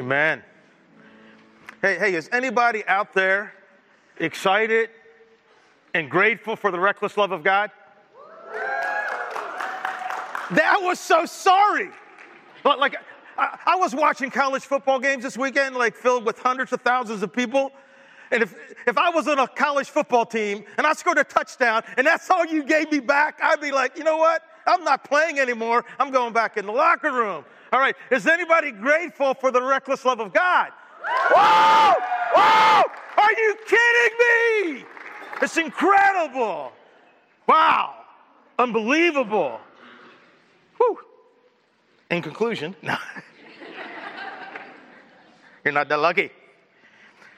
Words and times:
Amen. 0.00 0.42
Hey, 1.82 1.98
hey, 1.98 2.14
is 2.14 2.30
anybody 2.32 2.82
out 2.86 3.12
there 3.12 3.52
excited 4.16 4.88
and 5.92 6.10
grateful 6.10 6.56
for 6.56 6.70
the 6.70 6.80
reckless 6.80 7.18
love 7.18 7.32
of 7.32 7.44
God? 7.44 7.70
That 10.52 10.78
was 10.80 10.98
so 10.98 11.26
sorry. 11.26 11.90
But 12.62 12.78
like, 12.78 12.96
I, 13.36 13.58
I 13.66 13.76
was 13.76 13.94
watching 13.94 14.30
college 14.30 14.62
football 14.62 15.00
games 15.00 15.22
this 15.22 15.36
weekend, 15.36 15.76
like 15.76 15.94
filled 15.94 16.24
with 16.24 16.38
hundreds 16.38 16.72
of 16.72 16.80
thousands 16.80 17.22
of 17.22 17.30
people. 17.30 17.70
And 18.30 18.42
if, 18.42 18.56
if 18.86 18.96
I 18.96 19.10
was 19.10 19.28
on 19.28 19.38
a 19.38 19.46
college 19.46 19.90
football 19.90 20.24
team 20.24 20.64
and 20.78 20.86
I 20.86 20.94
scored 20.94 21.18
a 21.18 21.24
touchdown 21.24 21.82
and 21.98 22.06
that's 22.06 22.30
all 22.30 22.46
you 22.46 22.64
gave 22.64 22.90
me 22.90 23.00
back, 23.00 23.38
I'd 23.42 23.60
be 23.60 23.70
like, 23.70 23.98
you 23.98 24.04
know 24.04 24.16
what? 24.16 24.40
I'm 24.66 24.82
not 24.82 25.04
playing 25.04 25.38
anymore. 25.38 25.84
I'm 25.98 26.10
going 26.10 26.32
back 26.32 26.56
in 26.56 26.64
the 26.64 26.72
locker 26.72 27.12
room. 27.12 27.44
All 27.72 27.78
right. 27.78 27.94
Is 28.10 28.26
anybody 28.26 28.72
grateful 28.72 29.34
for 29.34 29.50
the 29.50 29.62
reckless 29.62 30.04
love 30.04 30.20
of 30.20 30.32
God? 30.32 30.70
Whoa! 31.32 31.94
Whoa! 32.34 32.82
Are 33.16 33.32
you 33.32 33.56
kidding 33.66 34.18
me? 34.18 34.84
It's 35.42 35.56
incredible. 35.56 36.72
Wow. 37.46 37.94
Unbelievable. 38.58 39.60
Whew. 40.76 40.98
In 42.10 42.22
conclusion, 42.22 42.74
no. 42.82 42.96
You're 45.64 45.72
not 45.72 45.88
that 45.88 45.98
lucky. 45.98 46.30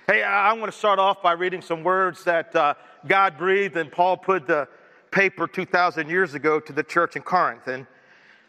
Hey, 0.07 0.23
I 0.23 0.53
want 0.55 0.73
to 0.73 0.77
start 0.77 0.99
off 0.99 1.23
by 1.23 1.33
reading 1.33 1.61
some 1.61 1.85
words 1.85 2.25
that 2.25 2.55
uh, 2.57 2.75
God 3.07 3.37
breathed 3.37 3.77
and 3.77 3.91
Paul 3.91 4.17
put 4.17 4.47
the 4.47 4.69
paper 5.11 5.47
2,000 5.47 6.09
years 6.09 6.35
ago 6.35 6.59
to 6.59 6.73
the 6.73 6.83
church 6.83 7.17
in 7.17 7.23
Corinth. 7.23 7.69
And 7.69 7.87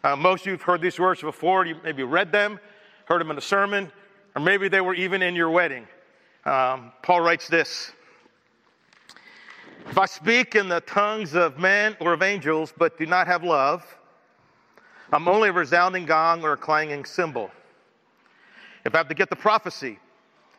uh, 0.04 0.16
most 0.16 0.42
of 0.42 0.48
you 0.48 0.52
have 0.54 0.62
heard 0.62 0.82
these 0.82 1.00
words 1.00 1.22
before. 1.22 1.66
You 1.66 1.78
maybe 1.84 2.04
read 2.04 2.32
them, 2.32 2.60
heard 3.06 3.22
them 3.22 3.32
in 3.32 3.38
a 3.38 3.42
sermon, 3.42 3.92
or 4.36 4.42
maybe 4.42 4.68
they 4.68 4.82
were 4.82 4.94
even 4.94 5.22
in 5.22 5.36
your 5.36 5.50
wedding. 5.50 5.88
Um, 6.46 6.92
Paul 7.02 7.22
writes 7.22 7.48
this 7.48 7.94
If 9.90 9.98
I 9.98 10.06
speak 10.06 10.56
in 10.56 10.68
the 10.68 10.82
tongues 10.82 11.36
of 11.36 11.58
men 11.58 11.96
or 12.02 12.14
of 12.14 12.22
angels, 12.22 12.74
but 12.78 12.98
do 12.98 13.06
not 13.06 13.28
have 13.28 13.44
love, 13.44 13.86
I'm 15.14 15.28
only 15.28 15.50
a 15.50 15.54
resounding 15.54 16.06
gong 16.06 16.44
or 16.44 16.54
a 16.54 16.58
clanging 16.58 17.06
cymbal. 17.06 17.50
If 18.86 18.94
I 18.96 18.98
have 18.98 19.08
to 19.08 19.16
get 19.16 19.30
the 19.30 19.38
prophecy 19.38 20.00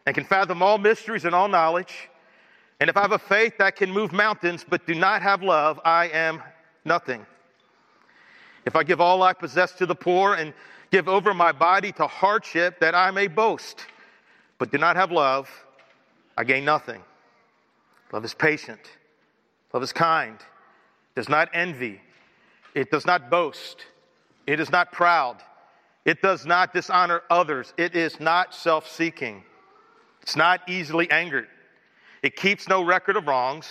and 0.07 0.15
can 0.15 0.25
fathom 0.25 0.63
all 0.63 0.79
mysteries 0.79 1.27
and 1.27 1.35
all 1.35 1.49
knowledge, 1.49 2.09
and 2.81 2.89
if 2.89 2.97
I 2.97 3.03
have 3.03 3.13
a 3.13 3.19
faith 3.19 3.59
that 3.59 3.77
can 3.77 3.91
move 3.91 4.13
mountains 4.13 4.65
but 4.67 4.87
do 4.87 4.95
not 4.95 5.21
have 5.21 5.43
love, 5.43 5.81
I 5.85 6.09
am 6.09 6.43
nothing. 6.87 7.27
If 8.67 8.77
I 8.77 8.83
give 8.83 9.01
all 9.01 9.23
I 9.23 9.33
possess 9.33 9.73
to 9.73 9.87
the 9.87 9.95
poor 9.95 10.35
and 10.35 10.55
give 10.91 11.09
over 11.09 11.35
my 11.35 11.53
body 11.53 11.93
to 11.93 12.07
hardship 12.07 12.81
that 12.81 12.95
I 12.95 13.11
may 13.11 13.27
boast, 13.27 13.87
but 14.59 14.71
do 14.71 14.79
not 14.79 14.97
have 14.97 15.11
love, 15.11 15.49
I 16.37 16.45
gain 16.45 16.65
nothing. 16.65 17.03
Love 18.13 18.25
is 18.25 18.35
patient, 18.35 18.81
love 19.73 19.83
is 19.83 19.93
kind, 19.93 20.39
does 21.17 21.29
not 21.29 21.49
envy, 21.53 22.01
it 22.75 22.91
does 22.91 23.07
not 23.07 23.29
boast, 23.29 23.87
it 24.47 24.61
is 24.61 24.71
not 24.71 24.93
proud, 24.93 25.39
it 26.05 26.23
does 26.23 26.47
not 26.47 26.73
dishonor 26.73 27.23
others, 27.29 27.75
it 27.77 27.97
is 27.97 28.21
not 28.21 28.55
self 28.55 28.89
seeking, 28.89 29.43
it's 30.23 30.37
not 30.37 30.61
easily 30.69 31.11
angered, 31.11 31.49
it 32.23 32.37
keeps 32.37 32.69
no 32.69 32.85
record 32.85 33.17
of 33.17 33.27
wrongs. 33.27 33.67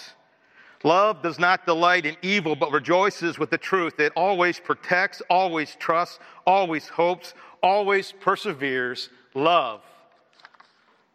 Love 0.84 1.22
does 1.22 1.40
not 1.40 1.66
delight 1.66 2.06
in 2.06 2.18
evil, 2.22 2.56
but 2.56 2.72
rejoices 2.72 3.40
with 3.40 3.50
the 3.50 3.58
truth. 3.58 4.00
It 4.00 4.12
always 4.16 4.60
protects, 4.60 5.22
always 5.30 5.76
trusts, 5.76 6.20
always 6.46 6.90
hopes, 6.90 7.34
always 7.62 8.12
perseveres. 8.12 9.10
Love 9.34 9.82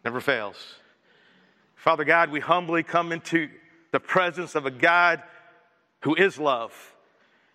never 0.05 0.20
fails. 0.20 0.56
Father 1.77 2.05
God, 2.05 2.30
we 2.30 2.41
humbly 2.41 2.83
come 2.83 3.12
into 3.12 3.48
the 3.92 4.00
presence 4.00 4.55
of 4.55 4.66
a 4.66 4.70
God 4.70 5.22
who 6.00 6.14
is 6.14 6.39
love. 6.39 6.73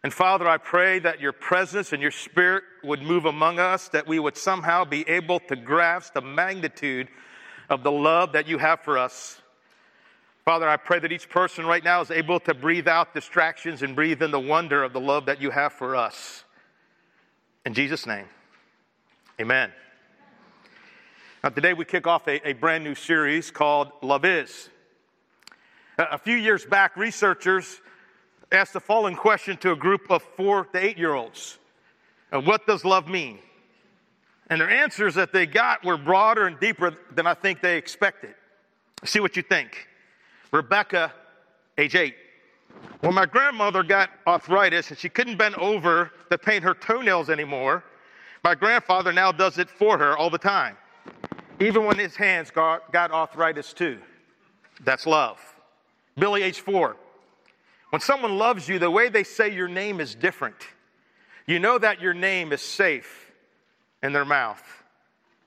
And 0.03 0.13
Father, 0.13 0.47
I 0.47 0.57
pray 0.57 0.99
that 0.99 1.21
your 1.21 1.31
presence 1.31 1.93
and 1.93 2.01
your 2.01 2.11
spirit 2.11 2.63
would 2.83 3.01
move 3.01 3.25
among 3.25 3.57
us, 3.57 3.87
that 3.89 4.07
we 4.07 4.19
would 4.19 4.35
somehow 4.35 4.83
be 4.85 5.07
able 5.07 5.39
to 5.41 5.55
grasp 5.55 6.13
the 6.13 6.21
magnitude 6.21 7.07
of 7.69 7.83
the 7.83 7.91
love 7.91 8.33
that 8.33 8.47
you 8.47 8.57
have 8.57 8.81
for 8.81 8.97
us. 8.97 9.41
Father, 10.45 10.67
I 10.67 10.75
pray 10.75 10.99
that 10.99 11.11
each 11.13 11.29
person 11.29 11.65
right 11.65 11.83
now 11.83 12.01
is 12.01 12.11
able 12.11 12.37
to 12.41 12.53
breathe 12.53 12.87
out 12.87 13.13
distractions 13.13 13.81
and 13.81 13.95
breathe 13.95 14.21
in 14.21 14.31
the 14.31 14.39
wonder 14.39 14.83
of 14.83 14.91
the 14.91 14.99
love 14.99 15.25
that 15.27 15.41
you 15.41 15.51
have 15.51 15.71
for 15.71 15.95
us. 15.95 16.43
In 17.65 17.73
Jesus' 17.73 18.05
name, 18.05 18.25
amen. 19.39 19.71
Now, 21.41 21.49
today 21.49 21.73
we 21.73 21.85
kick 21.85 22.07
off 22.07 22.27
a, 22.27 22.45
a 22.45 22.53
brand 22.53 22.83
new 22.83 22.93
series 22.93 23.51
called 23.51 23.91
Love 24.01 24.25
Is. 24.25 24.69
A 25.97 26.17
few 26.17 26.35
years 26.35 26.65
back, 26.65 26.97
researchers 26.97 27.79
asked 28.51 28.73
the 28.73 28.81
following 28.81 29.15
question 29.15 29.55
to 29.57 29.71
a 29.71 29.75
group 29.77 30.11
of 30.11 30.23
four 30.35 30.65
to 30.65 30.77
eight 30.77 30.97
year 30.97 31.13
olds 31.13 31.57
uh, 32.33 32.41
What 32.41 32.67
does 32.67 32.83
love 32.83 33.07
mean? 33.07 33.39
And 34.49 34.59
their 34.59 34.69
answers 34.69 35.15
that 35.15 35.31
they 35.31 35.45
got 35.45 35.85
were 35.85 35.97
broader 35.97 36.47
and 36.47 36.59
deeper 36.59 36.97
than 37.11 37.27
I 37.27 37.33
think 37.33 37.61
they 37.61 37.77
expected. 37.77 38.35
See 39.05 39.21
what 39.21 39.37
you 39.37 39.43
think. 39.43 39.87
Rebecca, 40.53 41.11
age 41.79 41.95
eight. 41.95 42.15
When 43.01 43.13
my 43.13 43.25
grandmother 43.25 43.81
got 43.83 44.11
arthritis 44.27 44.91
and 44.91 44.97
she 44.97 45.09
couldn't 45.09 45.37
bend 45.37 45.55
over 45.55 46.11
to 46.29 46.37
paint 46.37 46.63
her 46.63 46.75
toenails 46.75 47.29
anymore, 47.29 47.83
my 48.43 48.53
grandfather 48.53 49.11
now 49.11 49.31
does 49.31 49.57
it 49.57 49.69
for 49.69 49.97
her 49.97 50.15
all 50.15 50.29
the 50.29 50.37
time, 50.37 50.77
even 51.59 51.85
when 51.85 51.97
his 51.97 52.15
hands 52.15 52.51
got, 52.51 52.91
got 52.91 53.11
arthritis 53.11 53.73
too. 53.73 53.99
That's 54.83 55.07
love. 55.07 55.39
Billy, 56.17 56.43
age 56.43 56.59
four. 56.59 56.97
When 57.89 58.01
someone 58.01 58.37
loves 58.37 58.67
you, 58.67 58.77
the 58.79 58.91
way 58.91 59.09
they 59.09 59.23
say 59.23 59.53
your 59.53 59.67
name 59.67 59.99
is 59.99 60.13
different. 60.13 60.55
You 61.47 61.59
know 61.59 61.79
that 61.79 61.99
your 61.99 62.13
name 62.13 62.53
is 62.53 62.61
safe 62.61 63.31
in 64.03 64.13
their 64.13 64.25
mouth. 64.25 64.61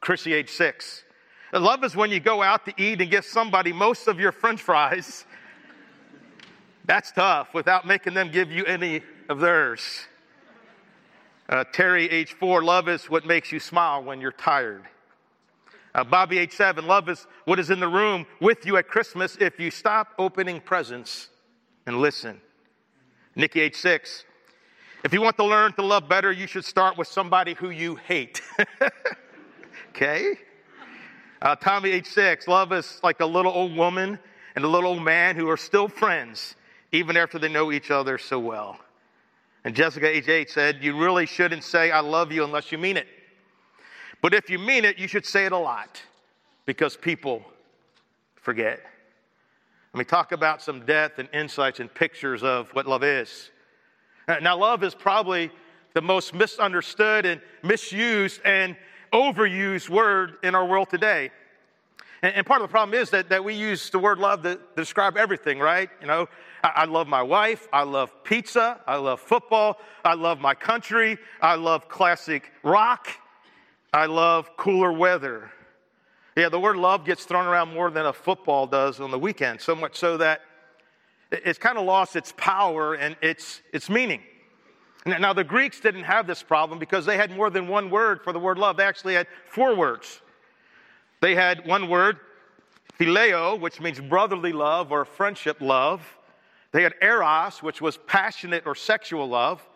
Chrissy, 0.01 0.33
age 0.33 0.51
six. 0.51 1.05
Love 1.61 1.85
is 1.85 1.97
when 1.97 2.11
you 2.11 2.21
go 2.21 2.43
out 2.43 2.65
to 2.67 2.75
eat 2.77 3.01
and 3.01 3.11
give 3.11 3.25
somebody 3.25 3.73
most 3.73 4.09
of 4.09 4.21
your 4.21 4.33
french 4.33 4.61
fries. 4.61 5.25
That's 6.85 7.11
tough 7.13 7.55
without 7.55 7.87
making 7.87 8.15
them 8.15 8.31
give 8.31 8.51
you 8.51 8.65
any 8.65 9.03
of 9.29 9.41
theirs. 9.41 10.07
Uh, 11.49 11.65
Terry, 11.73 12.11
age 12.11 12.33
four, 12.35 12.63
love 12.63 12.89
is 12.89 13.09
what 13.09 13.25
makes 13.25 13.53
you 13.53 13.61
smile 13.61 14.03
when 14.03 14.21
you're 14.21 14.33
tired. 14.33 14.85
Uh, 15.95 16.05
Bobby, 16.05 16.39
age 16.39 16.53
seven, 16.53 16.87
love 16.87 17.09
is 17.09 17.27
what 17.45 17.59
is 17.59 17.71
in 17.71 17.81
the 17.81 17.89
room 17.89 18.27
with 18.41 18.67
you 18.67 18.77
at 18.77 18.89
Christmas 18.89 19.37
if 19.41 19.59
you 19.59 19.71
stop 19.71 20.09
opening 20.19 20.61
presents 20.61 21.31
and 21.87 22.01
listen. 22.01 22.41
Nikki, 23.35 23.61
age 23.61 23.77
six, 23.77 24.25
if 25.05 25.13
you 25.13 25.23
want 25.23 25.37
to 25.37 25.45
learn 25.45 25.73
to 25.75 25.83
love 25.83 26.09
better, 26.09 26.33
you 26.33 26.47
should 26.47 26.65
start 26.65 26.99
with 26.99 27.07
somebody 27.07 27.55
who 27.55 27.71
you 27.71 27.95
hate. 27.95 28.43
okay? 29.91 30.35
Uh, 31.47 31.55
Tommy, 31.55 31.93
age 31.93 32.09
six, 32.09 32.49
love 32.49 32.73
is 32.73 32.99
like 33.05 33.21
a 33.21 33.25
little 33.25 33.53
old 33.53 33.77
woman 33.77 34.19
and 34.57 34.65
a 34.65 34.69
little 34.69 34.91
old 34.91 35.05
man 35.05 35.37
who 35.37 35.49
are 35.49 35.57
still 35.57 35.87
friends 35.87 36.57
even 36.91 37.17
after 37.17 37.39
they 37.39 37.49
know 37.49 37.71
each 37.71 37.93
other 37.93 38.19
so 38.19 38.37
well. 38.37 38.81
And 39.63 39.73
Jessica, 39.73 40.09
age 40.09 40.29
eight, 40.29 40.51
said, 40.51 40.83
You 40.83 40.99
really 40.99 41.25
shouldn't 41.25 41.63
say, 41.63 41.93
I 41.93 42.01
love 42.01 42.33
you 42.33 42.43
unless 42.43 42.73
you 42.73 42.79
mean 42.79 42.97
it. 42.97 43.07
But 44.23 44.35
if 44.35 44.51
you 44.51 44.59
mean 44.59 44.85
it, 44.85 44.99
you 44.99 45.07
should 45.07 45.25
say 45.25 45.47
it 45.47 45.53
a 45.53 45.57
lot 45.57 46.03
because 46.65 46.97
people 46.97 47.45
forget. 48.35 48.81
Let 49.95 49.99
me 50.01 50.05
talk 50.05 50.33
about 50.33 50.61
some 50.61 50.85
depth 50.85 51.21
and 51.21 51.29
insights 51.33 51.79
and 51.79 51.95
pictures 51.95 52.43
of 52.43 52.71
what 52.71 52.89
love 52.89 53.05
is. 53.05 53.53
Now, 54.27 54.57
love 54.57 54.83
is 54.83 54.97
probably 54.97 55.53
the 55.95 56.03
most 56.03 56.35
misunderstood 56.35 57.25
and 57.25 57.41
misused 57.63 58.41
and 58.45 58.77
overused 59.13 59.89
word 59.89 60.37
in 60.43 60.55
our 60.55 60.65
world 60.65 60.91
today. 60.91 61.31
And, 62.23 62.35
and, 62.35 62.47
part 62.47 62.63
of 62.63 62.69
the 62.69 62.73
problem 62.73 62.99
is 62.99 63.11
that, 63.11 63.29
that 63.29 63.45
we 63.45 63.55
use 63.55 63.91
the 63.91 63.99
word 63.99 64.19
love 64.19 64.43
to, 64.43 64.57
to 64.57 64.61
describe 64.77 65.17
everything, 65.17 65.59
right? 65.59 65.91
You 66.01 66.07
know, 66.07 66.29
I, 66.65 66.73
I, 66.75 66.85
love 66.87 67.09
my 67.09 67.23
wife. 67.23 67.69
I 67.73 67.83
love 67.83 68.25
pizza. 68.25 68.81
I 68.87 68.97
love 68.97 69.21
football. 69.21 69.79
I 70.05 70.15
love 70.15 70.41
my 70.41 70.55
country. 70.55 71.19
I 71.41 71.57
love 71.57 71.89
classic 71.89 72.51
rock. 72.63 73.09
I 73.93 74.07
love 74.07 74.57
cooler 74.57 74.93
weather. 74.93 75.51
Yeah, 76.37 76.49
the 76.49 76.61
word 76.61 76.77
love 76.77 77.05
gets 77.05 77.25
thrown 77.25 77.47
around 77.47 77.73
more 77.73 77.91
than 77.91 78.07
a 78.07 78.13
football 78.13 78.67
does 78.67 79.01
on 79.01 79.11
the 79.11 79.19
weekend, 79.19 79.61
so 79.61 79.75
much 79.75 79.97
so 79.97 80.19
that 80.19 80.43
it's 81.31 81.59
kind 81.59 81.79
of 81.79 81.85
lost 81.85 82.15
its 82.15 82.33
power 82.37 82.95
and 82.95 83.17
its, 83.23 83.63
its 83.73 83.89
meaning. 83.89 84.23
Now, 85.07 85.33
the 85.33 85.45
Greeks 85.45 85.79
didn't 85.79 86.03
have 86.03 86.27
this 86.27 86.43
problem 86.43 86.81
because 86.81 87.07
they 87.07 87.17
had 87.17 87.31
more 87.31 87.49
than 87.49 87.69
one 87.69 87.91
word 87.91 88.23
for 88.25 88.33
the 88.33 88.41
word 88.41 88.59
love. 88.59 88.77
They 88.77 88.85
actually 88.85 89.15
had 89.15 89.29
four 89.49 89.77
words. 89.77 90.21
They 91.21 91.37
had 91.37 91.65
one 91.65 91.89
word, 91.89 92.19
phileo, 92.99 93.59
which 93.61 93.81
means 93.81 94.01
brotherly 94.01 94.53
love 94.53 94.91
or 94.91 95.05
friendship 95.05 95.61
love. 95.61 96.03
They 96.73 96.83
had 96.83 96.95
eros, 97.01 97.63
which 97.63 97.81
was 97.81 97.99
passionate 98.07 98.65
or 98.67 98.75
sexual 98.75 99.29
love. 99.29 99.67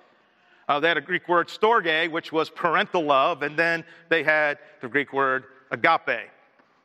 Uh, 0.68 0.80
they 0.80 0.88
had 0.88 0.96
a 0.96 1.00
Greek 1.00 1.28
word 1.28 1.48
storge, 1.48 2.10
which 2.10 2.32
was 2.32 2.50
parental 2.50 3.04
love, 3.04 3.42
and 3.42 3.56
then 3.56 3.84
they 4.08 4.24
had 4.24 4.58
the 4.80 4.88
Greek 4.88 5.12
word 5.12 5.44
agape. 5.70 6.28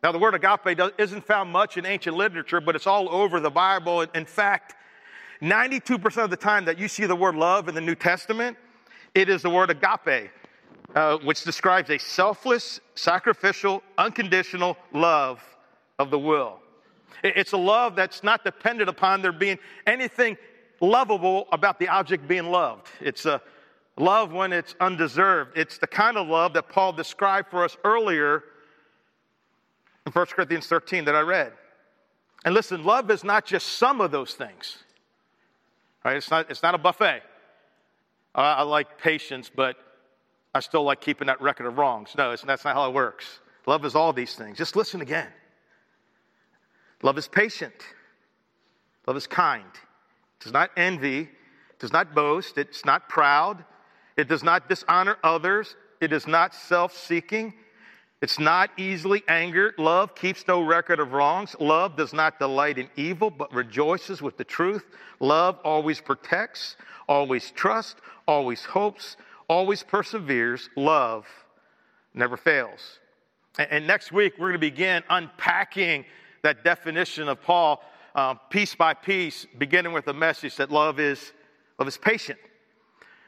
Now, 0.04 0.12
the 0.12 0.20
word 0.20 0.36
agape 0.36 0.80
isn't 1.00 1.26
found 1.26 1.52
much 1.52 1.78
in 1.78 1.86
ancient 1.86 2.16
literature, 2.16 2.62
but 2.62 2.76
it's 2.76 2.86
all 2.86 3.10
over 3.10 3.40
the 3.40 3.50
Bible. 3.50 4.02
In 4.02 4.26
fact, 4.26 4.76
92% 5.42 6.24
of 6.24 6.30
the 6.30 6.38
time 6.38 6.66
that 6.66 6.78
you 6.78 6.88
see 6.88 7.06
the 7.06 7.16
word 7.16 7.36
love 7.36 7.68
in 7.68 7.76
the 7.76 7.82
New 7.82 7.96
Testament, 7.96 8.58
it 9.14 9.30
is 9.30 9.42
the 9.42 9.50
word 9.50 9.70
agape, 9.70 10.30
uh, 10.96 11.18
which 11.18 11.44
describes 11.44 11.90
a 11.90 11.98
selfless, 11.98 12.80
sacrificial, 12.96 13.84
unconditional 13.98 14.78
love 14.94 15.42
of 16.00 16.10
the 16.10 16.20
will. 16.20 16.60
It's 17.24 17.54
a 17.54 17.58
love 17.58 17.96
that's 17.96 18.24
not 18.24 18.44
dependent 18.44 18.90
upon 18.90 19.22
there 19.22 19.32
being 19.32 19.58
anything 19.88 20.38
lovable 20.82 21.48
about 21.52 21.80
the 21.80 21.88
object 21.88 22.28
being 22.28 22.52
loved. 22.52 22.88
It's 23.00 23.26
a 23.26 23.42
love 23.98 24.32
when 24.32 24.54
it's 24.54 24.76
undeserved. 24.80 25.58
It's 25.58 25.78
the 25.78 25.88
kind 25.88 26.18
of 26.18 26.28
love 26.28 26.54
that 26.54 26.70
Paul 26.70 26.94
described 26.94 27.50
for 27.50 27.64
us 27.64 27.78
earlier 27.84 28.44
in 30.06 30.12
1 30.12 30.26
Corinthians 30.28 30.68
13 30.68 31.06
that 31.06 31.16
I 31.16 31.22
read. 31.22 31.54
And 32.44 32.54
listen, 32.54 32.84
love 32.84 33.10
is 33.10 33.24
not 33.24 33.46
just 33.46 33.68
some 33.78 34.02
of 34.02 34.12
those 34.12 34.36
things. 34.36 34.78
Right? 36.06 36.18
It's 36.18 36.30
not, 36.30 36.52
it's 36.52 36.62
not 36.62 36.76
a 36.76 36.78
buffet. 36.78 37.24
I 38.36 38.62
like 38.64 39.00
patience, 39.00 39.50
but 39.54 39.78
I 40.54 40.60
still 40.60 40.84
like 40.84 41.02
keeping 41.02 41.28
that 41.28 41.42
record 41.42 41.66
of 41.66 41.78
wrongs. 41.78 42.12
No, 42.18 42.30
that's 42.30 42.46
not 42.46 42.76
how 42.76 42.88
it 42.88 42.94
works. 42.94 43.40
Love 43.66 43.84
is 43.86 43.96
all 43.96 44.14
these 44.14 44.36
things. 44.36 44.58
Just 44.58 44.76
listen 44.76 45.02
again. 45.02 45.30
Love 47.02 47.18
is 47.18 47.28
patient. 47.28 47.74
Love 49.08 49.18
is 49.18 49.26
kind. 49.26 49.66
It 49.66 50.44
does 50.44 50.54
not 50.54 50.70
envy. 50.78 51.22
It 51.22 51.80
does 51.80 51.92
not 51.92 52.14
boast. 52.14 52.58
It's 52.58 52.86
not 52.86 53.10
proud. 53.10 53.64
It 54.16 54.28
does 54.28 54.44
not 54.44 54.70
dishonor 54.70 55.18
others. 55.24 55.76
It 56.02 56.14
is 56.14 56.28
not 56.28 56.54
self 56.54 56.96
seeking. 56.96 57.54
It's 58.26 58.40
not 58.40 58.72
easily 58.76 59.22
angered. 59.28 59.76
Love 59.78 60.16
keeps 60.16 60.48
no 60.48 60.64
record 60.64 61.00
of 61.00 61.14
wrongs. 61.14 61.56
Love 61.60 61.96
does 61.96 62.12
not 62.12 62.40
delight 62.40 62.80
in 62.80 62.90
evil, 62.96 63.30
but 63.30 63.54
rejoices 63.54 64.20
with 64.20 64.36
the 64.36 64.44
truth. 64.44 64.84
Love 65.20 65.60
always 65.64 66.02
protects, 66.02 66.76
always 67.08 67.52
trusts, 67.52 68.02
always 68.28 68.66
hopes, 68.66 69.16
always 69.48 69.84
perseveres. 69.84 70.72
Love 70.76 71.28
never 72.16 72.36
fails. 72.36 72.98
And, 73.60 73.86
next 73.86 74.12
week, 74.12 74.34
we're 74.40 74.48
going 74.48 74.54
to 74.54 74.72
begin 74.72 75.04
unpacking 75.08 76.04
that 76.42 76.64
definition 76.64 77.30
of 77.30 77.44
Paul 77.44 77.84
uh, 78.16 78.34
piece 78.34 78.74
by 78.74 78.96
piece, 78.96 79.46
beginning 79.60 79.94
with 79.94 80.06
the 80.06 80.16
message 80.16 80.56
that 80.56 80.72
love 80.72 81.00
is, 81.00 81.32
love 81.78 81.88
is 81.88 82.00
patient. 82.00 82.40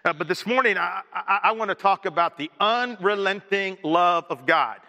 Uh, 0.04 0.14
but 0.14 0.28
this 0.28 0.48
morning, 0.48 0.76
I, 0.76 1.02
I, 1.14 1.40
I 1.44 1.52
want 1.52 1.70
to 1.70 1.76
talk 1.76 2.08
about 2.08 2.40
the 2.40 2.50
unrelenting 2.60 3.78
love 3.84 4.26
of 4.32 4.48
God. 4.48 4.80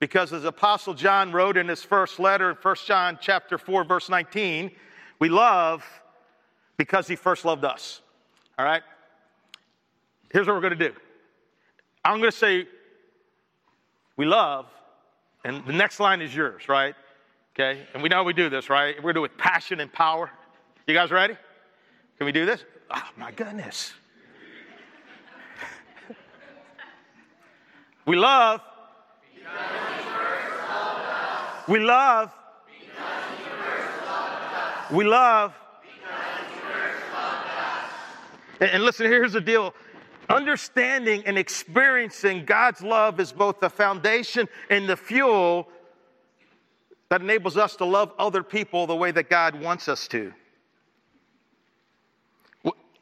Because 0.00 0.32
as 0.32 0.44
Apostle 0.44 0.94
John 0.94 1.32
wrote 1.32 1.56
in 1.56 1.68
his 1.68 1.82
first 1.82 2.18
letter 2.18 2.50
in 2.50 2.56
1 2.56 2.76
John 2.86 3.18
chapter 3.20 3.58
4, 3.58 3.84
verse 3.84 4.08
19, 4.08 4.70
we 5.18 5.28
love 5.28 5.84
because 6.76 7.06
he 7.06 7.16
first 7.16 7.44
loved 7.44 7.64
us. 7.64 8.00
All 8.58 8.64
right? 8.64 8.82
Here's 10.32 10.46
what 10.46 10.54
we're 10.54 10.60
going 10.60 10.78
to 10.78 10.88
do. 10.88 10.94
I'm 12.04 12.18
going 12.18 12.30
to 12.30 12.36
say, 12.36 12.66
we 14.16 14.26
love, 14.26 14.66
and 15.44 15.64
the 15.64 15.72
next 15.72 16.00
line 16.00 16.20
is 16.20 16.34
yours, 16.34 16.68
right? 16.68 16.94
Okay? 17.54 17.86
And 17.94 18.02
we 18.02 18.08
know 18.08 18.24
we 18.24 18.32
do 18.32 18.48
this, 18.48 18.68
right? 18.68 18.96
We're 18.96 19.12
going 19.12 19.14
to 19.14 19.20
do 19.20 19.24
it 19.24 19.30
with 19.30 19.38
passion 19.38 19.80
and 19.80 19.92
power. 19.92 20.30
You 20.86 20.94
guys 20.94 21.10
ready? 21.10 21.36
Can 22.18 22.26
we 22.26 22.32
do 22.32 22.44
this? 22.44 22.64
Oh, 22.90 23.08
my 23.16 23.30
goodness. 23.30 23.92
we 28.06 28.16
love. 28.16 28.60
We 31.66 31.80
love. 31.80 32.30
We 34.90 35.04
love. 35.04 35.54
And 38.60 38.82
listen, 38.82 39.06
here's 39.06 39.32
the 39.32 39.40
deal. 39.40 39.74
Understanding 40.28 41.22
and 41.26 41.36
experiencing 41.36 42.44
God's 42.44 42.82
love 42.82 43.20
is 43.20 43.32
both 43.32 43.60
the 43.60 43.68
foundation 43.68 44.48
and 44.70 44.88
the 44.88 44.96
fuel 44.96 45.68
that 47.08 47.20
enables 47.20 47.56
us 47.56 47.76
to 47.76 47.84
love 47.84 48.12
other 48.18 48.42
people 48.42 48.86
the 48.86 48.96
way 48.96 49.10
that 49.10 49.28
God 49.28 49.60
wants 49.60 49.88
us 49.88 50.08
to. 50.08 50.32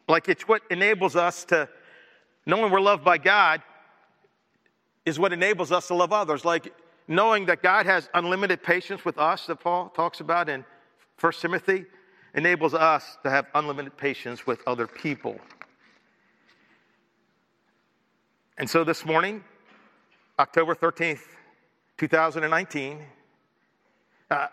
Like 0.08 0.28
it's 0.28 0.48
what 0.48 0.62
enables 0.70 1.16
us 1.16 1.44
to, 1.46 1.68
knowing 2.44 2.72
we're 2.72 2.80
loved 2.80 3.04
by 3.04 3.18
God, 3.18 3.62
is 5.04 5.18
what 5.18 5.32
enables 5.32 5.72
us 5.72 5.88
to 5.88 5.94
love 5.94 6.12
others. 6.12 6.44
Like 6.44 6.72
knowing 7.08 7.46
that 7.46 7.62
God 7.62 7.86
has 7.86 8.08
unlimited 8.14 8.62
patience 8.62 9.04
with 9.04 9.18
us, 9.18 9.46
that 9.46 9.56
Paul 9.56 9.88
talks 9.90 10.20
about 10.20 10.48
in 10.48 10.64
1 11.20 11.32
Timothy, 11.40 11.86
enables 12.34 12.74
us 12.74 13.18
to 13.22 13.30
have 13.30 13.46
unlimited 13.54 13.96
patience 13.96 14.46
with 14.46 14.60
other 14.66 14.86
people. 14.86 15.38
And 18.58 18.68
so 18.68 18.84
this 18.84 19.04
morning, 19.04 19.42
October 20.38 20.74
13th, 20.74 21.22
2019, 21.98 23.00
uh, 24.30 24.46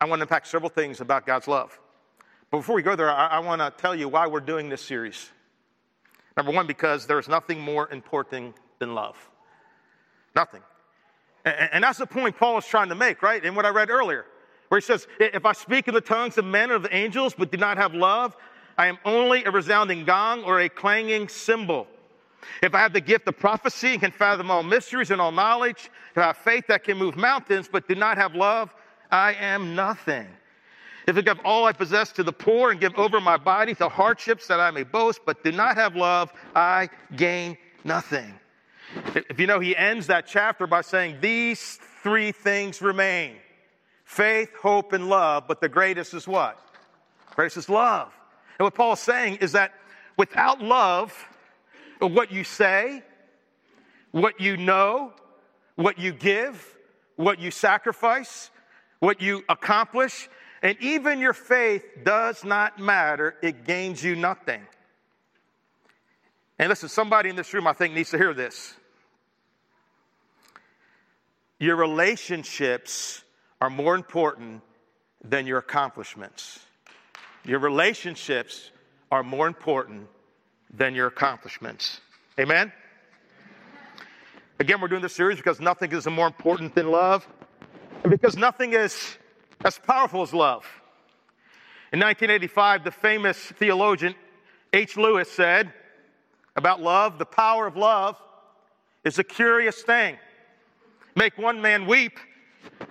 I 0.00 0.04
want 0.06 0.20
to 0.20 0.22
unpack 0.24 0.46
several 0.46 0.70
things 0.70 1.00
about 1.00 1.26
God's 1.26 1.48
love. 1.48 1.78
But 2.50 2.58
before 2.58 2.76
we 2.76 2.82
go 2.82 2.94
there, 2.94 3.10
I, 3.10 3.26
I 3.26 3.38
want 3.40 3.60
to 3.60 3.72
tell 3.82 3.94
you 3.94 4.08
why 4.08 4.26
we're 4.26 4.40
doing 4.40 4.68
this 4.68 4.82
series. 4.82 5.30
Number 6.36 6.52
one, 6.52 6.66
because 6.66 7.06
there's 7.06 7.28
nothing 7.28 7.60
more 7.60 7.90
important 7.90 8.54
than 8.78 8.94
love. 8.94 9.16
Nothing. 10.34 10.62
And, 11.44 11.70
and 11.72 11.84
that's 11.84 11.98
the 11.98 12.06
point 12.06 12.36
Paul 12.36 12.58
is 12.58 12.66
trying 12.66 12.88
to 12.88 12.94
make, 12.94 13.22
right? 13.22 13.44
In 13.44 13.54
what 13.54 13.66
I 13.66 13.70
read 13.70 13.90
earlier, 13.90 14.26
where 14.68 14.80
he 14.80 14.84
says, 14.84 15.06
If 15.20 15.44
I 15.44 15.52
speak 15.52 15.88
in 15.88 15.94
the 15.94 16.00
tongues 16.00 16.38
of 16.38 16.44
men 16.44 16.70
or 16.70 16.74
of 16.74 16.86
angels, 16.90 17.34
but 17.36 17.50
do 17.50 17.58
not 17.58 17.76
have 17.76 17.94
love, 17.94 18.36
I 18.76 18.86
am 18.86 18.98
only 19.04 19.44
a 19.44 19.50
resounding 19.50 20.04
gong 20.04 20.42
or 20.44 20.60
a 20.60 20.68
clanging 20.68 21.28
cymbal. 21.28 21.86
If 22.62 22.74
I 22.74 22.80
have 22.80 22.92
the 22.92 23.00
gift 23.00 23.26
of 23.28 23.38
prophecy 23.38 23.92
and 23.92 24.00
can 24.00 24.10
fathom 24.10 24.50
all 24.50 24.62
mysteries 24.62 25.10
and 25.10 25.20
all 25.20 25.32
knowledge, 25.32 25.90
if 26.10 26.18
I 26.18 26.26
have 26.26 26.36
faith 26.36 26.66
that 26.68 26.84
can 26.84 26.98
move 26.98 27.16
mountains, 27.16 27.68
but 27.70 27.88
do 27.88 27.94
not 27.94 28.18
have 28.18 28.34
love, 28.34 28.74
I 29.10 29.34
am 29.34 29.74
nothing. 29.74 30.26
If 31.06 31.16
I 31.16 31.20
give 31.20 31.38
all 31.44 31.66
I 31.66 31.72
possess 31.72 32.12
to 32.12 32.22
the 32.22 32.32
poor 32.32 32.70
and 32.70 32.80
give 32.80 32.94
over 32.96 33.20
my 33.20 33.36
body 33.36 33.74
to 33.76 33.88
hardships 33.88 34.46
that 34.48 34.60
I 34.60 34.70
may 34.70 34.84
boast, 34.84 35.20
but 35.24 35.44
do 35.44 35.52
not 35.52 35.76
have 35.76 35.96
love, 35.96 36.32
I 36.54 36.88
gain 37.16 37.56
nothing. 37.84 38.34
If 39.14 39.40
you 39.40 39.46
know, 39.46 39.60
he 39.60 39.76
ends 39.76 40.06
that 40.08 40.26
chapter 40.26 40.66
by 40.66 40.82
saying, 40.82 41.18
These 41.20 41.78
three 42.02 42.32
things 42.32 42.80
remain 42.82 43.36
faith, 44.04 44.50
hope, 44.60 44.92
and 44.92 45.08
love, 45.08 45.44
but 45.48 45.60
the 45.60 45.68
greatest 45.68 46.14
is 46.14 46.28
what? 46.28 46.58
Greatest 47.34 47.56
is 47.56 47.68
love. 47.68 48.12
And 48.58 48.64
what 48.64 48.74
Paul 48.74 48.92
is 48.92 49.00
saying 49.00 49.36
is 49.36 49.52
that 49.52 49.72
without 50.16 50.60
love, 50.60 51.12
what 51.98 52.30
you 52.30 52.44
say, 52.44 53.02
what 54.12 54.40
you 54.40 54.56
know, 54.56 55.12
what 55.74 55.98
you 55.98 56.12
give, 56.12 56.76
what 57.16 57.40
you 57.40 57.50
sacrifice, 57.50 58.50
what 59.00 59.20
you 59.20 59.42
accomplish, 59.48 60.28
and 60.62 60.78
even 60.80 61.18
your 61.18 61.32
faith 61.32 61.84
does 62.04 62.44
not 62.44 62.78
matter. 62.78 63.34
It 63.42 63.64
gains 63.64 64.02
you 64.02 64.16
nothing. 64.16 64.62
And 66.58 66.68
listen, 66.68 66.88
somebody 66.88 67.28
in 67.28 67.36
this 67.36 67.52
room, 67.52 67.66
I 67.66 67.72
think, 67.72 67.94
needs 67.94 68.10
to 68.10 68.18
hear 68.18 68.32
this. 68.32 68.74
Your 71.58 71.76
relationships 71.76 73.22
are 73.60 73.70
more 73.70 73.94
important 73.94 74.62
than 75.22 75.46
your 75.46 75.58
accomplishments. 75.58 76.60
Your 77.44 77.58
relationships 77.58 78.70
are 79.10 79.22
more 79.22 79.46
important 79.46 80.08
than 80.72 80.94
your 80.94 81.06
accomplishments. 81.06 82.00
Amen? 82.38 82.72
Again, 84.58 84.80
we're 84.80 84.88
doing 84.88 85.02
this 85.02 85.14
series 85.14 85.38
because 85.38 85.60
nothing 85.60 85.92
is 85.92 86.06
more 86.06 86.26
important 86.26 86.74
than 86.74 86.90
love. 86.90 87.26
And 88.02 88.10
because 88.10 88.36
nothing 88.36 88.72
is 88.72 89.16
as 89.64 89.78
powerful 89.78 90.22
as 90.22 90.32
love. 90.34 90.64
In 91.92 92.00
1985, 92.00 92.84
the 92.84 92.90
famous 92.90 93.38
theologian 93.38 94.14
Huey 94.72 94.88
Lewis 94.96 95.30
said 95.30 95.72
about 96.56 96.82
love 96.82 97.18
the 97.18 97.24
power 97.24 97.66
of 97.66 97.76
love 97.76 98.20
is 99.04 99.18
a 99.18 99.24
curious 99.24 99.82
thing. 99.82 100.16
Make 101.14 101.38
one 101.38 101.60
man 101.60 101.86
weep 101.86 102.18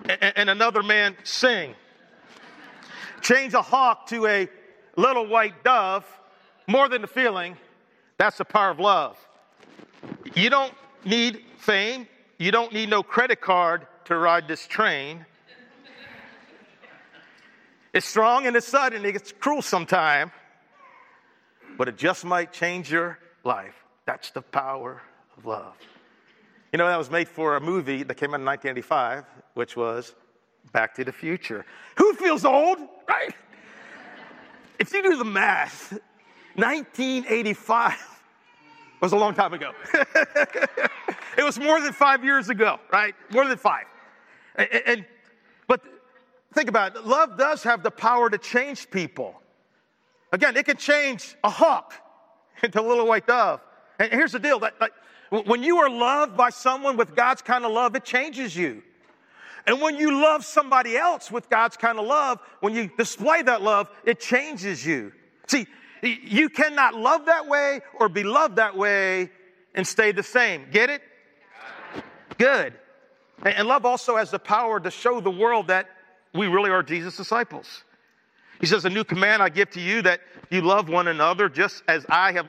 and 0.08 0.48
another 0.48 0.82
man 0.82 1.16
sing. 1.24 1.74
Change 3.20 3.54
a 3.54 3.62
hawk 3.62 4.06
to 4.08 4.26
a 4.26 4.48
little 4.96 5.26
white 5.26 5.64
dove, 5.64 6.06
more 6.66 6.88
than 6.88 7.02
the 7.02 7.08
feeling, 7.08 7.56
that's 8.16 8.38
the 8.38 8.44
power 8.44 8.70
of 8.70 8.78
love. 8.78 9.18
You 10.34 10.50
don't 10.50 10.72
need 11.04 11.44
fame, 11.58 12.06
you 12.38 12.50
don't 12.50 12.72
need 12.72 12.88
no 12.88 13.02
credit 13.02 13.40
card 13.40 13.86
to 14.06 14.16
ride 14.16 14.48
this 14.48 14.66
train. 14.66 15.24
It's 17.92 18.06
strong 18.06 18.46
and 18.46 18.56
it's 18.56 18.66
sudden, 18.66 19.04
it 19.04 19.12
gets 19.12 19.32
cruel 19.32 19.62
sometimes, 19.62 20.32
but 21.78 21.88
it 21.88 21.96
just 21.96 22.24
might 22.24 22.52
change 22.52 22.90
your 22.90 23.18
life. 23.44 23.74
That's 24.06 24.30
the 24.30 24.42
power 24.42 25.00
of 25.36 25.46
love. 25.46 25.76
You 26.74 26.78
know, 26.78 26.88
that 26.88 26.98
was 26.98 27.08
made 27.08 27.28
for 27.28 27.54
a 27.54 27.60
movie 27.60 28.02
that 28.02 28.16
came 28.16 28.30
out 28.30 28.40
in 28.40 28.46
1985, 28.46 29.24
which 29.54 29.76
was 29.76 30.16
Back 30.72 30.92
to 30.96 31.04
the 31.04 31.12
Future. 31.12 31.64
Who 31.98 32.14
feels 32.14 32.44
old, 32.44 32.78
right? 33.08 33.32
If 34.80 34.92
you 34.92 35.00
do 35.00 35.16
the 35.16 35.24
math, 35.24 35.92
1985 36.56 37.94
was 39.00 39.12
a 39.12 39.16
long 39.16 39.34
time 39.34 39.54
ago. 39.54 39.70
it 41.38 41.44
was 41.44 41.60
more 41.60 41.80
than 41.80 41.92
five 41.92 42.24
years 42.24 42.48
ago, 42.48 42.80
right? 42.92 43.14
More 43.30 43.46
than 43.46 43.56
five. 43.56 43.84
And, 44.56 44.68
and, 44.84 45.04
but 45.68 45.80
think 46.54 46.68
about 46.68 46.96
it. 46.96 47.06
Love 47.06 47.38
does 47.38 47.62
have 47.62 47.84
the 47.84 47.90
power 47.92 48.28
to 48.28 48.36
change 48.36 48.90
people. 48.90 49.40
Again, 50.32 50.56
it 50.56 50.66
can 50.66 50.76
change 50.76 51.36
a 51.44 51.50
hawk 51.50 51.94
into 52.64 52.80
a 52.80 52.82
little 52.82 53.06
white 53.06 53.28
dove. 53.28 53.60
And 54.00 54.10
here's 54.10 54.32
the 54.32 54.40
deal: 54.40 54.58
that, 54.58 54.74
when 55.42 55.62
you 55.62 55.78
are 55.78 55.90
loved 55.90 56.36
by 56.36 56.50
someone 56.50 56.96
with 56.96 57.16
God's 57.16 57.42
kind 57.42 57.64
of 57.64 57.72
love, 57.72 57.96
it 57.96 58.04
changes 58.04 58.56
you. 58.56 58.82
And 59.66 59.80
when 59.80 59.96
you 59.96 60.20
love 60.20 60.44
somebody 60.44 60.96
else 60.96 61.30
with 61.30 61.48
God's 61.48 61.76
kind 61.76 61.98
of 61.98 62.06
love, 62.06 62.40
when 62.60 62.74
you 62.74 62.90
display 62.98 63.42
that 63.42 63.62
love, 63.62 63.88
it 64.04 64.20
changes 64.20 64.84
you. 64.84 65.12
See, 65.46 65.66
you 66.02 66.50
cannot 66.50 66.94
love 66.94 67.26
that 67.26 67.46
way 67.48 67.80
or 67.98 68.08
be 68.08 68.22
loved 68.22 68.56
that 68.56 68.76
way 68.76 69.30
and 69.74 69.86
stay 69.86 70.12
the 70.12 70.22
same. 70.22 70.66
Get 70.70 70.90
it? 70.90 71.02
Good. 72.36 72.74
And 73.42 73.66
love 73.66 73.86
also 73.86 74.16
has 74.16 74.30
the 74.30 74.38
power 74.38 74.78
to 74.80 74.90
show 74.90 75.20
the 75.20 75.30
world 75.30 75.68
that 75.68 75.88
we 76.34 76.46
really 76.46 76.70
are 76.70 76.82
Jesus' 76.82 77.16
disciples. 77.16 77.84
He 78.60 78.66
says, 78.66 78.84
A 78.84 78.90
new 78.90 79.04
command 79.04 79.42
I 79.42 79.48
give 79.48 79.70
to 79.70 79.80
you 79.80 80.02
that 80.02 80.20
you 80.50 80.60
love 80.60 80.88
one 80.88 81.08
another 81.08 81.48
just 81.48 81.82
as 81.88 82.04
I 82.08 82.32
have. 82.32 82.48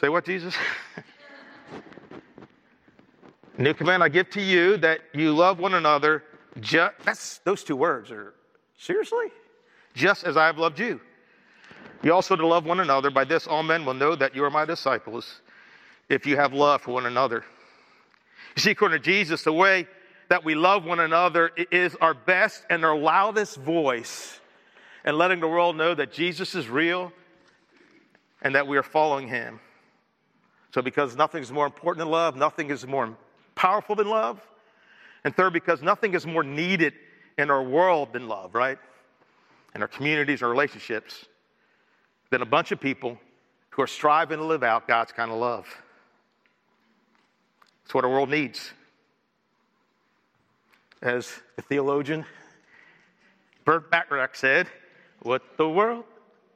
Say 0.00 0.08
what, 0.08 0.24
Jesus? 0.24 0.54
new 3.58 3.74
command 3.74 4.02
I 4.02 4.08
give 4.08 4.30
to 4.30 4.40
you 4.40 4.78
that 4.78 5.00
you 5.12 5.34
love 5.34 5.58
one 5.58 5.74
another. 5.74 6.24
Just, 6.58 6.94
that's 7.04 7.38
those 7.44 7.62
two 7.62 7.76
words 7.76 8.10
are 8.10 8.32
seriously? 8.78 9.26
Just 9.94 10.24
as 10.24 10.38
I 10.38 10.46
have 10.46 10.56
loved 10.56 10.78
you. 10.78 11.02
You 12.02 12.14
also 12.14 12.34
to 12.34 12.46
love 12.46 12.64
one 12.64 12.80
another. 12.80 13.10
By 13.10 13.24
this, 13.24 13.46
all 13.46 13.62
men 13.62 13.84
will 13.84 13.92
know 13.92 14.16
that 14.16 14.34
you 14.34 14.42
are 14.44 14.50
my 14.50 14.64
disciples 14.64 15.42
if 16.08 16.24
you 16.24 16.36
have 16.36 16.54
love 16.54 16.80
for 16.80 16.92
one 16.92 17.04
another. 17.04 17.44
You 18.56 18.62
see, 18.62 18.70
according 18.70 19.02
to 19.02 19.04
Jesus, 19.04 19.44
the 19.44 19.52
way 19.52 19.86
that 20.30 20.44
we 20.44 20.54
love 20.54 20.86
one 20.86 21.00
another 21.00 21.50
is 21.70 21.94
our 22.00 22.14
best 22.14 22.64
and 22.70 22.86
our 22.86 22.96
loudest 22.96 23.58
voice 23.58 24.40
and 25.04 25.18
letting 25.18 25.40
the 25.40 25.48
world 25.48 25.76
know 25.76 25.94
that 25.94 26.10
Jesus 26.10 26.54
is 26.54 26.70
real 26.70 27.12
and 28.40 28.54
that 28.54 28.66
we 28.66 28.78
are 28.78 28.82
following 28.82 29.28
him. 29.28 29.60
So, 30.72 30.82
because 30.82 31.16
nothing 31.16 31.42
is 31.42 31.50
more 31.50 31.66
important 31.66 31.98
than 31.98 32.10
love, 32.10 32.36
nothing 32.36 32.70
is 32.70 32.86
more 32.86 33.16
powerful 33.54 33.96
than 33.96 34.08
love. 34.08 34.40
And 35.24 35.34
third, 35.34 35.52
because 35.52 35.82
nothing 35.82 36.14
is 36.14 36.26
more 36.26 36.42
needed 36.42 36.94
in 37.36 37.50
our 37.50 37.62
world 37.62 38.12
than 38.12 38.28
love, 38.28 38.54
right? 38.54 38.78
In 39.74 39.82
our 39.82 39.88
communities, 39.88 40.42
our 40.42 40.48
relationships, 40.48 41.26
than 42.30 42.42
a 42.42 42.46
bunch 42.46 42.72
of 42.72 42.80
people 42.80 43.18
who 43.70 43.82
are 43.82 43.86
striving 43.86 44.38
to 44.38 44.44
live 44.44 44.62
out 44.62 44.86
God's 44.86 45.12
kind 45.12 45.30
of 45.30 45.38
love. 45.38 45.66
It's 47.84 47.94
what 47.94 48.04
our 48.04 48.10
world 48.10 48.30
needs. 48.30 48.72
As 51.02 51.32
the 51.56 51.62
theologian 51.62 52.24
Burt 53.64 53.90
Bacharach 53.90 54.36
said, 54.36 54.68
what 55.22 55.42
the 55.56 55.68
world 55.68 56.04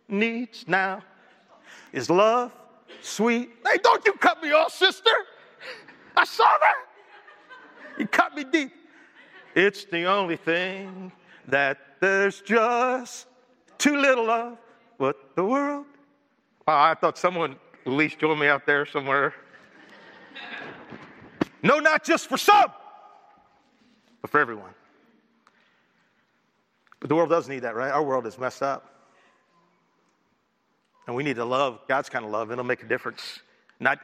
needs 0.09 0.65
now 0.67 1.03
is 1.93 2.11
love, 2.11 2.53
sweet. 3.03 3.51
Hey, 3.67 3.79
don't 3.83 4.05
you 4.05 4.13
cut 4.15 4.43
me 4.43 4.53
off, 4.53 4.73
sister. 4.73 5.11
I 6.17 6.25
saw 6.25 6.45
that. 6.45 6.77
You 7.99 8.07
cut 8.07 8.35
me 8.35 8.45
deep. 8.45 8.73
It's 9.55 9.85
the 9.85 10.05
only 10.05 10.37
thing 10.37 11.13
that 11.49 11.79
there's 12.01 12.41
just 12.41 13.27
too 13.79 13.97
little 13.97 14.31
of. 14.31 14.59
What 14.97 15.35
the 15.37 15.45
world? 15.45 15.87
Oh, 16.67 16.73
I 16.73 16.95
thought 16.95 17.19
someone 17.19 17.57
at 17.85 17.93
least 17.93 18.19
joined 18.19 18.41
me 18.41 18.47
out 18.47 18.67
there 18.67 18.87
somewhere. 18.87 19.35
no, 21.63 21.79
not 21.79 22.05
just 22.05 22.29
for 22.29 22.39
some, 22.39 22.73
but 24.23 24.31
for 24.31 24.41
everyone. 24.41 24.73
But 27.01 27.09
the 27.09 27.17
world 27.17 27.29
does 27.29 27.49
need 27.49 27.61
that, 27.61 27.75
right? 27.75 27.91
Our 27.91 28.03
world 28.03 28.27
is 28.27 28.39
messed 28.39 28.63
up. 28.63 28.94
And 31.07 31.15
we 31.15 31.23
need 31.23 31.37
to 31.37 31.45
love 31.45 31.81
God's 31.89 32.09
kind 32.09 32.25
of 32.25 32.31
love. 32.31 32.51
It'll 32.51 32.65
make 32.65 32.83
a 32.83 32.87
difference. 32.87 33.41
Not, 33.81 33.99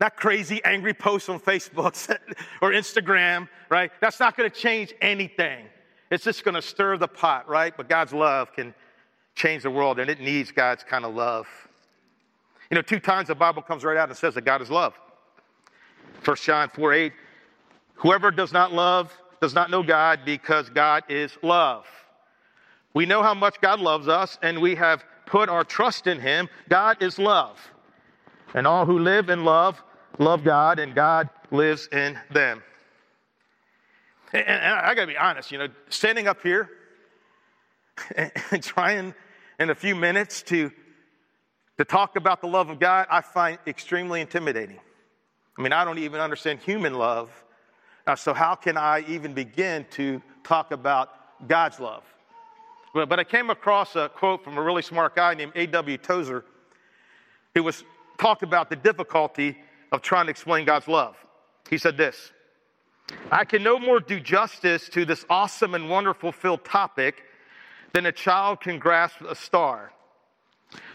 not 0.00 0.16
crazy, 0.16 0.62
angry 0.64 0.94
posts 0.94 1.28
on 1.28 1.40
Facebook 1.40 2.18
or 2.60 2.72
Instagram, 2.72 3.48
right? 3.70 3.90
That's 4.00 4.20
not 4.20 4.36
going 4.36 4.50
to 4.50 4.54
change 4.54 4.94
anything. 5.00 5.66
It's 6.10 6.24
just 6.24 6.44
going 6.44 6.54
to 6.54 6.62
stir 6.62 6.98
the 6.98 7.08
pot, 7.08 7.48
right? 7.48 7.76
But 7.76 7.88
God's 7.88 8.12
love 8.12 8.52
can 8.52 8.74
change 9.34 9.62
the 9.62 9.70
world, 9.70 9.98
and 9.98 10.10
it 10.10 10.20
needs 10.20 10.52
God's 10.52 10.84
kind 10.84 11.04
of 11.04 11.14
love. 11.14 11.46
You 12.70 12.74
know, 12.74 12.82
two 12.82 13.00
times 13.00 13.28
the 13.28 13.34
Bible 13.34 13.62
comes 13.62 13.84
right 13.84 13.96
out 13.96 14.08
and 14.08 14.16
says 14.16 14.34
that 14.34 14.44
God 14.44 14.60
is 14.62 14.70
love. 14.70 14.94
1 16.24 16.36
John 16.38 16.68
4 16.68 16.92
8, 16.92 17.12
whoever 17.94 18.30
does 18.30 18.52
not 18.52 18.72
love 18.72 19.12
does 19.40 19.54
not 19.54 19.70
know 19.70 19.82
God 19.82 20.20
because 20.24 20.68
God 20.68 21.04
is 21.08 21.36
love. 21.42 21.86
We 22.94 23.06
know 23.06 23.22
how 23.22 23.34
much 23.34 23.60
God 23.60 23.80
loves 23.80 24.08
us, 24.08 24.38
and 24.42 24.60
we 24.60 24.74
have 24.74 25.04
put 25.26 25.48
our 25.48 25.64
trust 25.64 26.06
in 26.06 26.20
Him. 26.20 26.48
God 26.68 27.02
is 27.02 27.18
love. 27.18 27.58
And 28.54 28.66
all 28.66 28.86
who 28.86 28.98
live 28.98 29.28
in 29.28 29.44
love 29.44 29.82
love 30.18 30.44
God, 30.44 30.78
and 30.78 30.94
God 30.94 31.28
lives 31.50 31.88
in 31.92 32.18
them. 32.30 32.62
And, 34.32 34.46
and 34.46 34.74
I 34.74 34.94
got 34.94 35.02
to 35.02 35.06
be 35.06 35.16
honest, 35.16 35.50
you 35.50 35.58
know, 35.58 35.68
standing 35.88 36.26
up 36.26 36.42
here 36.42 36.70
and, 38.14 38.32
and 38.50 38.62
trying 38.62 39.14
in 39.58 39.70
a 39.70 39.74
few 39.74 39.94
minutes 39.94 40.42
to, 40.42 40.70
to 41.78 41.84
talk 41.84 42.16
about 42.16 42.40
the 42.40 42.46
love 42.46 42.68
of 42.68 42.78
God, 42.78 43.06
I 43.10 43.20
find 43.20 43.58
extremely 43.66 44.20
intimidating. 44.20 44.78
I 45.58 45.62
mean, 45.62 45.72
I 45.72 45.84
don't 45.84 45.98
even 45.98 46.20
understand 46.20 46.60
human 46.60 46.94
love. 46.94 47.30
Uh, 48.06 48.14
so, 48.14 48.34
how 48.34 48.54
can 48.54 48.76
I 48.76 49.04
even 49.08 49.34
begin 49.34 49.84
to 49.92 50.22
talk 50.44 50.70
about 50.70 51.08
God's 51.48 51.80
love? 51.80 52.04
But, 52.96 53.10
but 53.10 53.20
I 53.20 53.24
came 53.24 53.50
across 53.50 53.94
a 53.94 54.08
quote 54.08 54.42
from 54.42 54.56
a 54.56 54.62
really 54.62 54.80
smart 54.80 55.14
guy 55.14 55.34
named 55.34 55.52
A.W. 55.54 55.98
Tozer 55.98 56.46
who 57.54 57.62
was 57.62 57.84
talked 58.16 58.42
about 58.42 58.70
the 58.70 58.76
difficulty 58.76 59.58
of 59.92 60.00
trying 60.00 60.24
to 60.24 60.30
explain 60.30 60.64
God's 60.64 60.88
love. 60.88 61.14
He 61.68 61.76
said 61.76 61.98
this 61.98 62.32
I 63.30 63.44
can 63.44 63.62
no 63.62 63.78
more 63.78 64.00
do 64.00 64.18
justice 64.18 64.88
to 64.88 65.04
this 65.04 65.26
awesome 65.28 65.74
and 65.74 65.90
wonderful 65.90 66.32
filled 66.32 66.64
topic 66.64 67.24
than 67.92 68.06
a 68.06 68.12
child 68.12 68.62
can 68.62 68.78
grasp 68.78 69.20
a 69.20 69.34
star. 69.34 69.92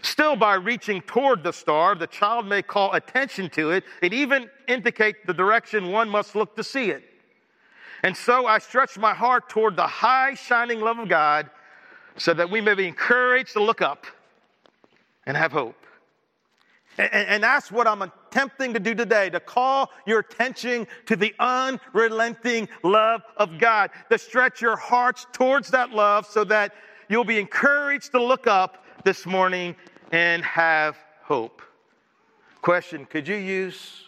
Still, 0.02 0.34
by 0.34 0.54
reaching 0.54 1.02
toward 1.02 1.44
the 1.44 1.52
star, 1.52 1.94
the 1.94 2.08
child 2.08 2.46
may 2.46 2.62
call 2.62 2.94
attention 2.94 3.48
to 3.50 3.70
it 3.70 3.84
and 4.02 4.12
even 4.12 4.50
indicate 4.66 5.24
the 5.24 5.32
direction 5.32 5.92
one 5.92 6.08
must 6.08 6.34
look 6.34 6.56
to 6.56 6.64
see 6.64 6.90
it. 6.90 7.04
And 8.02 8.16
so 8.16 8.46
I 8.46 8.58
stretch 8.58 8.98
my 8.98 9.14
heart 9.14 9.48
toward 9.48 9.76
the 9.76 9.86
high, 9.86 10.34
shining 10.34 10.80
love 10.80 10.98
of 10.98 11.08
God 11.08 11.48
so 12.16 12.34
that 12.34 12.50
we 12.50 12.60
may 12.60 12.74
be 12.74 12.86
encouraged 12.86 13.52
to 13.54 13.62
look 13.62 13.82
up 13.82 14.06
and 15.26 15.36
have 15.36 15.52
hope. 15.52 15.76
And, 16.98 17.10
and, 17.12 17.42
that's 17.42 17.72
what 17.72 17.86
I'm 17.86 18.02
attempting 18.02 18.74
to 18.74 18.80
do 18.80 18.94
today 18.94 19.30
to 19.30 19.40
call 19.40 19.90
your 20.06 20.18
attention 20.18 20.86
to 21.06 21.16
the 21.16 21.34
unrelenting 21.40 22.68
love 22.82 23.22
of 23.38 23.58
God, 23.58 23.90
to 24.10 24.18
stretch 24.18 24.60
your 24.60 24.76
hearts 24.76 25.26
towards 25.32 25.70
that 25.70 25.92
love 25.92 26.26
so 26.26 26.44
that 26.44 26.74
You'll 27.12 27.24
be 27.24 27.38
encouraged 27.38 28.12
to 28.12 28.22
look 28.22 28.46
up 28.46 28.86
this 29.04 29.26
morning 29.26 29.76
and 30.12 30.42
have 30.44 30.96
hope. 31.22 31.60
Question 32.62 33.04
Could 33.04 33.28
you 33.28 33.36
use 33.36 34.04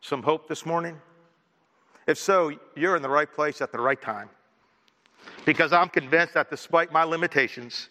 some 0.00 0.22
hope 0.22 0.48
this 0.48 0.64
morning? 0.64 0.96
If 2.06 2.18
so, 2.18 2.52
you're 2.76 2.94
in 2.94 3.02
the 3.02 3.08
right 3.08 3.28
place 3.28 3.60
at 3.60 3.72
the 3.72 3.80
right 3.80 4.00
time. 4.00 4.28
Because 5.44 5.72
I'm 5.72 5.88
convinced 5.88 6.34
that 6.34 6.50
despite 6.50 6.92
my 6.92 7.04
limitations, 7.04 7.88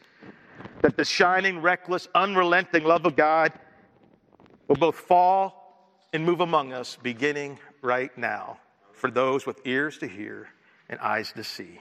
that 0.82 0.98
the 0.98 1.06
shining, 1.06 1.62
reckless, 1.62 2.08
unrelenting 2.15 2.84
love 2.84 3.06
of 3.06 3.15
God 3.15 3.54
will 4.68 4.75
both 4.75 4.96
fall 4.96 5.65
and 6.13 6.25
move 6.25 6.42
among 6.42 6.74
us 6.74 6.98
beginning 7.01 7.60
right 7.82 8.15
now 8.18 8.60
for 8.94 9.12
those 9.12 9.46
with 9.46 9.60
ears 9.65 9.98
to 10.00 10.08
hear 10.08 10.50
and 10.89 11.00
eyes 11.00 11.32
to 11.34 11.44
see. 11.44 11.80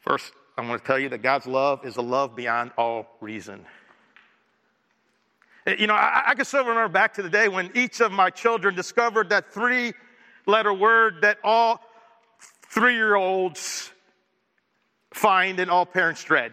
First, 0.00 0.32
I 0.56 0.62
want 0.62 0.82
to 0.82 0.86
tell 0.86 0.98
you 0.98 1.08
that 1.10 1.22
God's 1.22 1.46
love 1.46 1.86
is 1.86 1.96
a 1.96 2.02
love 2.02 2.34
beyond 2.34 2.72
all 2.76 3.16
reason. 3.20 3.64
Eh, 5.66 5.76
you 5.78 5.86
know, 5.86 5.94
I, 5.94 6.24
I 6.28 6.34
can 6.34 6.44
still 6.44 6.64
remember 6.64 6.88
back 6.88 7.14
to 7.14 7.22
the 7.22 7.30
day 7.30 7.48
when 7.48 7.70
each 7.74 8.00
of 8.00 8.10
my 8.10 8.30
children 8.30 8.74
discovered 8.74 9.28
that 9.28 9.52
three 9.52 9.92
letter 10.46 10.72
word 10.72 11.22
that 11.22 11.38
all 11.44 11.80
three 12.68 12.94
year 12.94 13.16
olds 13.16 13.90
find 15.12 15.58
and 15.60 15.70
all 15.70 15.86
parents 15.86 16.22
dread. 16.22 16.52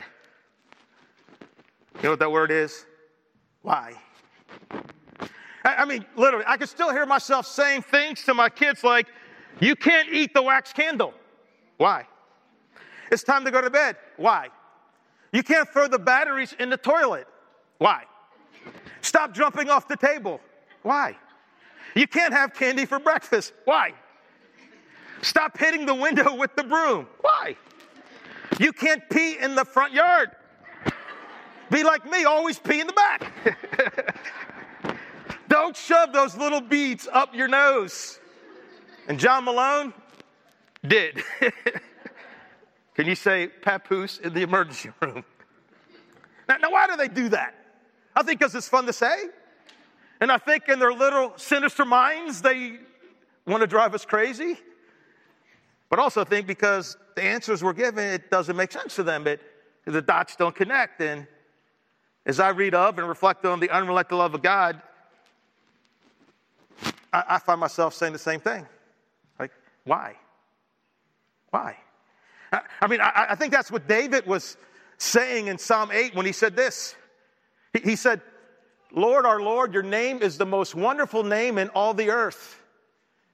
You 1.95 2.03
know 2.03 2.09
what 2.11 2.19
that 2.19 2.31
word 2.31 2.51
is? 2.51 2.85
Why? 3.61 3.93
I, 5.63 5.75
I 5.77 5.85
mean, 5.85 6.05
literally, 6.15 6.45
I 6.47 6.57
can 6.57 6.67
still 6.67 6.91
hear 6.91 7.05
myself 7.05 7.47
saying 7.47 7.83
things 7.83 8.23
to 8.25 8.33
my 8.33 8.49
kids 8.49 8.83
like, 8.83 9.07
You 9.59 9.75
can't 9.75 10.09
eat 10.09 10.33
the 10.33 10.41
wax 10.41 10.73
candle. 10.73 11.13
Why? 11.77 12.05
It's 13.11 13.23
time 13.23 13.45
to 13.45 13.51
go 13.51 13.61
to 13.61 13.69
bed. 13.69 13.97
Why? 14.17 14.49
You 15.31 15.43
can't 15.43 15.67
throw 15.69 15.87
the 15.87 15.99
batteries 15.99 16.55
in 16.59 16.69
the 16.69 16.77
toilet. 16.77 17.27
Why? 17.77 18.03
Stop 19.01 19.33
jumping 19.33 19.69
off 19.69 19.87
the 19.87 19.97
table. 19.97 20.39
Why? 20.81 21.17
You 21.95 22.07
can't 22.07 22.33
have 22.33 22.53
candy 22.53 22.85
for 22.85 22.99
breakfast. 22.99 23.53
Why? 23.65 23.93
Stop 25.21 25.57
hitting 25.57 25.85
the 25.85 25.95
window 25.95 26.35
with 26.35 26.55
the 26.55 26.63
broom. 26.63 27.07
Why? 27.21 27.55
You 28.59 28.71
can't 28.71 29.01
pee 29.09 29.37
in 29.39 29.55
the 29.55 29.65
front 29.65 29.93
yard. 29.93 30.31
Be 31.69 31.83
like 31.83 32.09
me, 32.09 32.25
always 32.25 32.59
pee 32.59 32.79
in 32.79 32.87
the 32.87 32.93
back. 32.93 33.31
Don't 35.49 35.75
shove 35.75 36.13
those 36.13 36.37
little 36.37 36.61
beads 36.61 37.07
up 37.11 37.33
your 37.33 37.47
nose. 37.47 38.19
And 39.07 39.19
John 39.19 39.45
Malone 39.45 39.93
did. 40.87 41.23
Can 42.95 43.07
you 43.07 43.15
say 43.15 43.47
papoose 43.47 44.19
in 44.19 44.33
the 44.33 44.41
emergency 44.41 44.89
room? 45.01 45.23
Now, 46.47 46.57
now, 46.57 46.71
why 46.71 46.87
do 46.87 46.95
they 46.95 47.07
do 47.07 47.29
that? 47.29 47.55
I 48.15 48.23
think 48.23 48.39
because 48.39 48.55
it's 48.55 48.69
fun 48.69 48.85
to 48.85 48.93
say. 48.93 49.25
And 50.21 50.31
I 50.31 50.37
think 50.37 50.69
in 50.69 50.79
their 50.79 50.93
little 50.93 51.33
sinister 51.35 51.83
minds, 51.83 52.41
they 52.41 52.77
want 53.45 53.61
to 53.61 53.67
drive 53.67 53.93
us 53.93 54.05
crazy. 54.05 54.57
But 55.89 55.99
also 55.99 56.23
think 56.25 56.47
because 56.47 56.97
the 57.15 57.23
answers 57.23 57.63
we're 57.63 57.73
given, 57.73 58.03
it 58.03 58.29
doesn't 58.29 58.55
make 58.55 58.71
sense 58.71 58.95
to 58.95 59.03
them. 59.03 59.27
It, 59.27 59.41
the 59.85 60.01
dots 60.01 60.35
don't 60.35 60.55
connect. 60.55 61.01
And 61.01 61.27
as 62.25 62.39
I 62.39 62.49
read 62.49 62.73
of 62.73 62.97
and 62.97 63.07
reflect 63.07 63.45
on 63.45 63.59
the 63.59 63.69
unrelenting 63.69 64.17
love 64.17 64.33
of 64.33 64.41
God, 64.41 64.81
I, 67.13 67.23
I 67.29 67.39
find 67.39 67.59
myself 67.59 67.93
saying 67.93 68.13
the 68.13 68.19
same 68.19 68.39
thing. 68.39 68.65
Like, 69.39 69.51
why? 69.83 70.15
Why? 71.51 71.77
I, 72.51 72.61
I 72.81 72.87
mean, 72.87 73.01
I, 73.01 73.27
I 73.29 73.35
think 73.35 73.53
that's 73.53 73.71
what 73.71 73.87
David 73.87 74.25
was 74.25 74.57
saying 74.97 75.47
in 75.47 75.57
Psalm 75.57 75.91
8 75.91 76.15
when 76.15 76.25
he 76.25 76.31
said 76.31 76.55
this. 76.55 76.95
He, 77.73 77.91
he 77.91 77.95
said, 77.95 78.21
Lord, 78.91 79.25
our 79.25 79.41
Lord, 79.41 79.73
your 79.73 79.83
name 79.83 80.21
is 80.21 80.37
the 80.37 80.45
most 80.45 80.73
wonderful 80.73 81.23
name 81.23 81.57
in 81.57 81.69
all 81.69 81.93
the 81.93 82.09
earth. 82.09 82.61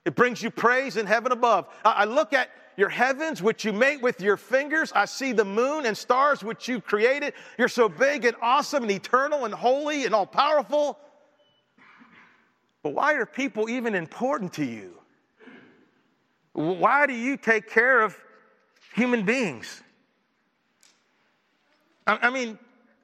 It 0.06 0.16
brings 0.16 0.42
you 0.42 0.50
praise 0.50 0.98
in 0.98 1.06
heaven 1.06 1.32
above. 1.32 1.68
I 1.86 2.06
look 2.06 2.34
at 2.34 2.50
your 2.76 2.90
heavens, 2.90 3.42
which 3.42 3.64
you 3.66 3.74
made 3.74 4.02
with 4.02 4.22
your 4.22 4.38
fingers. 4.38 4.92
I 4.94 5.06
see 5.06 5.32
the 5.32 5.46
moon 5.46 5.86
and 5.86 5.96
stars, 5.96 6.44
which 6.44 6.68
you 6.68 6.82
created. 6.82 7.34
You're 7.58 7.68
so 7.68 7.88
big 7.88 8.26
and 8.26 8.36
awesome 8.42 8.84
and 8.84 8.92
eternal 8.92 9.46
and 9.46 9.54
holy 9.54 10.06
and 10.06 10.16
all 10.16 10.26
powerful. 10.26 10.98
But 12.82 12.94
why 12.94 13.14
are 13.14 13.28
people 13.28 13.70
even 13.70 13.94
important 13.94 14.54
to 14.54 14.66
you? 14.66 14.98
Why 16.54 17.06
do 17.06 17.14
you 17.14 17.38
take 17.38 17.70
care 17.70 18.02
of 18.02 18.18
human 18.96 19.24
beings? 19.24 19.84
I 22.08 22.32
mean, 22.32 22.58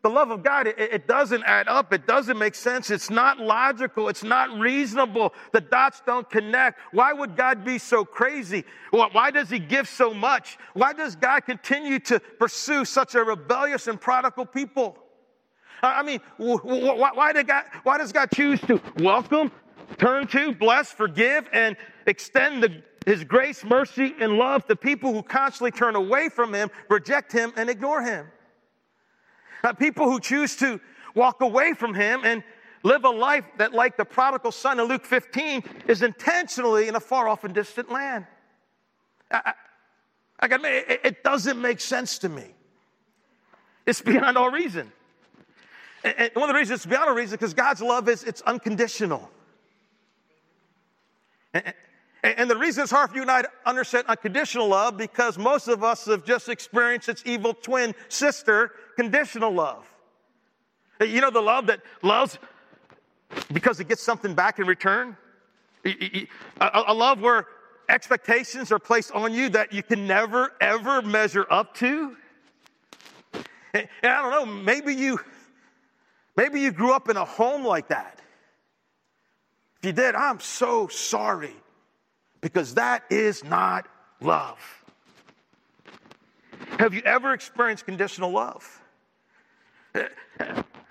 the 0.07 0.13
love 0.13 0.31
of 0.31 0.41
God, 0.41 0.67
it, 0.67 0.79
it, 0.79 1.05
doesn't 1.05 1.43
add 1.43 1.67
up. 1.67 1.91
It 1.91 2.07
doesn't 2.07 2.37
make 2.37 2.55
sense. 2.55 2.89
It's 2.89 3.09
not 3.09 3.39
logical. 3.39 4.07
It's 4.07 4.23
not 4.23 4.57
reasonable. 4.57 5.33
The 5.51 5.59
dots 5.59 6.01
don't 6.05 6.29
connect. 6.29 6.79
Why 6.93 7.11
would 7.11 7.35
God 7.35 7.65
be 7.65 7.77
so 7.77 8.05
crazy? 8.05 8.63
Why 8.91 9.31
does 9.31 9.49
He 9.49 9.59
give 9.59 9.87
so 9.89 10.13
much? 10.13 10.57
Why 10.73 10.93
does 10.93 11.17
God 11.17 11.41
continue 11.41 11.99
to 11.99 12.21
pursue 12.39 12.85
such 12.85 13.15
a 13.15 13.23
rebellious 13.23 13.87
and 13.87 13.99
prodigal 13.99 14.45
people? 14.45 14.97
I 15.83 16.03
mean, 16.03 16.21
why, 16.37 17.33
did 17.33 17.47
God, 17.47 17.65
why 17.83 17.97
does 17.97 18.13
God 18.13 18.29
choose 18.33 18.61
to 18.61 18.81
welcome, 18.99 19.51
turn 19.97 20.25
to, 20.27 20.53
bless, 20.53 20.91
forgive, 20.91 21.49
and 21.51 21.75
extend 22.07 22.63
the, 22.63 22.81
His 23.05 23.25
grace, 23.25 23.65
mercy, 23.65 24.15
and 24.21 24.37
love 24.37 24.65
to 24.67 24.75
people 24.77 25.13
who 25.13 25.21
constantly 25.21 25.71
turn 25.71 25.95
away 25.95 26.29
from 26.29 26.53
Him, 26.53 26.71
reject 26.89 27.33
Him, 27.33 27.51
and 27.57 27.69
ignore 27.69 28.01
Him? 28.01 28.27
Uh, 29.63 29.73
people 29.73 30.09
who 30.09 30.19
choose 30.19 30.55
to 30.57 30.79
walk 31.15 31.41
away 31.41 31.73
from 31.73 31.93
Him 31.93 32.21
and 32.23 32.43
live 32.83 33.03
a 33.05 33.09
life 33.09 33.45
that, 33.57 33.73
like 33.73 33.97
the 33.97 34.05
prodigal 34.05 34.51
son 34.51 34.79
in 34.79 34.85
Luke 34.85 35.05
15, 35.05 35.63
is 35.87 36.01
intentionally 36.01 36.87
in 36.87 36.95
a 36.95 36.99
far 36.99 37.27
off 37.27 37.43
and 37.43 37.53
distant 37.53 37.91
land. 37.91 38.25
I, 39.31 39.53
I, 40.39 40.47
I 40.47 40.67
it, 40.67 41.01
it 41.03 41.23
doesn't 41.23 41.59
make 41.59 41.79
sense 41.79 42.19
to 42.19 42.29
me. 42.29 42.45
It's 43.85 44.01
beyond 44.03 44.37
all 44.37 44.51
reason. 44.51 44.91
And 46.03 46.31
one 46.33 46.49
of 46.49 46.53
the 46.53 46.59
reasons 46.59 46.79
it's 46.79 46.85
beyond 46.85 47.09
all 47.09 47.15
reason 47.15 47.33
is 47.33 47.39
because 47.39 47.53
God's 47.53 47.81
love 47.81 48.07
is 48.07 48.23
it's 48.23 48.41
unconditional. 48.41 49.29
The 52.35 52.57
reason 52.57 52.83
it's 52.83 52.91
hard 52.91 53.09
for 53.09 53.15
you 53.15 53.21
and 53.21 53.31
I 53.31 53.43
to 53.43 53.49
understand 53.65 54.05
unconditional 54.07 54.67
love 54.67 54.97
because 54.97 55.37
most 55.37 55.67
of 55.67 55.83
us 55.83 56.05
have 56.05 56.25
just 56.25 56.49
experienced 56.49 57.09
its 57.09 57.23
evil 57.25 57.53
twin 57.53 57.93
sister, 58.09 58.71
conditional 58.95 59.51
love. 59.51 59.85
You 60.99 61.21
know, 61.21 61.29
the 61.29 61.41
love 61.41 61.67
that 61.67 61.81
loves 62.01 62.39
because 63.53 63.79
it 63.79 63.87
gets 63.87 64.01
something 64.01 64.33
back 64.33 64.59
in 64.59 64.65
return? 64.65 65.15
A 66.59 66.93
love 66.93 67.21
where 67.21 67.47
expectations 67.87 68.71
are 68.71 68.79
placed 68.79 69.11
on 69.11 69.33
you 69.33 69.49
that 69.49 69.71
you 69.71 69.83
can 69.83 70.07
never, 70.07 70.53
ever 70.59 71.01
measure 71.01 71.45
up 71.49 71.75
to. 71.75 72.17
And 73.73 73.87
I 74.03 74.21
don't 74.21 74.31
know, 74.31 74.45
maybe 74.45 74.93
you, 74.93 75.19
maybe 76.35 76.61
you 76.61 76.71
grew 76.71 76.93
up 76.93 77.09
in 77.09 77.17
a 77.17 77.25
home 77.25 77.63
like 77.63 77.89
that. 77.89 78.19
If 79.79 79.85
you 79.85 79.91
did, 79.93 80.15
I'm 80.15 80.39
so 80.39 80.87
sorry 80.87 81.53
because 82.41 82.75
that 82.75 83.03
is 83.09 83.43
not 83.43 83.87
love. 84.21 84.59
Have 86.79 86.93
you 86.93 87.01
ever 87.01 87.33
experienced 87.33 87.85
conditional 87.85 88.31
love? 88.31 88.81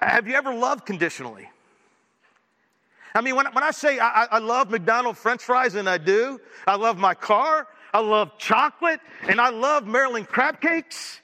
Have 0.00 0.26
you 0.26 0.34
ever 0.34 0.54
loved 0.54 0.84
conditionally? 0.84 1.48
I 3.14 3.20
mean, 3.22 3.34
when, 3.34 3.46
when 3.46 3.64
I 3.64 3.70
say 3.70 3.98
I, 3.98 4.26
I 4.30 4.38
love 4.38 4.70
McDonald's 4.70 5.18
french 5.18 5.42
fries, 5.42 5.74
and 5.74 5.88
I 5.88 5.96
do, 5.96 6.40
I 6.66 6.76
love 6.76 6.98
my 6.98 7.14
car, 7.14 7.66
I 7.94 8.00
love 8.00 8.36
chocolate, 8.36 9.00
and 9.22 9.40
I 9.40 9.48
love 9.48 9.86
Maryland 9.86 10.28
crab 10.28 10.60
cakes, 10.60 11.20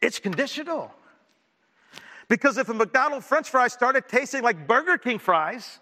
it's 0.00 0.20
conditional. 0.20 0.94
Because 2.28 2.58
if 2.58 2.68
a 2.68 2.74
McDonald's 2.74 3.26
french 3.26 3.50
fry 3.50 3.66
started 3.66 4.06
tasting 4.08 4.42
like 4.42 4.68
Burger 4.68 4.98
King 4.98 5.18
fries, 5.18 5.80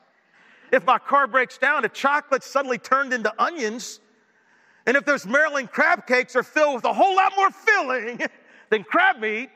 if 0.72 0.84
my 0.84 0.98
car 0.98 1.26
breaks 1.26 1.58
down, 1.58 1.84
if 1.84 1.92
chocolate 1.92 2.42
suddenly 2.42 2.78
turned 2.78 3.12
into 3.12 3.32
onions, 3.42 4.00
and 4.86 4.96
if 4.96 5.04
those 5.04 5.26
Maryland 5.26 5.70
crab 5.70 6.06
cakes 6.06 6.34
are 6.36 6.42
filled 6.42 6.76
with 6.76 6.84
a 6.84 6.92
whole 6.92 7.14
lot 7.14 7.32
more 7.36 7.50
filling 7.50 8.20
than 8.70 8.84
crab 8.84 9.18
meat, 9.18 9.50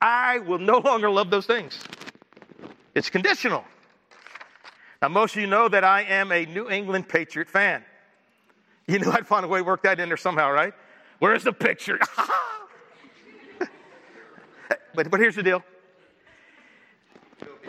I 0.00 0.38
will 0.40 0.58
no 0.58 0.78
longer 0.78 1.10
love 1.10 1.30
those 1.30 1.46
things. 1.46 1.78
It's 2.94 3.08
conditional. 3.08 3.64
Now, 5.00 5.08
most 5.08 5.34
of 5.34 5.40
you 5.40 5.46
know 5.46 5.68
that 5.68 5.84
I 5.84 6.02
am 6.02 6.30
a 6.32 6.44
New 6.46 6.68
England 6.70 7.08
Patriot 7.08 7.48
fan. 7.48 7.84
You 8.86 8.98
knew 8.98 9.10
I'd 9.12 9.26
find 9.26 9.44
a 9.44 9.48
way 9.48 9.60
to 9.60 9.64
work 9.64 9.82
that 9.84 10.00
in 10.00 10.08
there 10.08 10.16
somehow, 10.16 10.50
right? 10.50 10.74
Where's 11.18 11.44
the 11.44 11.52
picture? 11.52 11.98
but, 14.94 15.10
but 15.10 15.20
here's 15.20 15.36
the 15.36 15.42
deal 15.42 15.62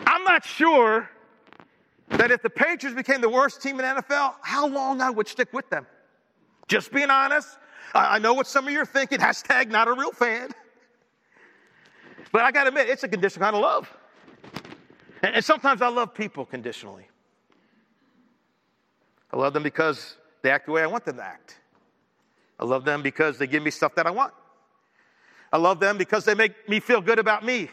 I'm 0.06 0.24
not 0.24 0.44
sure 0.44 1.08
that 2.18 2.30
if 2.30 2.42
the 2.42 2.50
Patriots 2.50 2.96
became 2.96 3.20
the 3.20 3.28
worst 3.28 3.62
team 3.62 3.80
in 3.80 3.84
NFL, 3.84 4.34
how 4.42 4.66
long 4.66 5.00
I 5.00 5.10
would 5.10 5.28
stick 5.28 5.52
with 5.52 5.68
them. 5.70 5.86
Just 6.68 6.92
being 6.92 7.10
honest. 7.10 7.58
I 7.94 8.18
know 8.18 8.34
what 8.34 8.46
some 8.46 8.66
of 8.66 8.72
you 8.72 8.80
are 8.80 8.86
thinking. 8.86 9.18
Hashtag 9.18 9.68
not 9.68 9.88
a 9.88 9.92
real 9.92 10.12
fan. 10.12 10.50
But 12.32 12.42
I 12.42 12.50
got 12.50 12.64
to 12.64 12.68
admit, 12.68 12.88
it's 12.88 13.04
a 13.04 13.08
conditional 13.08 13.44
kind 13.44 13.56
of 13.56 13.62
love. 13.62 13.96
And 15.22 15.44
sometimes 15.44 15.80
I 15.80 15.88
love 15.88 16.14
people 16.14 16.44
conditionally. 16.44 17.06
I 19.32 19.36
love 19.36 19.52
them 19.52 19.62
because 19.62 20.16
they 20.42 20.50
act 20.50 20.66
the 20.66 20.72
way 20.72 20.82
I 20.82 20.86
want 20.86 21.04
them 21.04 21.16
to 21.16 21.22
act. 21.22 21.58
I 22.58 22.64
love 22.64 22.84
them 22.84 23.02
because 23.02 23.38
they 23.38 23.46
give 23.46 23.62
me 23.62 23.70
stuff 23.70 23.94
that 23.94 24.06
I 24.06 24.10
want. 24.10 24.32
I 25.52 25.56
love 25.56 25.80
them 25.80 25.98
because 25.98 26.24
they 26.24 26.34
make 26.34 26.68
me 26.68 26.80
feel 26.80 27.00
good 27.00 27.18
about 27.18 27.44
me. 27.44 27.70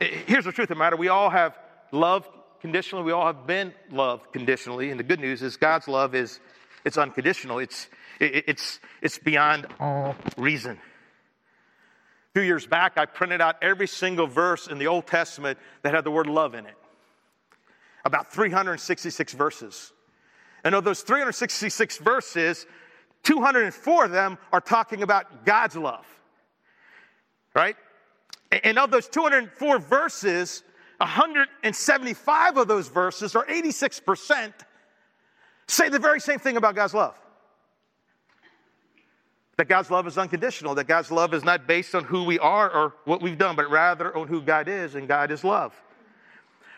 Here's 0.00 0.44
the 0.44 0.52
truth 0.52 0.70
of 0.70 0.76
the 0.76 0.78
matter 0.78 0.96
we 0.96 1.08
all 1.08 1.30
have 1.30 1.58
loved 1.94 2.28
conditionally. 2.60 3.04
We 3.04 3.12
all 3.12 3.26
have 3.26 3.46
been 3.46 3.72
loved 3.90 4.32
conditionally. 4.32 4.90
And 4.90 4.98
the 4.98 5.04
good 5.04 5.20
news 5.20 5.42
is 5.42 5.56
God's 5.56 5.88
love 5.88 6.14
is 6.14 6.40
it's 6.84 6.98
unconditional. 6.98 7.58
It's, 7.60 7.88
it, 8.20 8.44
it's, 8.48 8.80
it's 9.00 9.18
beyond 9.18 9.66
all 9.80 10.16
reason. 10.36 10.72
A 10.72 12.38
few 12.40 12.42
years 12.42 12.66
back, 12.66 12.98
I 12.98 13.06
printed 13.06 13.40
out 13.40 13.56
every 13.62 13.86
single 13.86 14.26
verse 14.26 14.66
in 14.66 14.78
the 14.78 14.88
Old 14.88 15.06
Testament 15.06 15.58
that 15.82 15.94
had 15.94 16.02
the 16.04 16.10
word 16.10 16.26
love 16.26 16.54
in 16.54 16.66
it. 16.66 16.74
About 18.04 18.32
366 18.32 19.32
verses. 19.34 19.92
And 20.64 20.74
of 20.74 20.82
those 20.82 21.02
366 21.02 21.98
verses, 21.98 22.66
204 23.22 24.06
of 24.06 24.10
them 24.10 24.36
are 24.52 24.60
talking 24.60 25.02
about 25.02 25.46
God's 25.46 25.76
love. 25.76 26.04
Right? 27.54 27.76
And 28.50 28.78
of 28.80 28.90
those 28.90 29.06
204 29.06 29.78
verses, 29.78 30.63
175 30.98 32.56
of 32.56 32.68
those 32.68 32.88
verses, 32.88 33.34
or 33.34 33.44
86%, 33.46 34.52
say 35.66 35.88
the 35.88 35.98
very 35.98 36.20
same 36.20 36.38
thing 36.38 36.56
about 36.56 36.74
God's 36.74 36.94
love. 36.94 37.18
That 39.56 39.68
God's 39.68 39.90
love 39.90 40.06
is 40.06 40.18
unconditional, 40.18 40.74
that 40.76 40.88
God's 40.88 41.10
love 41.10 41.32
is 41.32 41.44
not 41.44 41.66
based 41.66 41.94
on 41.94 42.04
who 42.04 42.24
we 42.24 42.38
are 42.38 42.70
or 42.70 42.94
what 43.04 43.22
we've 43.22 43.38
done, 43.38 43.56
but 43.56 43.70
rather 43.70 44.16
on 44.16 44.26
who 44.26 44.42
God 44.42 44.68
is, 44.68 44.94
and 44.94 45.06
God 45.06 45.30
is 45.30 45.44
love. 45.44 45.72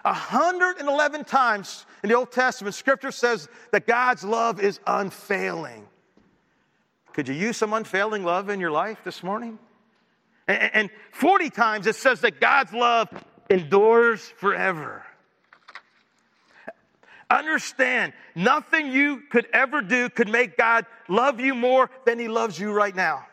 111 0.02 1.24
times 1.24 1.84
in 2.02 2.10
the 2.10 2.14
Old 2.14 2.30
Testament, 2.30 2.74
Scripture 2.74 3.10
says 3.10 3.48
that 3.72 3.86
God's 3.86 4.22
love 4.22 4.60
is 4.60 4.78
unfailing. 4.86 5.86
Could 7.12 7.28
you 7.28 7.34
use 7.34 7.56
some 7.56 7.72
unfailing 7.72 8.24
love 8.24 8.50
in 8.50 8.60
your 8.60 8.70
life 8.70 8.98
this 9.04 9.22
morning? 9.22 9.58
And 10.46 10.90
40 11.12 11.50
times 11.50 11.86
it 11.86 11.96
says 11.96 12.20
that 12.20 12.40
God's 12.40 12.72
love 12.72 13.08
endures 13.48 14.20
forever. 14.38 15.04
Understand, 17.28 18.12
nothing 18.34 18.92
you 18.92 19.22
could 19.30 19.46
ever 19.52 19.80
do 19.80 20.08
could 20.08 20.28
make 20.28 20.56
God 20.56 20.86
love 21.08 21.40
you 21.40 21.54
more 21.54 21.90
than 22.04 22.18
He 22.18 22.28
loves 22.28 22.58
you 22.58 22.72
right 22.72 22.94
now. 22.94 23.26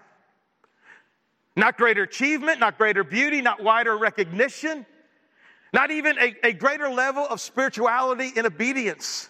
Not 1.55 1.77
greater 1.77 2.03
achievement, 2.03 2.59
not 2.59 2.77
greater 2.79 3.03
beauty, 3.03 3.41
not 3.41 3.61
wider 3.61 3.95
recognition, 3.95 4.85
not 5.71 5.91
even 5.91 6.17
a, 6.17 6.35
a 6.43 6.53
greater 6.53 6.89
level 6.89 7.25
of 7.27 7.39
spirituality 7.39 8.31
and 8.35 8.47
obedience. 8.47 9.29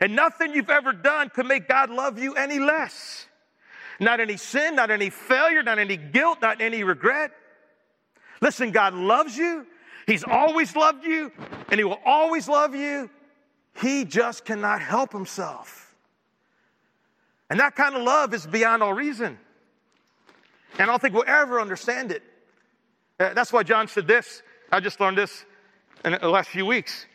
And 0.00 0.14
nothing 0.14 0.54
you've 0.54 0.70
ever 0.70 0.92
done 0.92 1.30
could 1.30 1.46
make 1.46 1.66
God 1.68 1.88
love 1.88 2.18
you 2.18 2.34
any 2.34 2.58
less. 2.58 3.26
Not 4.00 4.20
any 4.20 4.36
sin, 4.36 4.74
not 4.74 4.90
any 4.90 5.08
failure, 5.08 5.62
not 5.62 5.78
any 5.78 5.96
guilt, 5.96 6.42
not 6.42 6.60
any 6.60 6.82
regret. 6.82 7.30
Listen, 8.40 8.72
God 8.72 8.92
loves 8.92 9.36
you. 9.36 9.66
He's 10.06 10.24
always 10.24 10.76
loved 10.76 11.04
you, 11.04 11.32
and 11.70 11.78
He 11.78 11.84
will 11.84 12.00
always 12.04 12.48
love 12.48 12.74
you 12.74 13.10
he 13.80 14.04
just 14.04 14.44
cannot 14.44 14.80
help 14.80 15.12
himself. 15.12 15.94
And 17.50 17.60
that 17.60 17.74
kind 17.74 17.94
of 17.94 18.02
love 18.02 18.32
is 18.32 18.46
beyond 18.46 18.82
all 18.82 18.94
reason. 18.94 19.38
And 20.78 20.82
I 20.82 20.86
don't 20.86 21.00
think 21.00 21.14
we'll 21.14 21.24
ever 21.26 21.60
understand 21.60 22.12
it. 22.12 22.22
Uh, 23.18 23.34
that's 23.34 23.52
why 23.52 23.62
John 23.62 23.86
said 23.88 24.06
this. 24.06 24.42
I 24.72 24.80
just 24.80 25.00
learned 25.00 25.18
this 25.18 25.44
in 26.04 26.12
the 26.12 26.28
last 26.28 26.48
few 26.48 26.66
weeks. 26.66 27.06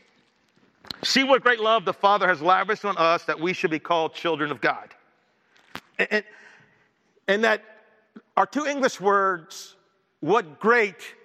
See 1.04 1.23
what 1.23 1.43
great 1.43 1.60
love 1.60 1.86
the 1.86 1.93
Father 1.93 2.28
has 2.28 2.41
lavished 2.41 2.86
on 2.86 2.97
us 2.97 3.25
that 3.25 3.39
we 3.39 3.54
should 3.54 3.71
be 3.71 3.80
called 3.80 4.13
children 4.13 4.52
of 4.52 4.62
God. 4.62 4.89
And, 5.97 6.08
and, 6.12 6.23
and 7.28 7.43
that 7.43 7.63
our 8.38 8.45
two 8.45 8.65
English 8.65 9.02
words, 9.02 9.75
what 10.19 10.60
great, 10.60 11.15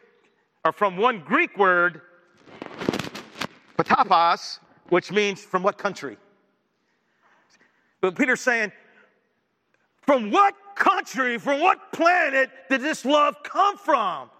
are 0.64 0.72
from 0.72 0.96
one 0.96 1.20
Greek 1.20 1.58
word, 1.58 2.00
patapos, 3.76 4.60
which 4.88 5.12
means 5.12 5.42
from 5.42 5.62
what 5.62 5.76
country? 5.76 6.16
But 8.00 8.16
Peter's 8.16 8.40
saying, 8.40 8.72
from 10.02 10.30
what 10.30 10.54
country, 10.74 11.38
from 11.38 11.60
what 11.60 11.92
planet 11.92 12.50
did 12.70 12.80
this 12.80 13.04
love 13.04 13.36
come 13.42 13.76
from? 13.76 14.30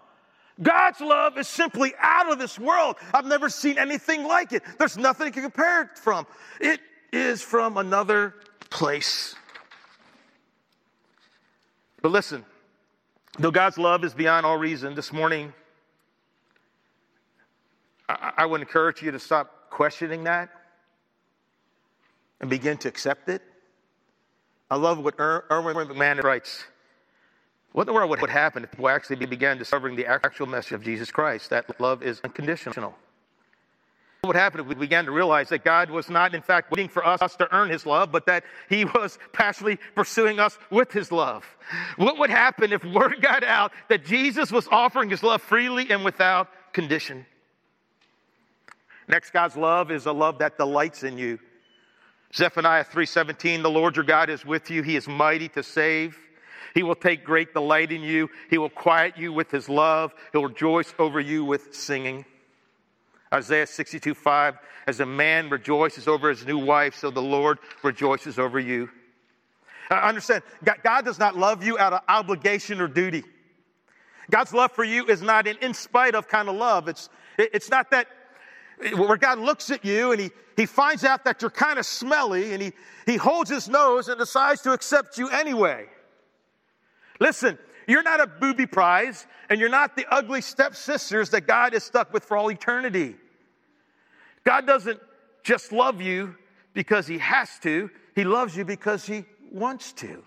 God's 0.61 1.01
love 1.01 1.37
is 1.37 1.47
simply 1.47 1.93
out 1.99 2.31
of 2.31 2.39
this 2.39 2.57
world. 2.57 2.95
I've 3.13 3.25
never 3.25 3.49
seen 3.49 3.77
anything 3.77 4.23
like 4.23 4.53
it. 4.53 4.63
There's 4.79 4.97
nothing 4.97 5.31
to 5.31 5.41
compare 5.41 5.83
it 5.83 5.97
from. 5.97 6.25
It 6.61 6.79
is 7.11 7.41
from 7.41 7.77
another 7.77 8.35
place. 8.69 9.35
But 12.01 12.11
listen, 12.11 12.45
though 13.37 13.51
God's 13.51 13.77
love 13.77 14.03
is 14.03 14.13
beyond 14.13 14.45
all 14.45 14.57
reason, 14.57 14.95
this 14.95 15.11
morning, 15.11 15.53
I, 18.07 18.33
I 18.37 18.45
would 18.45 18.61
encourage 18.61 19.01
you 19.01 19.11
to 19.11 19.19
stop 19.19 19.69
questioning 19.69 20.23
that 20.25 20.49
and 22.39 22.49
begin 22.49 22.77
to 22.79 22.87
accept 22.87 23.29
it. 23.29 23.41
I 24.69 24.75
love 24.75 25.03
what 25.03 25.15
er-, 25.19 25.45
Erwin 25.51 25.75
McManus 25.75 26.23
writes. 26.23 26.65
What 27.71 27.83
in 27.83 27.87
the 27.87 27.93
world 27.93 28.09
would 28.09 28.29
happen 28.29 28.63
if 28.63 28.79
we 28.79 28.89
actually 28.89 29.25
began 29.25 29.57
discovering 29.57 29.95
the 29.95 30.05
actual 30.05 30.47
message 30.47 30.71
of 30.71 30.83
Jesus 30.83 31.11
Christ, 31.11 31.49
that 31.49 31.79
love 31.81 32.03
is 32.03 32.21
unconditional? 32.23 32.95
What 34.21 34.29
would 34.29 34.35
happen 34.37 34.61
if 34.61 34.67
we 34.67 34.75
began 34.75 35.05
to 35.05 35.11
realize 35.11 35.49
that 35.49 35.63
God 35.63 35.91
was 35.91 36.09
not, 36.09 36.33
in 36.33 36.41
fact, 36.41 36.71
waiting 36.71 36.87
for 36.87 37.05
us 37.05 37.35
to 37.35 37.53
earn 37.53 37.69
His 37.69 37.85
love, 37.85 38.11
but 38.11 38.25
that 38.27 38.43
He 38.69 38.85
was 38.85 39.19
passionately 39.33 39.77
pursuing 39.93 40.39
us 40.39 40.57
with 40.71 40.91
His 40.91 41.11
love? 41.11 41.45
What 41.97 42.17
would 42.17 42.29
happen 42.29 42.71
if 42.71 42.83
word 42.85 43.21
got 43.21 43.43
out 43.43 43.71
that 43.89 44.05
Jesus 44.05 44.51
was 44.51 44.67
offering 44.71 45.09
His 45.09 45.21
love 45.21 45.41
freely 45.41 45.91
and 45.91 46.03
without 46.03 46.49
condition? 46.73 47.25
Next, 49.07 49.31
God's 49.31 49.55
love 49.55 49.91
is 49.91 50.05
a 50.05 50.11
love 50.11 50.39
that 50.39 50.57
delights 50.57 51.03
in 51.03 51.17
you. 51.17 51.39
Zephaniah 52.33 52.83
3:17, 52.83 53.61
the 53.61 53.69
Lord 53.69 53.95
your 53.95 54.05
God 54.05 54.29
is 54.29 54.45
with 54.45 54.69
you. 54.69 54.81
He 54.81 54.95
is 54.95 55.07
mighty 55.07 55.47
to 55.49 55.63
save. 55.63 56.17
He 56.73 56.83
will 56.83 56.95
take 56.95 57.23
great 57.23 57.53
delight 57.53 57.91
in 57.91 58.01
you. 58.01 58.29
He 58.49 58.57
will 58.57 58.69
quiet 58.69 59.17
you 59.17 59.31
with 59.31 59.49
his 59.49 59.69
love. 59.69 60.13
He'll 60.33 60.43
rejoice 60.43 60.93
over 60.99 61.19
you 61.19 61.45
with 61.45 61.73
singing. 61.73 62.25
Isaiah 63.33 63.67
62 63.67 64.13
5, 64.13 64.57
as 64.87 64.99
a 64.99 65.05
man 65.05 65.49
rejoices 65.49 66.07
over 66.07 66.29
his 66.29 66.45
new 66.45 66.57
wife, 66.57 66.95
so 66.95 67.09
the 67.09 67.21
Lord 67.21 67.59
rejoices 67.83 68.37
over 68.37 68.59
you. 68.59 68.89
I 69.89 70.09
understand, 70.09 70.43
God 70.63 71.05
does 71.05 71.19
not 71.19 71.37
love 71.37 71.63
you 71.63 71.77
out 71.77 71.93
of 71.93 72.01
obligation 72.07 72.81
or 72.81 72.87
duty. 72.87 73.23
God's 74.31 74.53
love 74.53 74.71
for 74.71 74.83
you 74.83 75.05
is 75.05 75.21
not 75.21 75.47
an 75.47 75.57
in 75.61 75.73
spite 75.73 76.15
of 76.15 76.27
kind 76.27 76.49
of 76.49 76.55
love. 76.55 76.87
It's, 76.87 77.09
it's 77.37 77.69
not 77.69 77.91
that 77.91 78.07
where 78.95 79.17
God 79.17 79.39
looks 79.39 79.71
at 79.71 79.85
you 79.85 80.11
and 80.11 80.19
he, 80.19 80.31
he 80.55 80.65
finds 80.65 81.03
out 81.03 81.23
that 81.25 81.41
you're 81.41 81.51
kind 81.51 81.79
of 81.79 81.85
smelly 81.85 82.53
and 82.53 82.61
he, 82.61 82.73
he 83.05 83.15
holds 83.15 83.49
his 83.49 83.69
nose 83.69 84.07
and 84.07 84.19
decides 84.19 84.61
to 84.61 84.73
accept 84.73 85.17
you 85.17 85.29
anyway. 85.29 85.85
Listen, 87.19 87.57
you're 87.87 88.03
not 88.03 88.19
a 88.19 88.27
booby 88.27 88.65
prize 88.65 89.27
and 89.49 89.59
you're 89.59 89.69
not 89.69 89.95
the 89.95 90.05
ugly 90.11 90.41
stepsisters 90.41 91.29
that 91.29 91.47
God 91.47 91.73
is 91.73 91.83
stuck 91.83 92.13
with 92.13 92.23
for 92.23 92.37
all 92.37 92.51
eternity. 92.51 93.15
God 94.43 94.67
doesn't 94.67 94.99
just 95.43 95.71
love 95.71 96.01
you 96.01 96.35
because 96.73 97.07
he 97.07 97.17
has 97.19 97.59
to, 97.59 97.89
he 98.15 98.23
loves 98.23 98.55
you 98.55 98.65
because 98.65 99.05
he 99.05 99.25
wants 99.51 99.93
to. 99.93 100.23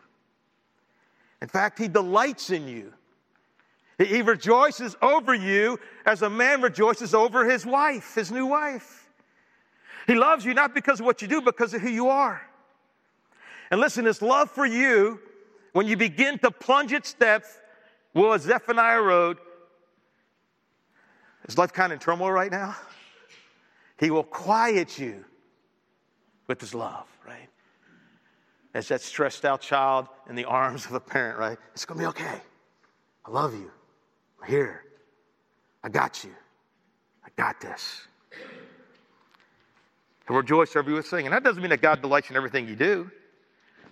In 1.42 1.48
fact, 1.48 1.78
he 1.78 1.88
delights 1.88 2.50
in 2.50 2.66
you. 2.66 2.92
He 3.98 4.22
rejoices 4.22 4.96
over 5.02 5.34
you 5.34 5.80
as 6.06 6.22
a 6.22 6.30
man 6.30 6.62
rejoices 6.62 7.14
over 7.14 7.48
his 7.48 7.66
wife, 7.66 8.14
his 8.14 8.30
new 8.30 8.46
wife. 8.46 9.11
He 10.06 10.14
loves 10.14 10.44
you 10.44 10.54
not 10.54 10.72
because 10.72 11.00
of 11.00 11.06
what 11.06 11.20
you 11.20 11.26
do, 11.26 11.42
because 11.42 11.74
of 11.74 11.82
who 11.82 11.90
you 11.90 12.08
are. 12.08 12.40
And 13.70 13.80
listen, 13.80 14.04
his 14.04 14.22
love 14.22 14.50
for 14.50 14.64
you, 14.64 15.20
when 15.72 15.87
you 15.87 15.96
begin 15.96 16.38
to 16.38 16.50
plunge 16.50 16.92
its 16.92 17.12
depth, 17.12 17.61
well, 18.14 18.32
as 18.32 18.42
Zephaniah 18.42 19.02
wrote, 19.02 19.38
is 21.48 21.58
life 21.58 21.72
kind 21.72 21.92
of 21.92 21.96
in 21.96 22.00
turmoil 22.00 22.30
right 22.30 22.50
now? 22.50 22.76
He 23.98 24.11
will 24.11 24.22
quiet 24.22 24.98
you 24.98 25.24
with 26.46 26.61
his 26.61 26.72
love, 26.72 27.06
right? 27.26 27.48
As 28.74 28.88
that 28.88 29.02
stressed 29.02 29.44
out 29.44 29.61
child 29.61 30.08
in 30.28 30.37
the 30.37 30.44
arms 30.44 30.87
of 30.87 30.92
a 30.92 31.00
parent, 31.00 31.38
right? 31.38 31.58
It's 31.74 31.84
going 31.84 31.98
to 31.98 32.04
be 32.04 32.08
okay. 32.08 32.40
I 33.26 33.30
love 33.30 33.54
you. 33.54 33.70
I'm 34.40 34.48
here. 34.48 34.85
I 35.83 35.88
got 35.88 36.24
you. 36.24 36.31
I 37.24 37.29
got 37.37 37.61
this. 37.61 38.03
And 40.27 40.37
rejoice 40.37 40.77
over 40.77 40.90
you 40.90 41.01
sing. 41.03 41.27
And 41.27 41.33
that 41.33 41.42
doesn't 41.42 41.62
mean 41.62 41.70
that 41.70 41.81
God 41.81 42.03
delights 42.03 42.31
in 42.31 42.37
everything 42.37 42.68
you 42.68 42.77
do, 42.77 43.11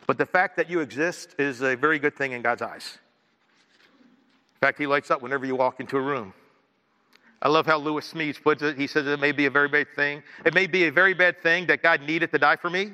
but 0.07 0.19
the 0.19 0.27
fact 0.27 0.57
that 0.57 0.69
you 0.69 0.81
exist 0.81 1.35
is 1.39 1.63
a 1.63 1.75
very 1.75 1.99
good 1.99 2.15
thing 2.15 2.33
in 2.33 2.43
God's 2.43 2.63
eyes. 2.63 2.99
In 4.55 4.61
fact, 4.61 4.79
He 4.79 4.87
lights 4.87 5.11
up 5.11 5.23
whenever 5.23 5.47
you 5.47 5.57
walk 5.57 5.81
into 5.81 5.97
a 5.97 6.01
room. 6.01 6.35
I 7.43 7.49
love 7.49 7.67
how 7.67 7.79
Lewis 7.79 8.13
Smedes 8.13 8.43
puts 8.43 8.63
it. 8.63 8.77
He 8.77 8.87
says 8.87 9.07
it 9.07 9.21
may 9.21 9.33
be 9.33 9.47
a 9.47 9.51
very 9.51 9.69
bad 9.69 9.89
thing. 9.95 10.23
It 10.45 10.55
may 10.55 10.67
be 10.67 10.85
a 10.85 10.93
very 10.93 11.15
bad 11.15 11.43
thing 11.43 11.67
that 11.67 11.83
God 11.83 12.03
needed 12.03 12.33
to 12.33 12.39
die 12.39 12.57
for 12.57 12.71
me, 12.71 12.93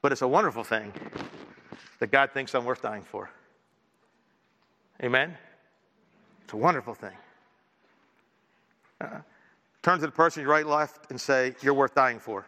but 0.00 0.12
it's 0.12 0.22
a 0.22 0.28
wonderful 0.28 0.64
thing 0.64 0.92
that 1.98 2.10
God 2.10 2.30
thinks 2.32 2.54
I'm 2.54 2.64
worth 2.64 2.82
dying 2.82 3.02
for. 3.02 3.30
Amen? 5.02 5.36
It's 6.44 6.52
a 6.52 6.56
wonderful 6.56 6.94
thing. 6.94 7.16
Uh, 9.00 9.20
turn 9.82 9.98
to 9.98 10.06
the 10.06 10.12
person 10.12 10.42
you 10.42 10.48
right 10.48 10.66
left 10.66 11.10
and 11.10 11.20
say, 11.20 11.54
You're 11.60 11.74
worth 11.74 11.94
dying 11.94 12.20
for. 12.20 12.46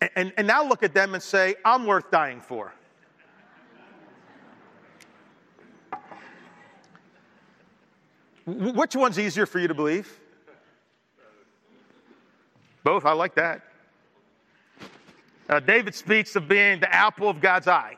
And, 0.00 0.10
and, 0.16 0.32
and 0.38 0.46
now 0.46 0.66
look 0.66 0.82
at 0.82 0.94
them 0.94 1.14
and 1.14 1.22
say, 1.22 1.56
I'm 1.64 1.84
worth 1.86 2.10
dying 2.10 2.40
for. 2.40 2.72
Which 8.46 8.96
one's 8.96 9.18
easier 9.18 9.44
for 9.44 9.58
you 9.58 9.68
to 9.68 9.74
believe? 9.74 10.18
Both, 12.82 13.04
I 13.04 13.12
like 13.12 13.34
that. 13.34 13.67
Uh, 15.48 15.60
David 15.60 15.94
speaks 15.94 16.36
of 16.36 16.46
being 16.46 16.80
the 16.80 16.94
apple 16.94 17.28
of 17.28 17.40
God's 17.40 17.68
eye. 17.68 17.96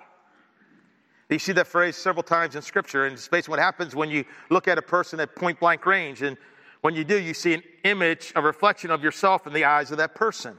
You 1.28 1.38
see 1.38 1.52
that 1.52 1.68
phrase 1.68 1.96
several 1.96 2.22
times 2.22 2.56
in 2.56 2.62
Scripture, 2.62 3.06
and 3.06 3.14
it's 3.14 3.28
basically 3.28 3.52
what 3.52 3.60
happens 3.60 3.94
when 3.94 4.10
you 4.10 4.24
look 4.50 4.66
at 4.66 4.78
a 4.78 4.82
person 4.82 5.20
at 5.20 5.36
point 5.36 5.60
blank 5.60 5.86
range. 5.86 6.22
And 6.22 6.36
when 6.80 6.94
you 6.94 7.04
do, 7.04 7.20
you 7.20 7.34
see 7.34 7.54
an 7.54 7.62
image, 7.84 8.32
a 8.34 8.42
reflection 8.42 8.90
of 8.90 9.02
yourself 9.02 9.46
in 9.46 9.52
the 9.52 9.64
eyes 9.64 9.92
of 9.92 9.98
that 9.98 10.14
person. 10.14 10.56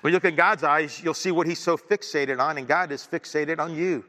When 0.00 0.12
you 0.12 0.16
look 0.16 0.24
in 0.24 0.34
God's 0.34 0.64
eyes, 0.64 1.02
you'll 1.02 1.12
see 1.12 1.30
what 1.30 1.46
He's 1.46 1.58
so 1.58 1.76
fixated 1.76 2.40
on, 2.40 2.56
and 2.56 2.66
God 2.66 2.90
is 2.90 3.06
fixated 3.06 3.58
on 3.58 3.74
you. 3.74 4.04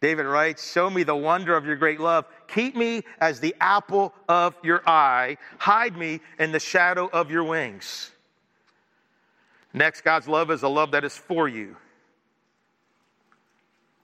David 0.00 0.24
writes, 0.24 0.72
Show 0.72 0.88
me 0.88 1.02
the 1.02 1.16
wonder 1.16 1.54
of 1.54 1.66
your 1.66 1.76
great 1.76 2.00
love. 2.00 2.24
Keep 2.46 2.76
me 2.76 3.02
as 3.20 3.40
the 3.40 3.54
apple 3.60 4.14
of 4.28 4.54
your 4.62 4.88
eye. 4.88 5.36
Hide 5.58 5.96
me 5.96 6.20
in 6.38 6.52
the 6.52 6.60
shadow 6.60 7.10
of 7.12 7.30
your 7.30 7.44
wings. 7.44 8.10
Next, 9.74 10.02
God's 10.02 10.28
love 10.28 10.50
is 10.50 10.62
a 10.62 10.68
love 10.68 10.92
that 10.92 11.04
is 11.04 11.16
for 11.16 11.48
you. 11.48 11.76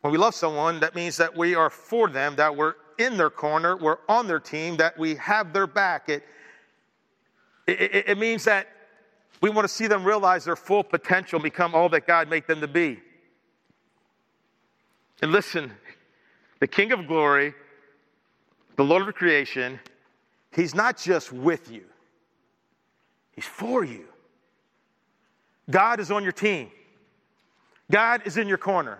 When 0.03 0.12
we 0.12 0.18
love 0.18 0.35
someone, 0.35 0.81
that 0.81 0.94
means 0.94 1.16
that 1.16 1.35
we 1.35 1.55
are 1.55 1.70
for 1.70 2.09
them, 2.09 2.37
that 2.37 2.55
we're 2.55 2.74
in 2.98 3.16
their 3.16 3.31
corner, 3.31 3.77
we're 3.77 3.98
on 4.09 4.27
their 4.27 4.40
team, 4.40 4.77
that 4.77 4.98
we 4.98 5.14
have 5.14 5.53
their 5.53 5.66
back. 5.66 6.09
It, 6.09 6.22
it, 7.66 8.05
it 8.09 8.18
means 8.18 8.44
that 8.44 8.68
we 9.40 9.50
want 9.50 9.66
to 9.66 9.72
see 9.72 9.87
them 9.87 10.05
realize 10.05 10.44
their 10.44 10.57
full 10.57 10.85
potential, 10.85 11.38
become 11.40 11.74
all 11.74 11.88
that 11.88 12.07
God 12.07 12.29
made 12.29 12.46
them 12.46 12.61
to 12.61 12.68
be. 12.68 13.00
And 15.22 15.33
listen, 15.33 15.72
the 16.61 16.66
King 16.66 16.92
of 16.92 17.07
glory, 17.07 17.55
the 18.77 18.85
Lord 18.85 19.09
of 19.09 19.14
creation, 19.14 19.81
He's 20.53 20.74
not 20.74 20.98
just 20.98 21.33
with 21.33 21.70
you, 21.70 21.85
He's 23.33 23.46
for 23.46 23.85
you. 23.85 24.05
God 25.70 26.00
is 26.00 26.11
on 26.11 26.22
your 26.22 26.33
team, 26.33 26.70
God 27.90 28.22
is 28.27 28.37
in 28.37 28.48
your 28.48 28.59
corner. 28.59 28.98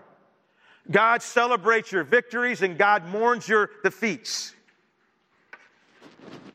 God 0.89 1.23
celebrates 1.23 1.91
your 1.91 2.03
victories 2.03 2.61
and 2.61 2.77
God 2.77 3.07
mourns 3.07 3.47
your 3.49 3.71
defeats. 3.83 4.53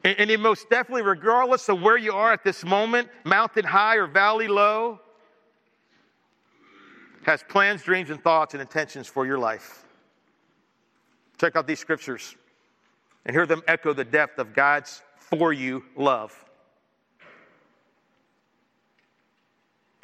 And, 0.04 0.18
and 0.18 0.30
He 0.30 0.36
most 0.36 0.70
definitely, 0.70 1.02
regardless 1.02 1.68
of 1.68 1.82
where 1.82 1.96
you 1.96 2.12
are 2.12 2.32
at 2.32 2.44
this 2.44 2.64
moment, 2.64 3.08
mountain 3.24 3.64
high 3.64 3.96
or 3.96 4.06
valley 4.06 4.46
low, 4.46 5.00
has 7.24 7.42
plans, 7.48 7.82
dreams, 7.82 8.10
and 8.10 8.22
thoughts 8.22 8.54
and 8.54 8.60
intentions 8.60 9.06
for 9.06 9.26
your 9.26 9.38
life. 9.38 9.84
Check 11.38 11.56
out 11.56 11.66
these 11.66 11.80
scriptures 11.80 12.34
and 13.26 13.34
hear 13.34 13.46
them 13.46 13.62
echo 13.66 13.92
the 13.92 14.04
depth 14.04 14.38
of 14.38 14.54
God's 14.54 15.02
for 15.18 15.52
you 15.52 15.84
love. 15.96 16.32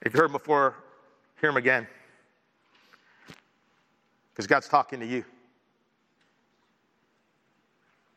If 0.06 0.14
you 0.14 0.20
heard 0.20 0.28
them 0.28 0.34
before, 0.34 0.76
hear 1.40 1.50
him 1.50 1.56
again. 1.56 1.84
Because 4.30 4.46
God's 4.46 4.68
talking 4.68 5.00
to 5.00 5.06
you. 5.06 5.24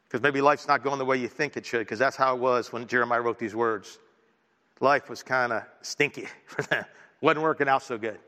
Because 0.07 0.21
maybe 0.21 0.39
life's 0.39 0.67
not 0.67 0.83
going 0.83 0.99
the 0.99 1.05
way 1.05 1.17
you 1.17 1.27
think 1.27 1.57
it 1.57 1.65
should, 1.65 1.79
because 1.79 1.97
that's 1.97 2.15
how 2.15 2.35
it 2.35 2.39
was 2.39 2.71
when 2.71 2.85
Jeremiah 2.85 3.21
wrote 3.21 3.39
these 3.39 3.55
words. 3.55 3.97
Life 4.81 5.09
was 5.09 5.23
kind 5.23 5.51
of 5.51 5.63
stinky 5.81 6.27
for 6.45 6.61
them, 6.61 6.85
wasn't 7.21 7.41
working 7.41 7.67
out 7.67 7.81
so 7.81 7.97
good. 7.97 8.19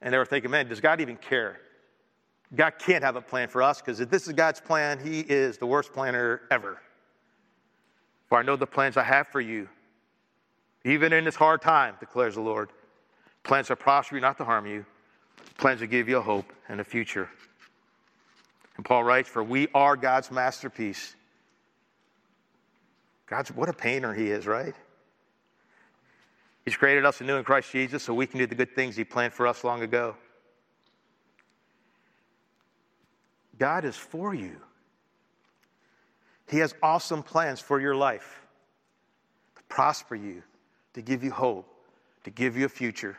And 0.00 0.14
they 0.14 0.18
were 0.18 0.24
thinking, 0.24 0.52
man, 0.52 0.68
does 0.68 0.80
God 0.80 1.00
even 1.00 1.16
care? 1.16 1.58
God 2.54 2.74
can't 2.78 3.02
have 3.02 3.16
a 3.16 3.20
plan 3.20 3.48
for 3.48 3.60
us 3.60 3.80
because 3.80 3.98
if 3.98 4.08
this 4.08 4.28
is 4.28 4.32
God's 4.34 4.60
plan, 4.60 5.00
He 5.00 5.20
is 5.20 5.58
the 5.58 5.66
worst 5.66 5.92
planner 5.92 6.42
ever. 6.52 6.80
For 8.28 8.38
I 8.38 8.42
know 8.42 8.54
the 8.54 8.68
plans 8.68 8.96
I 8.96 9.02
have 9.02 9.26
for 9.26 9.40
you, 9.40 9.68
even 10.86 11.12
in 11.12 11.24
this 11.24 11.34
hard 11.34 11.62
time, 11.62 11.94
declares 12.00 12.34
the 12.34 12.40
Lord. 12.40 12.70
Plans 13.42 13.68
to 13.68 13.76
prosper 13.76 14.16
you, 14.16 14.20
not 14.20 14.38
to 14.38 14.44
harm 14.44 14.66
you. 14.66 14.84
Plans 15.58 15.80
to 15.80 15.86
give 15.86 16.08
you 16.08 16.18
a 16.18 16.22
hope 16.22 16.52
and 16.68 16.80
a 16.80 16.84
future. 16.84 17.28
And 18.76 18.84
Paul 18.84 19.04
writes, 19.04 19.28
For 19.28 19.42
we 19.42 19.68
are 19.74 19.96
God's 19.96 20.30
masterpiece. 20.30 21.14
God's, 23.26 23.50
what 23.50 23.68
a 23.68 23.72
painter 23.72 24.14
He 24.14 24.30
is, 24.30 24.46
right? 24.46 24.74
He's 26.64 26.76
created 26.76 27.04
us 27.04 27.20
anew 27.20 27.36
in 27.36 27.44
Christ 27.44 27.70
Jesus 27.72 28.02
so 28.02 28.14
we 28.14 28.26
can 28.26 28.38
do 28.38 28.46
the 28.46 28.54
good 28.54 28.74
things 28.74 28.96
He 28.96 29.04
planned 29.04 29.32
for 29.32 29.46
us 29.46 29.64
long 29.64 29.82
ago. 29.82 30.16
God 33.58 33.84
is 33.84 33.96
for 33.96 34.34
you. 34.34 34.56
He 36.48 36.58
has 36.58 36.74
awesome 36.82 37.22
plans 37.22 37.60
for 37.60 37.80
your 37.80 37.94
life 37.96 38.46
to 39.56 39.62
prosper 39.64 40.14
you, 40.14 40.42
to 40.96 41.02
give 41.02 41.22
you 41.22 41.30
hope, 41.30 41.68
to 42.24 42.30
give 42.30 42.56
you 42.56 42.64
a 42.64 42.70
future, 42.70 43.18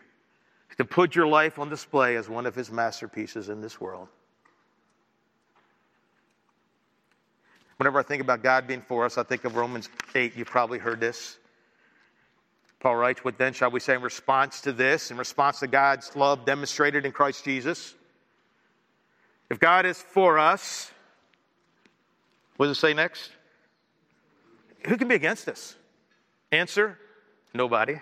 to 0.77 0.83
put 0.83 1.15
your 1.15 1.27
life 1.27 1.59
on 1.59 1.69
display 1.69 2.15
as 2.15 2.27
one 2.27 2.47
of 2.47 2.55
His 2.55 2.71
masterpieces 2.71 3.49
in 3.49 3.61
this 3.61 3.79
world. 3.79 4.07
Whenever 7.77 7.99
I 7.99 8.03
think 8.03 8.23
about 8.23 8.41
God 8.41 8.65
being 8.65 8.81
for 8.81 9.05
us, 9.05 9.19
I 9.19 9.23
think 9.23 9.45
of 9.45 9.55
Romans 9.55 9.89
8. 10.15 10.35
You've 10.35 10.47
probably 10.47 10.79
heard 10.79 10.99
this. 10.99 11.37
Paul 12.79 12.95
writes, 12.95 13.23
What 13.23 13.37
then 13.37 13.53
shall 13.53 13.69
we 13.69 13.79
say 13.79 13.93
in 13.93 14.01
response 14.01 14.61
to 14.61 14.71
this, 14.71 15.11
in 15.11 15.17
response 15.17 15.59
to 15.59 15.67
God's 15.67 16.15
love 16.15 16.45
demonstrated 16.45 17.05
in 17.05 17.11
Christ 17.11 17.45
Jesus? 17.45 17.93
If 19.51 19.59
God 19.59 19.85
is 19.85 20.01
for 20.01 20.39
us, 20.39 20.91
what 22.55 22.65
does 22.65 22.77
it 22.77 22.81
say 22.81 22.95
next? 22.95 23.29
Who 24.87 24.97
can 24.97 25.07
be 25.07 25.15
against 25.15 25.47
us? 25.47 25.75
Answer 26.51 26.97
nobody. 27.53 27.99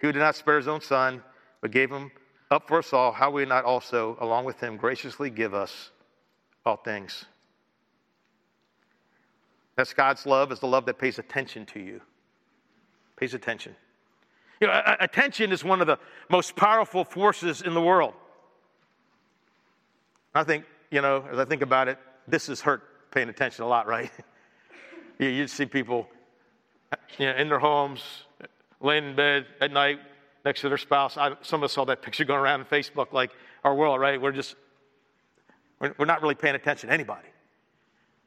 Who 0.00 0.12
did 0.12 0.20
not 0.20 0.36
spare 0.36 0.56
his 0.56 0.68
own 0.68 0.80
son, 0.80 1.22
but 1.60 1.70
gave 1.70 1.90
him 1.90 2.10
up 2.50 2.68
for 2.68 2.78
us 2.78 2.92
all, 2.92 3.12
how 3.12 3.30
will 3.30 3.40
he 3.40 3.46
not 3.46 3.64
also, 3.64 4.16
along 4.20 4.44
with 4.44 4.60
him, 4.60 4.76
graciously 4.76 5.28
give 5.28 5.54
us 5.54 5.90
all 6.64 6.76
things? 6.76 7.24
That's 9.76 9.92
God's 9.92 10.24
love, 10.24 10.50
is 10.50 10.60
the 10.60 10.66
love 10.66 10.86
that 10.86 10.98
pays 10.98 11.18
attention 11.18 11.66
to 11.66 11.80
you 11.80 12.00
pays 13.18 13.34
attention. 13.34 13.74
You 14.60 14.68
know, 14.68 14.96
attention 15.00 15.52
is 15.52 15.64
one 15.64 15.80
of 15.80 15.86
the 15.86 15.98
most 16.30 16.56
powerful 16.56 17.04
forces 17.04 17.62
in 17.62 17.74
the 17.74 17.80
world. 17.80 18.14
I 20.34 20.44
think, 20.44 20.64
you 20.90 21.00
know, 21.00 21.24
as 21.30 21.38
I 21.38 21.44
think 21.44 21.62
about 21.62 21.88
it, 21.88 21.98
this 22.26 22.46
has 22.46 22.60
hurt 22.60 23.10
paying 23.10 23.28
attention 23.28 23.64
a 23.64 23.68
lot, 23.68 23.86
right? 23.86 24.10
you, 25.18 25.28
you 25.28 25.46
see 25.46 25.66
people 25.66 26.08
you 27.18 27.26
know, 27.26 27.34
in 27.34 27.48
their 27.48 27.58
homes, 27.58 28.02
laying 28.80 29.10
in 29.10 29.16
bed 29.16 29.46
at 29.60 29.72
night 29.72 29.98
next 30.44 30.60
to 30.62 30.68
their 30.68 30.78
spouse. 30.78 31.16
I, 31.16 31.34
some 31.42 31.60
of 31.60 31.64
us 31.64 31.72
saw 31.72 31.84
that 31.86 32.02
picture 32.02 32.24
going 32.24 32.40
around 32.40 32.60
on 32.60 32.66
Facebook, 32.66 33.12
like 33.12 33.30
our 33.64 33.74
world, 33.74 34.00
right? 34.00 34.20
We're 34.20 34.32
just, 34.32 34.56
we're, 35.80 35.94
we're 35.98 36.06
not 36.06 36.22
really 36.22 36.34
paying 36.34 36.54
attention 36.54 36.88
to 36.88 36.94
anybody. 36.94 37.28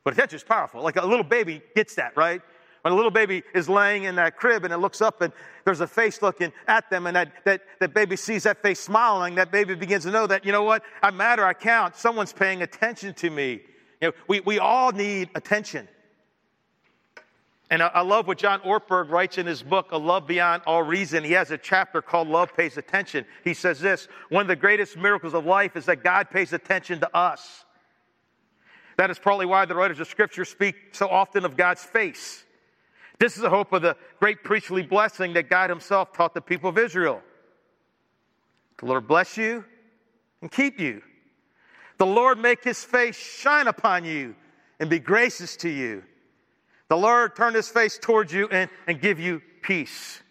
But 0.03 0.13
attention 0.13 0.37
is 0.37 0.43
powerful. 0.43 0.81
Like 0.81 0.95
a 0.95 1.05
little 1.05 1.23
baby 1.23 1.61
gets 1.75 1.95
that, 1.95 2.15
right? 2.17 2.41
When 2.81 2.93
a 2.93 2.95
little 2.95 3.11
baby 3.11 3.43
is 3.53 3.69
laying 3.69 4.05
in 4.05 4.15
that 4.15 4.37
crib 4.37 4.63
and 4.63 4.73
it 4.73 4.77
looks 4.77 5.01
up 5.01 5.21
and 5.21 5.31
there's 5.65 5.81
a 5.81 5.87
face 5.87 6.21
looking 6.23 6.51
at 6.67 6.89
them 6.89 7.05
and 7.05 7.15
that, 7.15 7.31
that, 7.45 7.61
that 7.79 7.93
baby 7.93 8.15
sees 8.15 8.43
that 8.43 8.63
face 8.63 8.79
smiling, 8.79 9.35
that 9.35 9.51
baby 9.51 9.75
begins 9.75 10.03
to 10.05 10.11
know 10.11 10.25
that, 10.25 10.45
you 10.45 10.51
know 10.51 10.63
what, 10.63 10.83
I 11.03 11.11
matter, 11.11 11.45
I 11.45 11.53
count, 11.53 11.95
someone's 11.95 12.33
paying 12.33 12.63
attention 12.63 13.13
to 13.15 13.29
me. 13.29 13.61
You 14.01 14.07
know, 14.07 14.13
we, 14.27 14.39
we 14.39 14.57
all 14.57 14.91
need 14.91 15.29
attention. 15.35 15.87
And 17.71 17.81
I, 17.81 18.01
love 18.01 18.27
what 18.27 18.37
John 18.37 18.59
Ortberg 18.59 19.09
writes 19.09 19.37
in 19.37 19.47
his 19.47 19.63
book, 19.63 19.93
A 19.93 19.97
Love 19.97 20.27
Beyond 20.27 20.63
All 20.65 20.83
Reason. 20.83 21.23
He 21.23 21.31
has 21.31 21.51
a 21.51 21.57
chapter 21.57 22.01
called 22.01 22.27
Love 22.27 22.53
Pays 22.53 22.75
Attention. 22.75 23.25
He 23.45 23.53
says 23.53 23.79
this 23.79 24.09
One 24.27 24.41
of 24.41 24.49
the 24.49 24.57
greatest 24.57 24.97
miracles 24.97 25.33
of 25.33 25.45
life 25.45 25.77
is 25.77 25.85
that 25.85 26.03
God 26.03 26.29
pays 26.29 26.51
attention 26.51 26.99
to 26.99 27.15
us. 27.15 27.63
That 28.97 29.09
is 29.09 29.17
probably 29.17 29.45
why 29.45 29.63
the 29.63 29.73
writers 29.73 30.01
of 30.01 30.07
Scripture 30.07 30.43
speak 30.43 30.75
so 30.91 31.07
often 31.07 31.45
of 31.45 31.55
God's 31.55 31.81
face. 31.81 32.43
This 33.19 33.37
is 33.37 33.41
the 33.41 33.49
hope 33.49 33.71
of 33.71 33.81
the 33.81 33.95
great 34.19 34.43
priestly 34.43 34.83
blessing 34.83 35.31
that 35.33 35.49
God 35.49 35.69
Himself 35.69 36.11
taught 36.11 36.33
the 36.33 36.41
people 36.41 36.69
of 36.69 36.77
Israel. 36.77 37.21
The 38.79 38.85
Lord 38.85 39.07
bless 39.07 39.37
you 39.37 39.63
and 40.41 40.51
keep 40.51 40.77
you. 40.77 41.01
The 41.99 42.05
Lord 42.05 42.37
make 42.37 42.65
His 42.65 42.83
face 42.83 43.15
shine 43.15 43.67
upon 43.67 44.03
you 44.03 44.35
and 44.81 44.89
be 44.89 44.99
gracious 44.99 45.55
to 45.57 45.69
you. 45.69 46.03
The 46.91 46.97
Lord 46.97 47.37
turn 47.37 47.53
His 47.53 47.69
face 47.69 47.97
towards 47.97 48.33
you 48.33 48.49
and, 48.49 48.69
and 48.85 48.99
give 48.99 49.17
you 49.17 49.41
peace. 49.61 50.21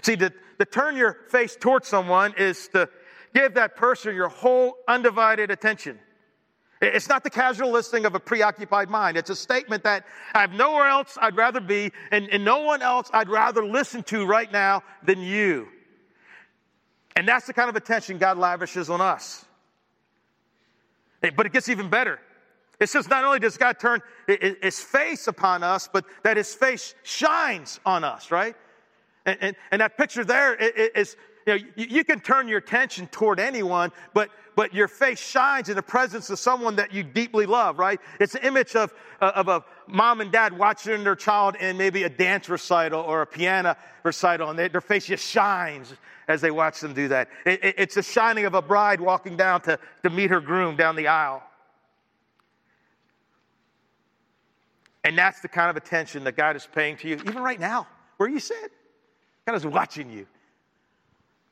See, 0.00 0.16
to, 0.16 0.32
to 0.58 0.64
turn 0.64 0.96
your 0.96 1.18
face 1.28 1.58
towards 1.60 1.86
someone 1.86 2.32
is 2.38 2.68
to 2.68 2.88
give 3.34 3.52
that 3.56 3.76
person 3.76 4.14
your 4.14 4.30
whole 4.30 4.78
undivided 4.88 5.50
attention. 5.50 5.98
It's 6.80 7.10
not 7.10 7.22
the 7.22 7.28
casual 7.28 7.70
listing 7.70 8.06
of 8.06 8.14
a 8.14 8.18
preoccupied 8.18 8.88
mind. 8.88 9.18
It's 9.18 9.28
a 9.28 9.36
statement 9.36 9.84
that 9.84 10.06
I 10.32 10.40
have 10.40 10.54
nowhere 10.54 10.86
else 10.86 11.18
I'd 11.20 11.36
rather 11.36 11.60
be 11.60 11.92
and, 12.10 12.30
and 12.30 12.46
no 12.46 12.62
one 12.62 12.80
else 12.80 13.10
I'd 13.12 13.28
rather 13.28 13.62
listen 13.62 14.02
to 14.04 14.24
right 14.24 14.50
now 14.50 14.82
than 15.04 15.20
you. 15.20 15.68
And 17.14 17.28
that's 17.28 17.46
the 17.46 17.52
kind 17.52 17.68
of 17.68 17.76
attention 17.76 18.16
God 18.16 18.38
lavishes 18.38 18.88
on 18.88 19.02
us. 19.02 19.44
But 21.20 21.44
it 21.44 21.52
gets 21.52 21.68
even 21.68 21.90
better. 21.90 22.20
It 22.80 22.88
says 22.88 23.08
not 23.08 23.24
only 23.24 23.40
does 23.40 23.56
God 23.56 23.78
turn 23.80 24.00
his 24.26 24.78
face 24.78 25.26
upon 25.26 25.62
us, 25.62 25.88
but 25.92 26.04
that 26.22 26.36
his 26.36 26.54
face 26.54 26.94
shines 27.02 27.80
on 27.84 28.04
us, 28.04 28.30
right? 28.30 28.54
And, 29.26 29.38
and, 29.40 29.56
and 29.72 29.80
that 29.80 29.96
picture 29.98 30.24
there 30.24 30.54
is, 30.54 31.16
you, 31.46 31.54
know, 31.54 31.64
you, 31.76 32.04
can 32.04 32.20
turn 32.20 32.46
your 32.46 32.58
attention 32.58 33.08
toward 33.08 33.40
anyone, 33.40 33.90
but, 34.14 34.30
but 34.54 34.72
your 34.72 34.86
face 34.86 35.18
shines 35.18 35.68
in 35.68 35.76
the 35.76 35.82
presence 35.82 36.30
of 36.30 36.38
someone 36.38 36.76
that 36.76 36.92
you 36.92 37.02
deeply 37.02 37.46
love, 37.46 37.78
right? 37.78 38.00
It's 38.20 38.36
an 38.36 38.42
image 38.44 38.76
of, 38.76 38.94
of 39.20 39.48
a 39.48 39.64
mom 39.88 40.20
and 40.20 40.30
dad 40.30 40.56
watching 40.56 41.02
their 41.02 41.16
child 41.16 41.56
in 41.56 41.76
maybe 41.76 42.04
a 42.04 42.08
dance 42.08 42.48
recital 42.48 43.00
or 43.00 43.22
a 43.22 43.26
piano 43.26 43.76
recital, 44.04 44.50
and 44.50 44.58
they, 44.58 44.68
their 44.68 44.80
face 44.80 45.06
just 45.06 45.26
shines 45.26 45.92
as 46.28 46.40
they 46.40 46.50
watch 46.50 46.80
them 46.80 46.94
do 46.94 47.08
that. 47.08 47.28
It, 47.44 47.64
it, 47.64 47.74
it's 47.78 47.94
the 47.96 48.02
shining 48.02 48.44
of 48.44 48.54
a 48.54 48.62
bride 48.62 49.00
walking 49.00 49.36
down 49.36 49.62
to, 49.62 49.78
to 50.04 50.10
meet 50.10 50.30
her 50.30 50.40
groom 50.40 50.76
down 50.76 50.94
the 50.94 51.08
aisle. 51.08 51.42
And 55.08 55.16
that's 55.16 55.40
the 55.40 55.48
kind 55.48 55.70
of 55.70 55.76
attention 55.78 56.24
that 56.24 56.36
God 56.36 56.54
is 56.54 56.68
paying 56.70 56.98
to 56.98 57.08
you, 57.08 57.14
even 57.14 57.42
right 57.42 57.58
now, 57.58 57.86
where 58.18 58.28
you 58.28 58.38
sit. 58.38 58.70
God 59.46 59.56
is 59.56 59.64
watching 59.64 60.10
you, 60.10 60.26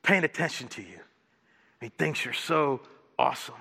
paying 0.03 0.25
attention 0.25 0.69
to 0.69 0.83
you. 0.83 1.01
He 1.81 1.89
thinks 1.89 2.23
you're 2.23 2.35
so 2.35 2.83
awesome. 3.19 3.55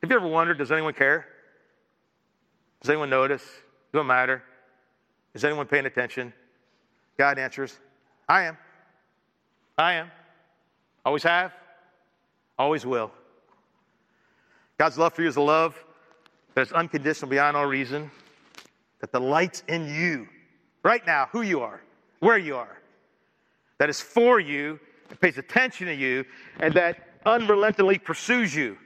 Have 0.00 0.10
you 0.12 0.14
ever 0.14 0.28
wondered, 0.28 0.58
does 0.58 0.70
anyone 0.70 0.94
care? 0.94 1.26
Does 2.80 2.90
anyone 2.90 3.10
notice? 3.10 3.42
Does 3.92 4.02
it 4.02 4.04
matter? 4.04 4.40
Is 5.34 5.44
anyone 5.44 5.66
paying 5.66 5.86
attention? 5.86 6.32
God 7.18 7.40
answers, 7.40 7.76
I 8.28 8.44
am. 8.44 8.56
I 9.76 9.94
am. 9.94 10.12
Always 11.04 11.24
have. 11.24 11.50
Always 12.56 12.86
will. 12.86 13.10
God's 14.78 14.98
love 14.98 15.14
for 15.14 15.22
you 15.22 15.28
is 15.28 15.36
a 15.36 15.40
love 15.40 15.76
that 16.54 16.62
is 16.62 16.72
unconditional 16.72 17.30
beyond 17.30 17.56
all 17.56 17.66
reason, 17.66 18.10
that 19.00 19.12
the 19.12 19.20
delights 19.20 19.62
in 19.68 19.86
you 19.86 20.28
right 20.82 21.04
now, 21.06 21.28
who 21.30 21.42
you 21.42 21.60
are, 21.60 21.80
where 22.20 22.38
you 22.38 22.56
are, 22.56 22.78
that 23.78 23.88
is 23.88 24.00
for 24.00 24.40
you, 24.40 24.80
that 25.08 25.20
pays 25.20 25.38
attention 25.38 25.86
to 25.86 25.94
you, 25.94 26.24
and 26.58 26.74
that 26.74 27.08
unrelentingly 27.26 27.98
pursues 27.98 28.54
you. 28.54 28.76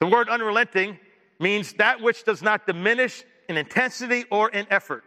The 0.00 0.06
word 0.06 0.28
unrelenting 0.28 0.98
means 1.40 1.72
that 1.74 2.00
which 2.00 2.24
does 2.24 2.42
not 2.42 2.66
diminish 2.66 3.24
in 3.48 3.56
intensity 3.56 4.24
or 4.30 4.50
in 4.50 4.66
effort. 4.70 5.04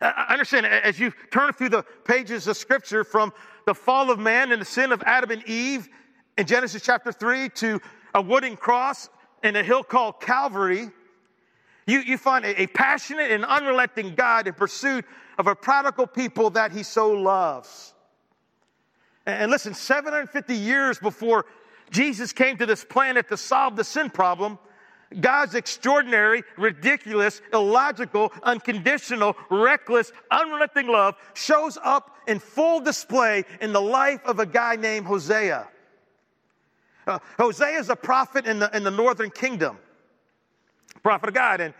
I 0.00 0.26
understand 0.30 0.66
as 0.66 0.98
you 0.98 1.12
turn 1.30 1.52
through 1.52 1.70
the 1.70 1.84
pages 2.04 2.46
of 2.46 2.56
Scripture 2.56 3.04
from 3.04 3.32
the 3.66 3.74
fall 3.74 4.10
of 4.10 4.18
man 4.18 4.52
and 4.52 4.60
the 4.60 4.66
sin 4.66 4.92
of 4.92 5.02
Adam 5.04 5.30
and 5.30 5.42
Eve 5.48 5.88
in 6.36 6.46
Genesis 6.46 6.82
chapter 6.82 7.12
3 7.12 7.48
to 7.50 7.80
a 8.14 8.22
wooden 8.22 8.56
cross 8.56 9.08
and 9.42 9.56
a 9.56 9.62
hill 9.62 9.84
called 9.84 10.20
Calvary, 10.20 10.90
you, 11.86 12.00
you 12.00 12.18
find 12.18 12.44
a, 12.44 12.62
a 12.62 12.66
passionate 12.68 13.30
and 13.30 13.44
unrelenting 13.44 14.14
God 14.14 14.46
in 14.48 14.54
pursuit 14.54 15.04
of 15.38 15.46
a 15.46 15.54
prodigal 15.54 16.06
people 16.06 16.50
that 16.50 16.72
he 16.72 16.82
so 16.82 17.12
loves. 17.12 17.92
And, 19.26 19.44
and 19.44 19.50
listen, 19.50 19.74
750 19.74 20.54
years 20.54 20.98
before 20.98 21.46
Jesus 21.90 22.32
came 22.32 22.56
to 22.58 22.66
this 22.66 22.84
planet 22.84 23.28
to 23.28 23.36
solve 23.36 23.76
the 23.76 23.84
sin 23.84 24.10
problem, 24.10 24.58
God's 25.20 25.54
extraordinary, 25.54 26.42
ridiculous, 26.56 27.40
illogical, 27.52 28.32
unconditional, 28.42 29.36
reckless, 29.50 30.10
unrelenting 30.30 30.88
love 30.88 31.14
shows 31.34 31.78
up 31.84 32.16
in 32.26 32.40
full 32.40 32.80
display 32.80 33.44
in 33.60 33.72
the 33.72 33.80
life 33.80 34.20
of 34.24 34.40
a 34.40 34.46
guy 34.46 34.74
named 34.74 35.06
Hosea. 35.06 35.68
Uh, 37.06 37.18
Hosea 37.38 37.78
is 37.78 37.90
a 37.90 37.96
prophet 37.96 38.46
in 38.46 38.58
the, 38.58 38.74
in 38.76 38.82
the 38.82 38.90
northern 38.90 39.30
kingdom, 39.30 39.78
prophet 41.02 41.28
of 41.28 41.34
God. 41.34 41.60
And 41.60 41.74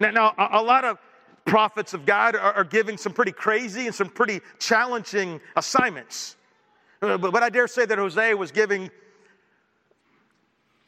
now, 0.00 0.10
now 0.10 0.34
a, 0.38 0.60
a 0.60 0.62
lot 0.62 0.84
of 0.84 0.98
prophets 1.44 1.94
of 1.94 2.06
God 2.06 2.34
are, 2.34 2.52
are, 2.52 2.64
giving 2.64 2.96
some 2.96 3.12
pretty 3.12 3.32
crazy 3.32 3.86
and 3.86 3.94
some 3.94 4.08
pretty 4.08 4.40
challenging 4.58 5.40
assignments. 5.56 6.36
Uh, 7.02 7.18
but, 7.18 7.32
but 7.32 7.42
I 7.42 7.48
dare 7.48 7.66
say 7.66 7.86
that 7.86 7.98
Hosea 7.98 8.36
was 8.36 8.52
giving 8.52 8.90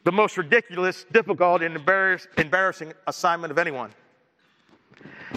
the 0.04 0.12
most 0.12 0.36
ridiculous, 0.36 1.04
difficult, 1.12 1.62
and 1.62 1.76
embarrassing 1.76 2.92
assignment 3.06 3.50
of 3.50 3.58
anyone. 3.58 3.90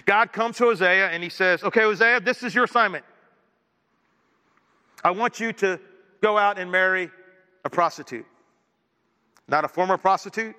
God 0.06 0.32
comes 0.32 0.58
to 0.58 0.66
Hosea 0.66 1.10
and 1.10 1.24
he 1.24 1.30
says, 1.30 1.64
Okay, 1.64 1.82
Hosea, 1.82 2.20
this 2.20 2.44
is 2.44 2.54
your 2.54 2.66
assignment. 2.66 3.06
I 5.04 5.12
want 5.12 5.40
you 5.40 5.54
to 5.54 5.80
go 6.22 6.38
out 6.38 6.58
and 6.58 6.72
marry 6.72 7.10
a 7.64 7.70
prostitute. 7.70 8.26
Not 9.48 9.64
a 9.64 9.68
former 9.68 9.98
prostitute, 9.98 10.56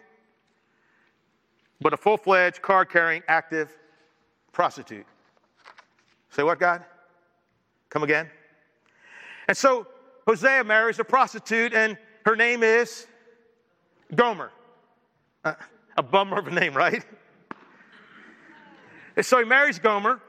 but 1.81 1.93
a 1.93 1.97
full 1.97 2.17
fledged, 2.17 2.63
card 2.63 2.89
carrying, 2.89 3.23
active 3.29 3.77
prostitute. 4.53 5.07
Say 6.31 6.43
what, 6.43 6.59
God? 6.59 6.85
Come 7.91 8.03
again? 8.03 8.29
And 9.49 9.57
so 9.57 9.87
Hosea 10.27 10.65
marries 10.65 10.99
a 10.99 11.05
prostitute, 11.05 11.73
and 11.75 11.97
her 12.25 12.37
name 12.37 12.63
is 12.63 13.07
Gomer. 14.15 14.51
Uh, 15.45 15.55
a 15.97 16.03
bummer 16.03 16.39
of 16.39 16.49
a 16.49 16.51
name, 16.51 16.75
right? 16.75 17.05
And 19.17 19.25
so 19.25 19.39
he 19.39 19.45
marries 19.45 19.79
Gomer, 19.79 20.21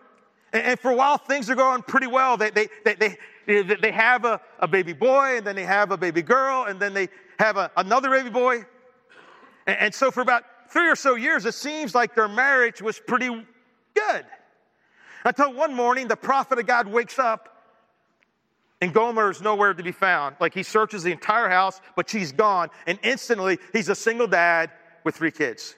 and, 0.53 0.63
and, 0.63 0.79
for 0.79 0.91
a 0.91 0.95
while 0.95 1.17
things 1.17 1.49
are 1.49 1.55
going 1.55 1.81
pretty 1.81 2.07
well. 2.07 2.37
They, 2.37 2.51
they, 2.51 2.69
they, 2.85 3.17
they, 3.45 3.63
they 3.63 3.91
have 3.91 4.23
a, 4.25 4.39
a 4.59 4.67
baby 4.67 4.93
boy, 4.93 5.37
and 5.37 5.45
then 5.45 5.55
they 5.55 5.65
have 5.65 5.91
a 5.91 5.97
baby 5.97 6.21
girl, 6.21 6.65
and 6.65 6.79
then 6.79 6.93
they 6.93 7.09
have 7.39 7.57
a, 7.57 7.71
another 7.77 8.09
baby 8.09 8.29
boy. 8.29 8.65
And, 9.65 9.77
and 9.79 9.93
so 9.93 10.11
for 10.11 10.21
about 10.21 10.43
three 10.69 10.89
or 10.89 10.95
so 10.95 11.15
years, 11.15 11.45
it 11.45 11.53
seems 11.53 11.95
like 11.95 12.15
their 12.15 12.27
marriage 12.27 12.81
was 12.81 12.99
pretty 12.99 13.29
good. 13.93 14.25
Until 15.25 15.53
one 15.53 15.73
morning, 15.73 16.07
the 16.07 16.15
prophet 16.15 16.59
of 16.59 16.65
God 16.65 16.87
wakes 16.87 17.19
up 17.19 17.57
and 18.79 18.93
Gomer 18.93 19.31
is 19.31 19.41
nowhere 19.41 19.73
to 19.73 19.83
be 19.83 19.91
found. 19.91 20.35
Like 20.39 20.53
he 20.53 20.63
searches 20.63 21.03
the 21.03 21.11
entire 21.11 21.49
house, 21.49 21.81
but 21.95 22.09
she's 22.09 22.31
gone. 22.31 22.69
And 22.85 22.99
instantly, 23.03 23.57
he's 23.73 23.89
a 23.89 23.95
single 23.95 24.27
dad 24.27 24.71
with 25.03 25.15
three 25.15 25.31
kids. 25.31 25.75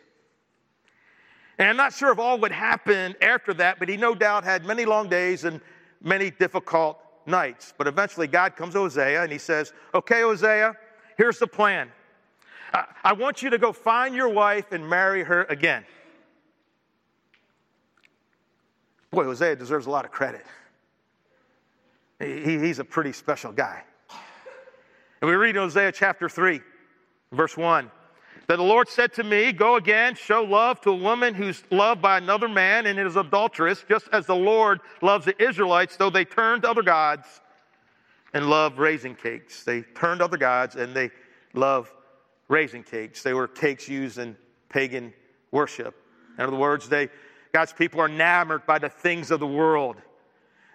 And 1.58 1.68
I'm 1.68 1.78
not 1.78 1.94
sure 1.94 2.12
if 2.12 2.20
all 2.20 2.38
would 2.40 2.52
happen 2.52 3.16
after 3.22 3.54
that, 3.56 3.80
but 3.80 3.90
he 3.90 3.98
no 3.98 4.16
doubt 4.16 4.44
had 4.44 4.66
many 4.66 4.86
long 4.86 5.10
days 5.10 5.44
and 5.44 5.62
many 6.02 6.32
difficult 6.32 7.00
nights. 7.26 7.74
But 7.78 7.88
eventually, 7.88 8.28
God 8.28 8.56
comes 8.56 8.74
to 8.74 8.80
Hosea 8.80 9.24
and 9.24 9.32
he 9.32 9.38
says, 9.38 9.74
Okay, 9.94 10.22
Hosea, 10.22 10.76
here's 11.20 11.38
the 11.38 11.48
plan. 11.48 11.92
I 13.04 13.12
want 13.12 13.42
you 13.42 13.50
to 13.50 13.58
go 13.58 13.74
find 13.74 14.16
your 14.16 14.30
wife 14.30 14.72
and 14.72 14.90
marry 14.90 15.24
her 15.24 15.44
again. 15.44 15.84
Boy, 19.12 19.26
Hosea 19.26 19.58
deserves 19.58 19.86
a 19.86 19.90
lot 19.90 20.06
of 20.06 20.12
credit. 20.12 20.46
He, 22.20 22.58
he's 22.58 22.80
a 22.80 22.86
pretty 22.86 23.12
special 23.12 23.52
guy. 23.52 23.84
And 25.22 25.30
we 25.30 25.36
read 25.36 25.58
in 25.58 25.62
Hosea 25.62 25.92
chapter 25.92 26.30
3, 26.30 26.62
verse 27.34 27.58
1 27.58 27.92
that 28.48 28.56
the 28.56 28.64
Lord 28.64 28.88
said 28.88 29.14
to 29.16 29.24
me, 29.24 29.52
Go 29.52 29.76
again, 29.76 30.16
show 30.16 30.44
love 30.44 30.80
to 30.82 30.92
a 30.92 30.96
woman 30.96 31.34
who's 31.34 31.64
loved 31.70 32.02
by 32.02 32.18
another 32.18 32.48
man 32.48 32.86
and 32.86 32.98
is 32.98 33.18
adulterous, 33.18 33.84
just 33.90 34.08
as 34.14 34.26
the 34.26 34.36
Lord 34.36 34.80
loves 35.02 35.26
the 35.26 35.44
Israelites, 35.44 35.98
though 35.98 36.10
they 36.10 36.26
turned 36.26 36.64
to 36.64 36.70
other 36.70 36.82
gods 36.82 37.42
and 38.34 38.50
love 38.50 38.80
raisin 38.80 39.16
cakes. 39.16 39.64
They 39.64 39.82
turned 39.82 40.22
other 40.22 40.38
gods 40.38 40.76
and 40.76 40.94
they 40.94 41.12
love 41.54 41.94
raisin 42.48 42.84
cakes. 42.84 43.24
They 43.24 43.34
were 43.34 43.48
cakes 43.48 43.88
used 43.88 44.18
in 44.18 44.38
pagan 44.70 45.14
worship. 45.52 45.96
In 46.38 46.46
other 46.46 46.56
words, 46.56 46.88
they, 46.88 47.10
God's 47.54 47.74
people 47.74 48.00
are 48.02 48.08
enamored 48.10 48.66
by 48.66 48.80
the 48.80 48.90
things 48.90 49.32
of 49.32 49.40
the 49.40 49.48
world. 49.48 49.98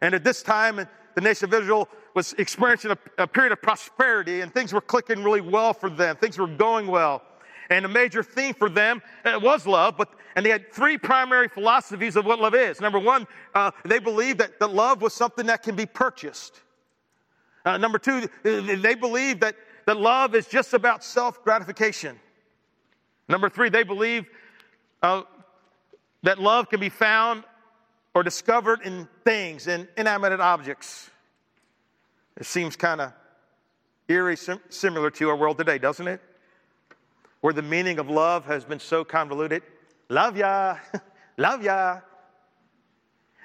And 0.01 0.15
at 0.15 0.25
this 0.25 0.43
time, 0.43 0.87
the 1.15 1.21
nation 1.21 1.49
of 1.49 1.55
Israel 1.55 1.89
was 2.15 2.33
experiencing 2.35 2.91
a, 2.91 2.99
a 3.19 3.27
period 3.27 3.53
of 3.53 3.63
prosperity 3.63 4.41
and 4.41 4.53
things 4.53 4.73
were 4.73 4.81
clicking 4.81 5.23
really 5.23 5.41
well 5.41 5.73
for 5.73 5.91
them. 5.91 6.17
Things 6.17 6.39
were 6.39 6.47
going 6.47 6.87
well. 6.87 7.23
And 7.71 7.85
a 7.85 7.89
major 7.89 8.23
theme 8.23 8.55
for 8.55 8.69
them 8.69 9.01
uh, 9.25 9.39
was 9.43 9.67
love, 9.67 9.97
but 9.97 10.11
and 10.37 10.45
they 10.45 10.51
had 10.51 10.73
three 10.73 10.99
primary 10.99 11.49
philosophies 11.49 12.17
of 12.17 12.25
what 12.25 12.41
love 12.41 12.55
is. 12.55 12.81
Number 12.81 12.99
one, 12.99 13.27
uh, 13.55 13.71
they 13.85 13.99
believed 13.99 14.39
that, 14.39 14.59
that 14.59 14.73
love 14.73 15.01
was 15.01 15.15
something 15.15 15.47
that 15.47 15.63
can 15.63 15.77
be 15.77 15.87
purchased. 15.87 16.61
Uh, 17.65 17.79
number 17.79 17.99
two, 17.99 18.29
they 18.43 18.95
believe 18.95 19.41
that, 19.41 19.57
that 19.87 19.97
love 19.97 20.35
is 20.35 20.47
just 20.47 20.75
about 20.75 21.03
self 21.03 21.43
gratification. 21.43 22.19
Number 23.29 23.49
three, 23.49 23.71
they 23.71 23.85
believe 23.85 24.27
uh, 25.03 25.23
that 26.23 26.39
love 26.39 26.69
can 26.69 26.81
be 26.81 26.91
found 26.91 27.45
or 28.15 28.23
discovered 28.23 28.83
in 28.83 29.09
things, 29.25 29.67
in 29.67 29.89
inanimate 29.97 30.41
objects. 30.41 31.11
It 32.37 32.47
seems 32.47 32.77
kind 32.77 33.01
of 33.01 33.13
eerie, 34.09 34.37
sim- 34.37 34.61
similar 34.69 35.11
to 35.13 35.31
our 35.31 35.37
world 35.37 35.59
today, 35.59 35.79
doesn't 35.79 36.07
it? 36.07 36.21
Where 37.41 37.53
the 37.53 37.63
meaning 37.63 37.99
of 37.99 38.09
love 38.09 38.45
has 38.47 38.65
been 38.65 38.81
so 38.81 39.05
convoluted. 39.05 39.63
Love 40.09 40.37
ya, 40.37 40.77
love 41.37 41.63
ya. 41.63 42.01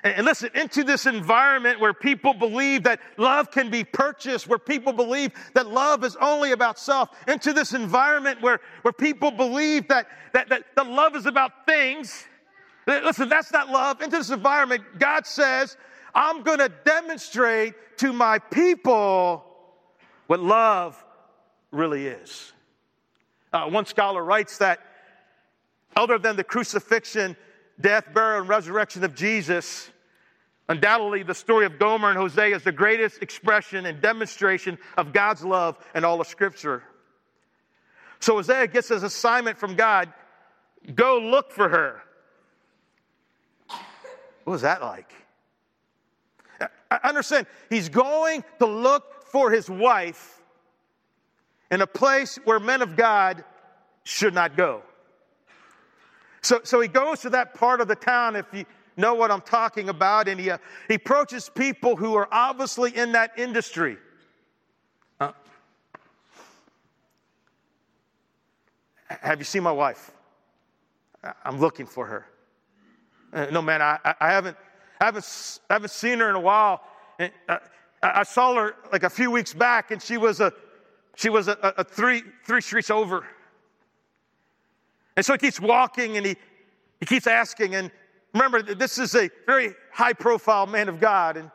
And, 0.03 0.25
listen, 0.25 0.49
into 0.55 0.83
this 0.83 1.05
environment 1.05 1.79
where 1.79 1.93
people 1.93 2.33
believe 2.33 2.83
that 2.83 3.01
love 3.17 3.51
can 3.51 3.69
be 3.69 3.83
purchased, 3.83 4.47
where 4.47 4.59
people 4.59 4.93
believe 4.93 5.31
that 5.55 5.67
love 5.67 6.03
is 6.03 6.15
only 6.21 6.53
about 6.53 6.79
self, 6.79 7.09
into 7.27 7.51
this 7.51 7.73
environment 7.73 8.41
where, 8.41 8.61
where 8.83 8.93
people 8.93 9.31
believe 9.31 9.87
that, 9.89 10.07
that, 10.33 10.49
that, 10.49 10.63
that 10.75 10.87
love 10.87 11.15
is 11.15 11.25
about 11.25 11.65
things 11.65 12.25
Listen, 12.89 13.29
that's 13.29 13.51
not 13.51 13.69
love. 13.69 14.01
Into 14.01 14.17
this 14.17 14.31
environment, 14.31 14.83
God 14.97 15.27
says, 15.27 15.77
I'm 16.15 16.41
going 16.41 16.57
to 16.57 16.71
demonstrate 16.85 17.75
to 17.97 18.11
my 18.11 18.39
people 18.39 19.45
what 20.25 20.39
love 20.39 21.03
really 21.71 22.07
is. 22.07 22.51
Uh, 23.53 23.69
one 23.69 23.85
scholar 23.85 24.23
writes 24.23 24.57
that 24.57 24.79
other 25.95 26.17
than 26.17 26.35
the 26.35 26.43
crucifixion, 26.43 27.35
death, 27.79 28.05
burial, 28.13 28.41
and 28.41 28.49
resurrection 28.49 29.03
of 29.03 29.15
Jesus, 29.15 29.89
undoubtedly 30.67 31.23
the 31.23 31.33
story 31.33 31.65
of 31.65 31.79
Gomer 31.79 32.09
and 32.09 32.17
Hosea 32.17 32.55
is 32.55 32.63
the 32.63 32.71
greatest 32.71 33.21
expression 33.21 33.85
and 33.85 34.01
demonstration 34.01 34.77
of 34.97 35.13
God's 35.13 35.43
love 35.43 35.77
in 35.95 36.03
all 36.03 36.19
of 36.21 36.27
Scripture. 36.27 36.83
So 38.19 38.35
Hosea 38.35 38.67
gets 38.67 38.89
his 38.89 39.03
assignment 39.03 39.57
from 39.57 39.75
God 39.75 40.11
go 40.95 41.19
look 41.19 41.51
for 41.51 41.69
her. 41.69 42.01
What 44.43 44.53
was 44.53 44.61
that 44.61 44.81
like? 44.81 45.13
I 46.91 46.99
understand. 47.03 47.45
He's 47.69 47.89
going 47.89 48.43
to 48.59 48.65
look 48.65 49.23
for 49.25 49.51
his 49.51 49.69
wife 49.69 50.41
in 51.69 51.81
a 51.81 51.87
place 51.87 52.39
where 52.45 52.59
men 52.59 52.81
of 52.81 52.95
God 52.95 53.43
should 54.03 54.33
not 54.33 54.57
go. 54.57 54.81
So, 56.41 56.61
so 56.63 56.79
he 56.79 56.87
goes 56.87 57.19
to 57.21 57.29
that 57.31 57.53
part 57.53 57.81
of 57.81 57.87
the 57.87 57.95
town, 57.95 58.35
if 58.35 58.45
you 58.53 58.65
know 58.97 59.13
what 59.13 59.31
I'm 59.31 59.41
talking 59.41 59.89
about, 59.89 60.27
and 60.27 60.39
he, 60.39 60.49
uh, 60.49 60.57
he 60.87 60.95
approaches 60.95 61.49
people 61.49 61.95
who 61.95 62.15
are 62.15 62.27
obviously 62.31 62.95
in 62.95 63.11
that 63.13 63.31
industry. 63.37 63.97
Uh, 65.19 65.31
have 69.07 69.39
you 69.39 69.45
seen 69.45 69.63
my 69.63 69.71
wife? 69.71 70.11
I'm 71.43 71.59
looking 71.59 71.85
for 71.85 72.05
her. 72.05 72.25
Uh, 73.33 73.47
no, 73.51 73.61
man, 73.61 73.81
I, 73.81 73.99
I, 74.19 74.31
haven't, 74.31 74.57
I, 74.99 75.05
haven't, 75.05 75.59
I 75.69 75.73
haven't 75.73 75.91
seen 75.91 76.19
her 76.19 76.29
in 76.29 76.35
a 76.35 76.39
while. 76.39 76.81
And, 77.19 77.31
uh, 77.47 77.57
I 78.01 78.23
saw 78.23 78.55
her 78.55 78.75
like 78.91 79.03
a 79.03 79.09
few 79.09 79.29
weeks 79.29 79.53
back, 79.53 79.91
and 79.91 80.01
she 80.01 80.17
was 80.17 80.39
a, 80.39 80.53
she 81.15 81.29
was 81.29 81.49
a, 81.49 81.57
a, 81.77 81.83
three, 81.83 82.23
three 82.45 82.61
streets 82.61 82.89
over. 82.89 83.25
And 85.19 85.25
so 85.25 85.33
he 85.33 85.37
keeps 85.37 85.59
walking 85.59 86.15
and 86.15 86.25
he, 86.25 86.37
he 87.01 87.05
keeps 87.05 87.27
asking. 87.27 87.75
And 87.75 87.91
remember, 88.33 88.61
this 88.61 88.97
is 88.97 89.15
a 89.15 89.29
very 89.45 89.75
high 89.91 90.13
profile 90.13 90.65
man 90.65 90.87
of 90.87 91.01
God, 91.01 91.35
and 91.35 91.51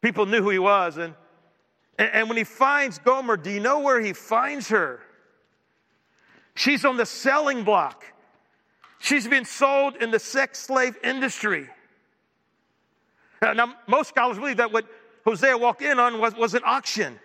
people 0.00 0.26
knew 0.26 0.42
who 0.42 0.50
he 0.50 0.58
was. 0.58 0.96
And, 0.96 1.14
and 1.96 2.28
when 2.28 2.36
he 2.36 2.42
finds 2.42 2.98
Gomer, 2.98 3.36
do 3.36 3.52
you 3.52 3.60
know 3.60 3.78
where 3.78 4.00
he 4.00 4.12
finds 4.12 4.68
her? 4.70 4.98
She's 6.56 6.84
on 6.84 6.96
the 6.96 7.06
selling 7.06 7.62
block. 7.62 8.04
She's 8.98 9.28
been 9.28 9.44
sold 9.44 9.94
in 10.02 10.10
the 10.10 10.18
sex 10.18 10.58
slave 10.58 10.96
industry. 11.04 11.68
Now, 13.40 13.76
most 13.86 14.08
scholars 14.08 14.38
believe 14.38 14.56
that 14.56 14.72
what 14.72 14.86
Hosea 15.24 15.56
walked 15.56 15.82
in 15.82 16.00
on 16.00 16.20
was, 16.20 16.34
was 16.34 16.54
an 16.54 16.62
auction. 16.64 17.20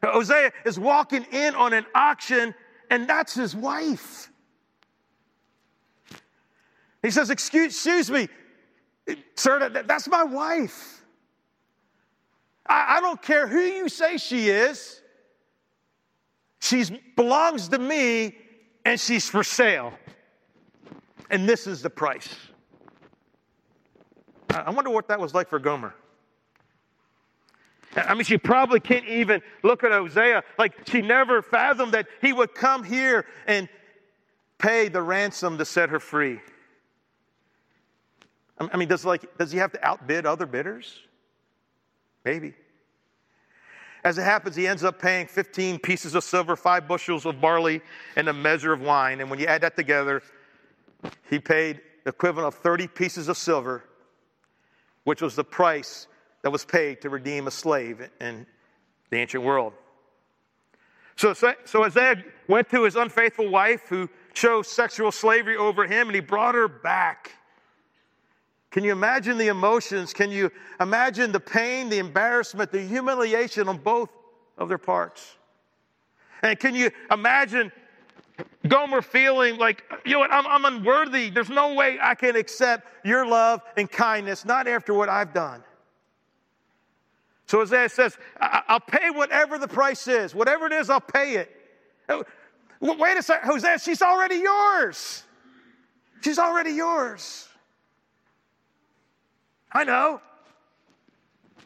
Hosea 0.00 0.52
is 0.64 0.78
walking 0.78 1.26
in 1.32 1.56
on 1.56 1.72
an 1.72 1.86
auction, 1.92 2.54
and 2.90 3.08
that's 3.08 3.34
his 3.34 3.54
wife. 3.54 4.30
He 7.02 7.10
says, 7.10 7.30
Excuse, 7.30 7.74
excuse 7.74 8.10
me, 8.10 8.28
sir, 9.36 9.68
that, 9.68 9.86
that's 9.86 10.08
my 10.08 10.24
wife. 10.24 11.02
I, 12.66 12.96
I 12.96 13.00
don't 13.00 13.20
care 13.22 13.46
who 13.46 13.60
you 13.60 13.88
say 13.88 14.16
she 14.16 14.48
is, 14.48 15.00
she 16.60 16.84
belongs 17.16 17.68
to 17.68 17.78
me, 17.78 18.36
and 18.84 18.98
she's 18.98 19.28
for 19.28 19.44
sale. 19.44 19.92
And 21.30 21.48
this 21.48 21.66
is 21.66 21.82
the 21.82 21.90
price. 21.90 22.34
I 24.50 24.70
wonder 24.70 24.90
what 24.90 25.08
that 25.08 25.20
was 25.20 25.34
like 25.34 25.48
for 25.48 25.58
Gomer. 25.58 25.94
I 28.06 28.14
mean, 28.14 28.24
she 28.24 28.38
probably 28.38 28.80
can't 28.80 29.06
even 29.06 29.42
look 29.62 29.84
at 29.84 29.92
Hosea. 29.92 30.42
Like, 30.58 30.88
she 30.88 31.02
never 31.02 31.42
fathomed 31.42 31.92
that 31.92 32.06
he 32.20 32.32
would 32.32 32.54
come 32.54 32.84
here 32.84 33.26
and 33.46 33.68
pay 34.58 34.88
the 34.88 35.02
ransom 35.02 35.58
to 35.58 35.64
set 35.64 35.90
her 35.90 36.00
free. 36.00 36.40
I 38.58 38.76
mean, 38.76 38.88
does, 38.88 39.04
like, 39.04 39.38
does 39.38 39.52
he 39.52 39.58
have 39.58 39.72
to 39.72 39.86
outbid 39.86 40.26
other 40.26 40.46
bidders? 40.46 40.98
Maybe. 42.24 42.54
As 44.04 44.18
it 44.18 44.22
happens, 44.22 44.56
he 44.56 44.66
ends 44.66 44.84
up 44.84 45.00
paying 45.00 45.26
15 45.26 45.78
pieces 45.78 46.14
of 46.14 46.24
silver, 46.24 46.56
five 46.56 46.88
bushels 46.88 47.24
of 47.24 47.40
barley, 47.40 47.80
and 48.16 48.28
a 48.28 48.32
measure 48.32 48.72
of 48.72 48.80
wine. 48.80 49.20
And 49.20 49.30
when 49.30 49.38
you 49.38 49.46
add 49.46 49.60
that 49.62 49.76
together, 49.76 50.22
he 51.30 51.38
paid 51.38 51.80
the 52.04 52.10
equivalent 52.10 52.48
of 52.48 52.60
30 52.60 52.88
pieces 52.88 53.28
of 53.28 53.36
silver, 53.36 53.84
which 55.04 55.22
was 55.22 55.36
the 55.36 55.44
price 55.44 56.06
that 56.42 56.50
was 56.50 56.64
paid 56.64 57.00
to 57.02 57.10
redeem 57.10 57.46
a 57.46 57.50
slave 57.50 58.08
in 58.20 58.46
the 59.10 59.16
ancient 59.16 59.42
world. 59.42 59.72
So, 61.16 61.32
so 61.32 61.54
Hosea 61.66 62.22
went 62.46 62.70
to 62.70 62.84
his 62.84 62.94
unfaithful 62.94 63.48
wife 63.48 63.88
who 63.88 64.08
chose 64.34 64.68
sexual 64.68 65.10
slavery 65.10 65.56
over 65.56 65.84
him 65.84 66.08
and 66.08 66.14
he 66.14 66.20
brought 66.20 66.54
her 66.54 66.68
back. 66.68 67.32
Can 68.70 68.84
you 68.84 68.92
imagine 68.92 69.36
the 69.36 69.48
emotions? 69.48 70.12
Can 70.12 70.30
you 70.30 70.52
imagine 70.78 71.32
the 71.32 71.40
pain, 71.40 71.88
the 71.88 71.98
embarrassment, 71.98 72.70
the 72.70 72.82
humiliation 72.82 73.68
on 73.68 73.78
both 73.78 74.10
of 74.58 74.68
their 74.68 74.78
parts? 74.78 75.36
And 76.42 76.58
can 76.58 76.74
you 76.74 76.90
imagine 77.10 77.72
Gomer 78.68 79.02
feeling 79.02 79.56
like, 79.56 79.82
you 80.04 80.12
know 80.12 80.18
what, 80.20 80.32
I'm, 80.32 80.46
I'm 80.46 80.64
unworthy. 80.64 81.30
There's 81.30 81.48
no 81.48 81.74
way 81.74 81.98
I 82.00 82.14
can 82.14 82.36
accept 82.36 82.86
your 83.04 83.26
love 83.26 83.62
and 83.76 83.90
kindness, 83.90 84.44
not 84.44 84.68
after 84.68 84.94
what 84.94 85.08
I've 85.08 85.32
done. 85.32 85.64
So 87.48 87.60
Hosea 87.60 87.88
says, 87.88 88.18
I'll 88.38 88.78
pay 88.78 89.08
whatever 89.10 89.58
the 89.58 89.66
price 89.66 90.06
is. 90.06 90.34
Whatever 90.34 90.66
it 90.66 90.72
is, 90.72 90.90
I'll 90.90 91.00
pay 91.00 91.36
it. 91.36 91.50
Uh, 92.06 92.22
wait 92.80 93.16
a 93.16 93.22
second, 93.22 93.48
Hosea, 93.48 93.78
she's 93.78 94.02
already 94.02 94.36
yours. 94.36 95.24
She's 96.20 96.38
already 96.38 96.72
yours. 96.72 97.48
I 99.72 99.84
know, 99.84 100.20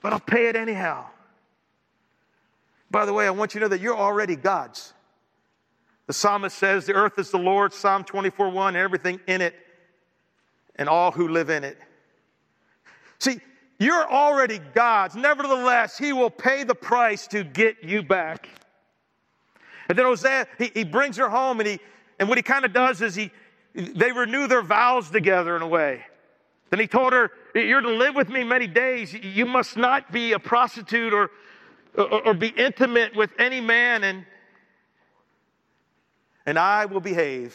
but 0.02 0.12
I'll 0.12 0.20
pay 0.20 0.46
it 0.46 0.54
anyhow. 0.54 1.06
By 2.88 3.04
the 3.04 3.12
way, 3.12 3.26
I 3.26 3.30
want 3.30 3.54
you 3.54 3.60
to 3.60 3.64
know 3.64 3.68
that 3.68 3.80
you're 3.80 3.96
already 3.96 4.36
God's. 4.36 4.92
The 6.06 6.12
psalmist 6.12 6.56
says, 6.56 6.86
The 6.86 6.94
earth 6.94 7.18
is 7.18 7.30
the 7.30 7.38
Lord's, 7.38 7.74
Psalm 7.74 8.04
24 8.04 8.50
1, 8.50 8.76
everything 8.76 9.18
in 9.26 9.40
it, 9.40 9.54
and 10.76 10.88
all 10.88 11.10
who 11.10 11.28
live 11.28 11.50
in 11.50 11.64
it. 11.64 11.78
See, 13.18 13.40
you're 13.82 14.10
already 14.10 14.60
God's. 14.74 15.16
Nevertheless, 15.16 15.98
He 15.98 16.12
will 16.12 16.30
pay 16.30 16.64
the 16.64 16.74
price 16.74 17.26
to 17.28 17.44
get 17.44 17.82
you 17.82 18.02
back. 18.02 18.48
And 19.88 19.98
then 19.98 20.06
Hosea, 20.06 20.46
he, 20.58 20.70
he 20.72 20.84
brings 20.84 21.16
her 21.18 21.28
home, 21.28 21.60
and, 21.60 21.68
he, 21.68 21.80
and 22.18 22.28
what 22.28 22.38
he 22.38 22.42
kind 22.42 22.64
of 22.64 22.72
does 22.72 23.02
is 23.02 23.14
he, 23.14 23.30
they 23.74 24.12
renew 24.12 24.46
their 24.46 24.62
vows 24.62 25.10
together 25.10 25.54
in 25.56 25.62
a 25.62 25.68
way. 25.68 26.02
Then 26.70 26.80
he 26.80 26.86
told 26.86 27.12
her, 27.12 27.30
You're 27.54 27.82
to 27.82 27.90
live 27.90 28.14
with 28.14 28.30
me 28.30 28.44
many 28.44 28.66
days. 28.66 29.12
You 29.12 29.44
must 29.44 29.76
not 29.76 30.10
be 30.10 30.32
a 30.32 30.38
prostitute 30.38 31.12
or, 31.12 31.30
or, 31.94 32.28
or 32.28 32.34
be 32.34 32.48
intimate 32.48 33.14
with 33.14 33.30
any 33.38 33.60
man, 33.60 34.04
and, 34.04 34.24
and 36.46 36.58
I 36.58 36.86
will 36.86 37.00
behave 37.00 37.54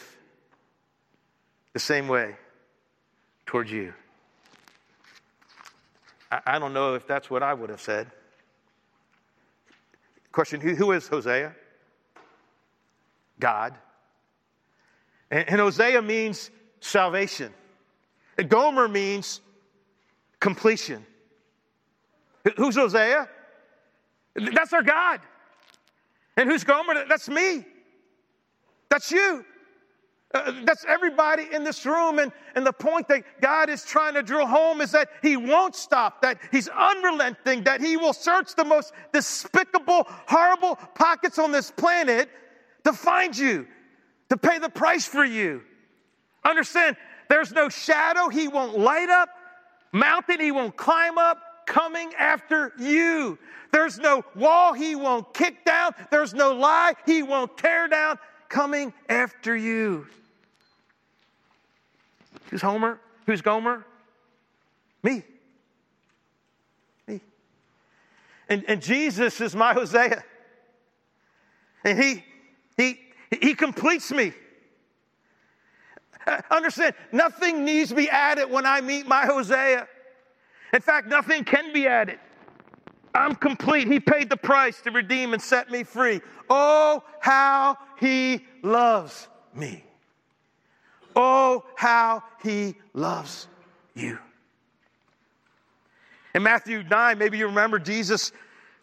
the 1.72 1.80
same 1.80 2.06
way 2.06 2.36
towards 3.46 3.72
you. 3.72 3.94
I, 6.30 6.58
don't 6.58 6.74
know 6.74 6.94
if 6.94 7.06
that's 7.06 7.30
what 7.30 7.42
I 7.42 7.54
would 7.54 7.70
have 7.70 7.80
said. 7.80 8.10
Question 10.30 10.60
who, 10.60 10.74
who 10.74 10.92
is 10.92 11.08
Hosea? 11.08 11.54
God. 13.40 13.74
And, 15.30 15.48
and 15.48 15.60
Hosea 15.60 16.02
means 16.02 16.50
salvation. 16.80 17.52
And 18.36 18.48
Gomer 18.48 18.88
means 18.88 19.40
completion. 20.38 21.04
Who's 22.56 22.76
Hosea? 22.76 23.28
That's 24.34 24.72
our 24.72 24.82
God. 24.82 25.20
And 26.36 26.48
who's 26.48 26.62
Gomer? 26.62 27.04
That's 27.08 27.28
me. 27.28 27.64
That's 28.88 29.10
you. 29.10 29.44
Uh, 30.34 30.52
that's 30.64 30.84
everybody 30.84 31.46
in 31.52 31.64
this 31.64 31.86
room. 31.86 32.18
And, 32.18 32.32
and 32.54 32.66
the 32.66 32.72
point 32.72 33.08
that 33.08 33.40
God 33.40 33.70
is 33.70 33.82
trying 33.84 34.14
to 34.14 34.22
drill 34.22 34.46
home 34.46 34.80
is 34.82 34.92
that 34.92 35.08
He 35.22 35.36
won't 35.36 35.74
stop, 35.74 36.20
that 36.22 36.38
He's 36.52 36.68
unrelenting, 36.68 37.64
that 37.64 37.80
He 37.80 37.96
will 37.96 38.12
search 38.12 38.54
the 38.54 38.64
most 38.64 38.92
despicable, 39.12 40.06
horrible 40.26 40.76
pockets 40.94 41.38
on 41.38 41.50
this 41.50 41.70
planet 41.70 42.28
to 42.84 42.92
find 42.92 43.36
you, 43.36 43.66
to 44.28 44.36
pay 44.36 44.58
the 44.58 44.68
price 44.68 45.06
for 45.06 45.24
you. 45.24 45.62
Understand, 46.44 46.96
there's 47.30 47.52
no 47.52 47.70
shadow 47.70 48.28
He 48.28 48.48
won't 48.48 48.78
light 48.78 49.08
up, 49.08 49.30
mountain 49.92 50.40
He 50.40 50.52
won't 50.52 50.76
climb 50.76 51.16
up, 51.16 51.38
coming 51.66 52.12
after 52.18 52.72
you. 52.78 53.38
There's 53.72 53.98
no 53.98 54.22
wall 54.34 54.74
He 54.74 54.94
won't 54.94 55.32
kick 55.32 55.64
down, 55.64 55.94
there's 56.10 56.34
no 56.34 56.52
lie 56.52 56.92
He 57.06 57.22
won't 57.22 57.56
tear 57.56 57.88
down 57.88 58.18
coming 58.48 58.92
after 59.08 59.56
you. 59.56 60.06
Who's 62.50 62.62
Homer? 62.62 62.98
Who's 63.26 63.42
Gomer? 63.42 63.84
Me. 65.02 65.22
Me. 67.06 67.20
And, 68.48 68.64
and 68.68 68.82
Jesus 68.82 69.40
is 69.40 69.54
my 69.54 69.74
Hosea. 69.74 70.24
And 71.84 72.02
he, 72.02 72.24
he, 72.76 72.98
he 73.40 73.54
completes 73.54 74.10
me. 74.10 74.32
Uh, 76.26 76.40
understand, 76.50 76.94
nothing 77.12 77.64
needs 77.64 77.90
to 77.90 77.94
be 77.94 78.10
added 78.10 78.50
when 78.50 78.66
I 78.66 78.80
meet 78.80 79.06
my 79.06 79.24
Hosea. 79.24 79.86
In 80.72 80.80
fact, 80.80 81.06
nothing 81.06 81.44
can 81.44 81.72
be 81.72 81.86
added. 81.86 82.18
I'm 83.18 83.34
complete. 83.34 83.88
He 83.88 83.98
paid 83.98 84.30
the 84.30 84.36
price 84.36 84.80
to 84.82 84.92
redeem 84.92 85.32
and 85.32 85.42
set 85.42 85.70
me 85.70 85.82
free. 85.82 86.20
Oh, 86.48 87.02
how 87.20 87.76
he 87.98 88.46
loves 88.62 89.26
me. 89.54 89.84
Oh, 91.16 91.64
how 91.74 92.22
he 92.42 92.76
loves 92.94 93.48
you. 93.94 94.18
In 96.34 96.44
Matthew 96.44 96.84
9, 96.84 97.18
maybe 97.18 97.38
you 97.38 97.46
remember 97.46 97.80
Jesus 97.80 98.30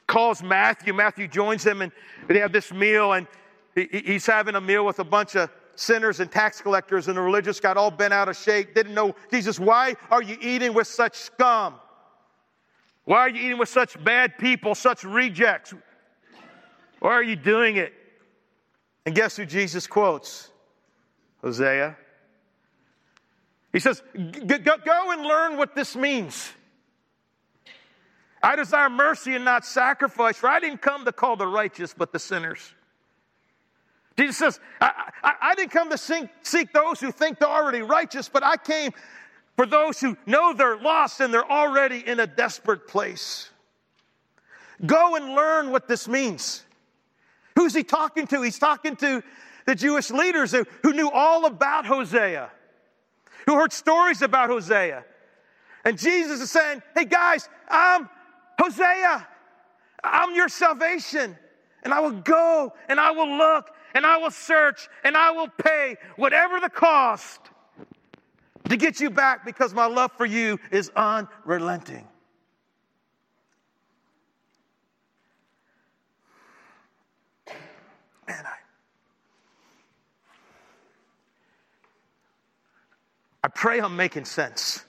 calls 0.05 0.43
Matthew. 0.43 0.93
Matthew 0.93 1.29
joins 1.29 1.63
them 1.63 1.81
and 1.81 1.93
they 2.27 2.39
have 2.39 2.51
this 2.51 2.73
meal, 2.73 3.13
and 3.13 3.27
he's 3.73 4.25
having 4.25 4.55
a 4.55 4.61
meal 4.61 4.85
with 4.85 4.99
a 4.99 5.05
bunch 5.05 5.35
of 5.35 5.49
sinners 5.75 6.19
and 6.19 6.29
tax 6.29 6.59
collectors, 6.59 7.07
and 7.07 7.15
the 7.15 7.21
religious 7.21 7.61
got 7.61 7.77
all 7.77 7.91
bent 7.91 8.13
out 8.13 8.27
of 8.27 8.35
shape. 8.35 8.75
Didn't 8.75 8.93
know, 8.93 9.15
Jesus, 9.31 9.59
why 9.59 9.95
are 10.11 10.21
you 10.21 10.37
eating 10.41 10.73
with 10.73 10.87
such 10.87 11.15
scum? 11.15 11.75
Why 13.05 13.19
are 13.19 13.29
you 13.29 13.41
eating 13.41 13.57
with 13.57 13.69
such 13.69 14.03
bad 14.03 14.37
people, 14.37 14.75
such 14.75 15.03
rejects? 15.03 15.73
Why 16.99 17.11
are 17.11 17.23
you 17.23 17.35
doing 17.35 17.77
it? 17.77 17.93
And 19.05 19.13
guess 19.15 19.37
who 19.37 19.45
Jesus 19.45 19.85
quotes? 19.85 20.49
Hosea. 21.41 21.95
He 23.71 23.79
says, 23.79 24.01
Go 24.15 25.11
and 25.11 25.21
learn 25.23 25.57
what 25.57 25.75
this 25.75 25.95
means. 25.95 26.51
I 28.41 28.55
desire 28.55 28.89
mercy 28.89 29.35
and 29.35 29.45
not 29.45 29.65
sacrifice, 29.65 30.37
for 30.37 30.47
I 30.47 30.59
didn't 30.59 30.81
come 30.81 31.05
to 31.05 31.11
call 31.11 31.35
the 31.35 31.47
righteous, 31.47 31.93
but 31.95 32.11
the 32.11 32.19
sinners. 32.19 32.73
Jesus 34.17 34.37
says, 34.37 34.59
I, 34.79 35.11
I, 35.23 35.33
I 35.41 35.55
didn't 35.55 35.71
come 35.71 35.89
to 35.89 35.97
seek, 35.97 36.29
seek 36.41 36.71
those 36.71 36.99
who 36.99 37.11
think 37.11 37.39
they're 37.39 37.49
already 37.49 37.81
righteous, 37.81 38.29
but 38.29 38.43
I 38.43 38.55
came 38.55 38.91
for 39.55 39.65
those 39.65 39.99
who 39.99 40.17
know 40.25 40.53
they're 40.53 40.77
lost 40.77 41.21
and 41.21 41.33
they're 41.33 41.49
already 41.49 42.03
in 42.05 42.19
a 42.19 42.27
desperate 42.27 42.87
place. 42.87 43.49
Go 44.85 45.15
and 45.15 45.33
learn 45.33 45.71
what 45.71 45.87
this 45.87 46.07
means. 46.07 46.63
Who's 47.55 47.73
he 47.73 47.83
talking 47.83 48.27
to? 48.27 48.41
He's 48.41 48.59
talking 48.59 48.95
to 48.97 49.23
the 49.65 49.75
Jewish 49.75 50.11
leaders 50.11 50.51
who, 50.51 50.65
who 50.83 50.93
knew 50.93 51.09
all 51.09 51.45
about 51.45 51.85
Hosea, 51.85 52.51
who 53.45 53.55
heard 53.55 53.71
stories 53.71 54.21
about 54.21 54.49
Hosea. 54.49 55.05
And 55.85 55.97
Jesus 55.97 56.41
is 56.41 56.51
saying, 56.51 56.81
Hey 56.93 57.05
guys, 57.05 57.47
I'm 57.69 58.09
Hosea. 58.59 59.27
I'm 60.03 60.35
your 60.35 60.49
salvation. 60.49 61.37
And 61.83 61.93
I 61.93 61.99
will 61.99 62.11
go 62.11 62.73
and 62.89 62.99
I 62.99 63.11
will 63.11 63.37
look 63.37 63.71
and 63.93 64.05
I 64.05 64.17
will 64.17 64.31
search 64.31 64.89
and 65.03 65.15
I 65.15 65.31
will 65.31 65.47
pay 65.47 65.95
whatever 66.17 66.59
the 66.59 66.69
cost 66.69 67.39
to 68.69 68.77
get 68.77 68.99
you 68.99 69.09
back 69.09 69.45
because 69.45 69.73
my 69.73 69.85
love 69.85 70.11
for 70.17 70.25
you 70.25 70.59
is 70.71 70.91
unrelenting. 70.95 72.07
Man, 78.27 78.43
I, 78.45 78.55
I 83.43 83.47
pray 83.49 83.79
I'm 83.79 83.95
making 83.95 84.25
sense. 84.25 84.83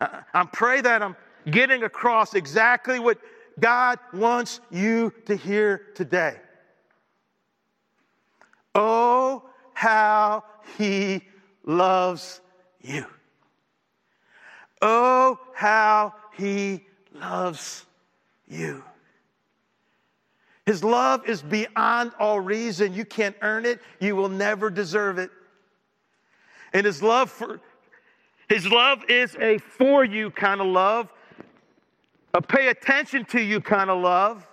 I, 0.00 0.22
I 0.32 0.44
pray 0.44 0.80
that 0.80 1.02
I'm 1.02 1.16
getting 1.50 1.82
across 1.82 2.34
exactly 2.34 3.00
what 3.00 3.18
God 3.58 3.98
wants 4.12 4.60
you 4.70 5.12
to 5.26 5.36
hear 5.36 5.88
today. 5.94 6.36
Oh, 8.74 9.42
how 9.74 10.44
He 10.78 11.22
loves 11.64 12.40
you. 12.80 13.06
Oh, 14.80 15.38
how 15.54 16.14
He 16.36 16.84
loves 17.12 17.84
you. 18.48 18.82
His 20.66 20.84
love 20.84 21.28
is 21.28 21.42
beyond 21.42 22.12
all 22.18 22.40
reason. 22.40 22.94
You 22.94 23.04
can't 23.04 23.36
earn 23.42 23.66
it. 23.66 23.80
You 24.00 24.14
will 24.14 24.28
never 24.28 24.70
deserve 24.70 25.18
it. 25.18 25.30
And 26.72 26.86
his 26.86 27.02
love 27.02 27.30
for 27.30 27.60
his 28.48 28.66
love 28.66 29.04
is 29.08 29.36
a 29.40 29.58
for 29.58 30.04
you 30.04 30.30
kind 30.30 30.60
of 30.60 30.66
love, 30.66 31.12
a 32.34 32.42
pay 32.42 32.68
attention 32.68 33.24
to 33.26 33.40
you 33.40 33.60
kind 33.60 33.88
of 33.88 34.02
love, 34.02 34.46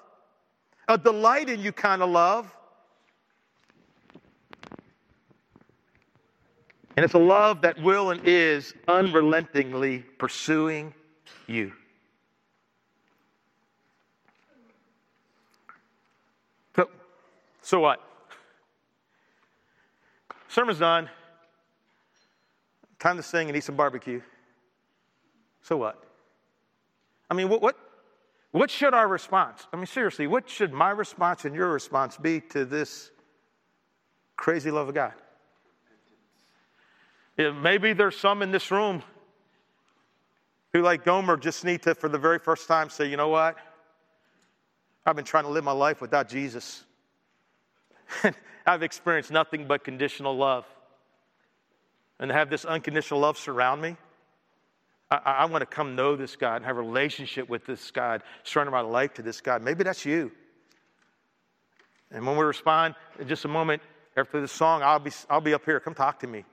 a 0.88 0.98
delight 0.98 1.50
in 1.50 1.60
you 1.60 1.72
kind 1.72 2.02
of 2.02 2.10
love. 2.10 2.54
And 7.00 7.06
it's 7.06 7.14
a 7.14 7.18
love 7.18 7.62
that 7.62 7.82
will 7.82 8.10
and 8.10 8.20
is 8.26 8.74
unrelentingly 8.90 10.00
pursuing 10.18 10.94
you. 11.48 11.72
So, 16.76 16.90
so 17.62 17.80
what? 17.80 18.02
Sermon's 20.50 20.80
done. 20.80 21.10
Time 23.00 23.16
to 23.16 23.24
sing 23.24 23.48
and 23.48 23.56
eat 23.56 23.64
some 23.64 23.78
barbecue. 23.78 24.20
So 25.62 25.78
what? 25.78 26.04
I 27.32 27.34
mean, 27.34 27.48
what, 27.48 27.62
what, 27.62 27.78
what 28.52 28.70
should 28.70 28.94
our 28.94 29.08
response? 29.08 29.68
I 29.72 29.78
mean, 29.78 29.86
seriously, 29.86 30.28
what 30.28 30.50
should 30.50 30.74
my 30.74 30.90
response 30.90 31.46
and 31.46 31.56
your 31.56 31.72
response 31.72 32.18
be 32.18 32.42
to 32.50 32.66
this 32.66 33.12
crazy 34.36 34.70
love 34.70 34.90
of 34.90 34.96
God? 34.96 35.14
Maybe 37.40 37.94
there's 37.94 38.18
some 38.18 38.42
in 38.42 38.52
this 38.52 38.70
room 38.70 39.02
who, 40.74 40.82
like 40.82 41.06
Gomer, 41.06 41.38
just 41.38 41.64
need 41.64 41.82
to, 41.84 41.96
for 41.96 42.10
the 42.10 42.18
very 42.18 42.38
first 42.38 42.68
time, 42.68 42.90
say, 42.90 43.10
you 43.10 43.18
know 43.18 43.30
what? 43.30 43.56
I've 45.06 45.16
been 45.16 45.26
trying 45.26 45.46
to 45.46 45.50
live 45.50 45.64
my 45.64 45.72
life 45.72 46.02
without 46.02 46.28
Jesus. 46.28 46.84
I've 48.66 48.84
experienced 48.84 49.32
nothing 49.32 49.66
but 49.68 49.84
conditional 49.84 50.36
love. 50.36 50.66
And 52.20 52.30
to 52.30 52.36
have 52.36 52.50
this 52.50 52.66
unconditional 52.66 53.22
love 53.22 53.38
surround 53.38 53.82
me, 53.82 53.96
I, 55.10 55.16
I 55.16 55.46
want 55.46 55.62
to 55.62 55.66
come 55.66 55.96
know 55.96 56.16
this 56.16 56.36
God 56.36 56.58
and 56.58 56.66
have 56.66 56.78
a 56.78 56.82
relationship 56.82 57.50
with 57.50 57.66
this 57.66 57.90
God, 57.90 58.22
surrender 58.44 58.72
my 58.72 58.82
life 58.82 59.14
to 59.16 59.22
this 59.22 59.40
God. 59.42 59.64
Maybe 59.64 59.84
that's 59.84 60.06
you. 60.06 60.32
And 62.12 62.26
when 62.28 62.36
we 62.36 62.44
respond 62.44 62.96
in 63.18 63.28
just 63.28 63.46
a 63.46 63.48
moment 63.48 63.82
after 64.18 64.42
this 64.42 64.52
song, 64.52 64.84
I'll 64.84 65.00
be, 65.00 65.12
I'll 65.30 65.42
be 65.42 65.54
up 65.54 65.64
here. 65.64 65.80
Come 65.80 65.94
talk 65.94 66.20
to 66.20 66.28
me. 66.28 66.44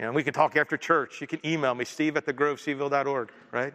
You 0.00 0.06
know, 0.06 0.12
we 0.12 0.22
can 0.22 0.32
talk 0.32 0.56
after 0.56 0.78
church. 0.78 1.20
You 1.20 1.26
can 1.26 1.44
email 1.44 1.74
me, 1.74 1.84
steve 1.84 2.16
at 2.16 2.24
thegroveseville.org, 2.24 3.30
right? 3.52 3.74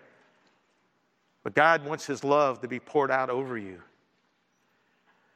But 1.44 1.54
God 1.54 1.86
wants 1.86 2.08
His 2.08 2.24
love 2.24 2.62
to 2.62 2.68
be 2.68 2.80
poured 2.80 3.12
out 3.12 3.30
over 3.30 3.56
you. 3.56 3.80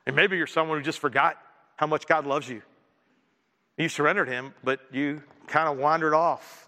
And 0.07 0.15
maybe 0.15 0.35
you're 0.35 0.47
someone 0.47 0.79
who 0.79 0.83
just 0.83 0.97
forgot 0.97 1.37
how 1.75 1.85
much 1.85 2.07
God 2.07 2.25
loves 2.25 2.49
you. 2.49 2.63
You 3.77 3.87
surrendered 3.87 4.27
Him, 4.27 4.55
but 4.63 4.79
you 4.91 5.21
kind 5.45 5.69
of 5.69 5.77
wandered 5.77 6.15
off. 6.15 6.67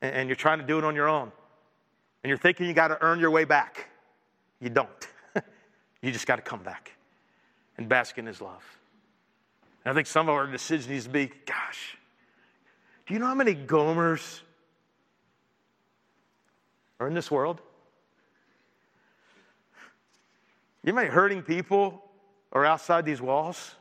And 0.00 0.30
you're 0.30 0.36
trying 0.36 0.60
to 0.60 0.64
do 0.64 0.78
it 0.78 0.84
on 0.84 0.94
your 0.94 1.08
own. 1.08 1.30
And 2.24 2.30
you're 2.30 2.38
thinking 2.38 2.68
you 2.68 2.72
got 2.72 2.88
to 2.88 2.98
earn 3.02 3.20
your 3.20 3.30
way 3.30 3.44
back. 3.44 3.90
You 4.62 4.70
don't. 4.70 5.08
you 6.00 6.10
just 6.10 6.26
got 6.26 6.36
to 6.36 6.42
come 6.42 6.62
back 6.62 6.92
and 7.76 7.86
bask 7.86 8.16
in 8.16 8.24
His 8.24 8.40
love. 8.40 8.64
And 9.84 9.92
I 9.92 9.94
think 9.94 10.06
some 10.06 10.30
of 10.30 10.34
our 10.34 10.46
decision 10.46 10.90
needs 10.90 11.04
to 11.04 11.10
be 11.10 11.30
gosh, 11.44 11.97
do 13.08 13.14
you 13.14 13.20
know 13.20 13.26
how 13.26 13.34
many 13.34 13.54
Gomers 13.54 14.40
are 17.00 17.08
in 17.08 17.14
this 17.14 17.30
world? 17.30 17.62
You 20.84 20.92
know 20.92 20.98
how 20.98 21.04
many 21.04 21.14
hurting 21.14 21.42
people 21.42 22.04
are 22.52 22.66
outside 22.66 23.06
these 23.06 23.22
walls 23.22 23.74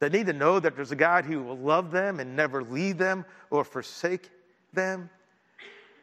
that 0.00 0.12
need 0.12 0.26
to 0.26 0.34
know 0.34 0.60
that 0.60 0.76
there's 0.76 0.92
a 0.92 0.96
God 0.96 1.24
who 1.24 1.42
will 1.42 1.56
love 1.56 1.90
them 1.90 2.20
and 2.20 2.36
never 2.36 2.62
leave 2.62 2.98
them 2.98 3.24
or 3.48 3.64
forsake 3.64 4.28
them? 4.74 5.08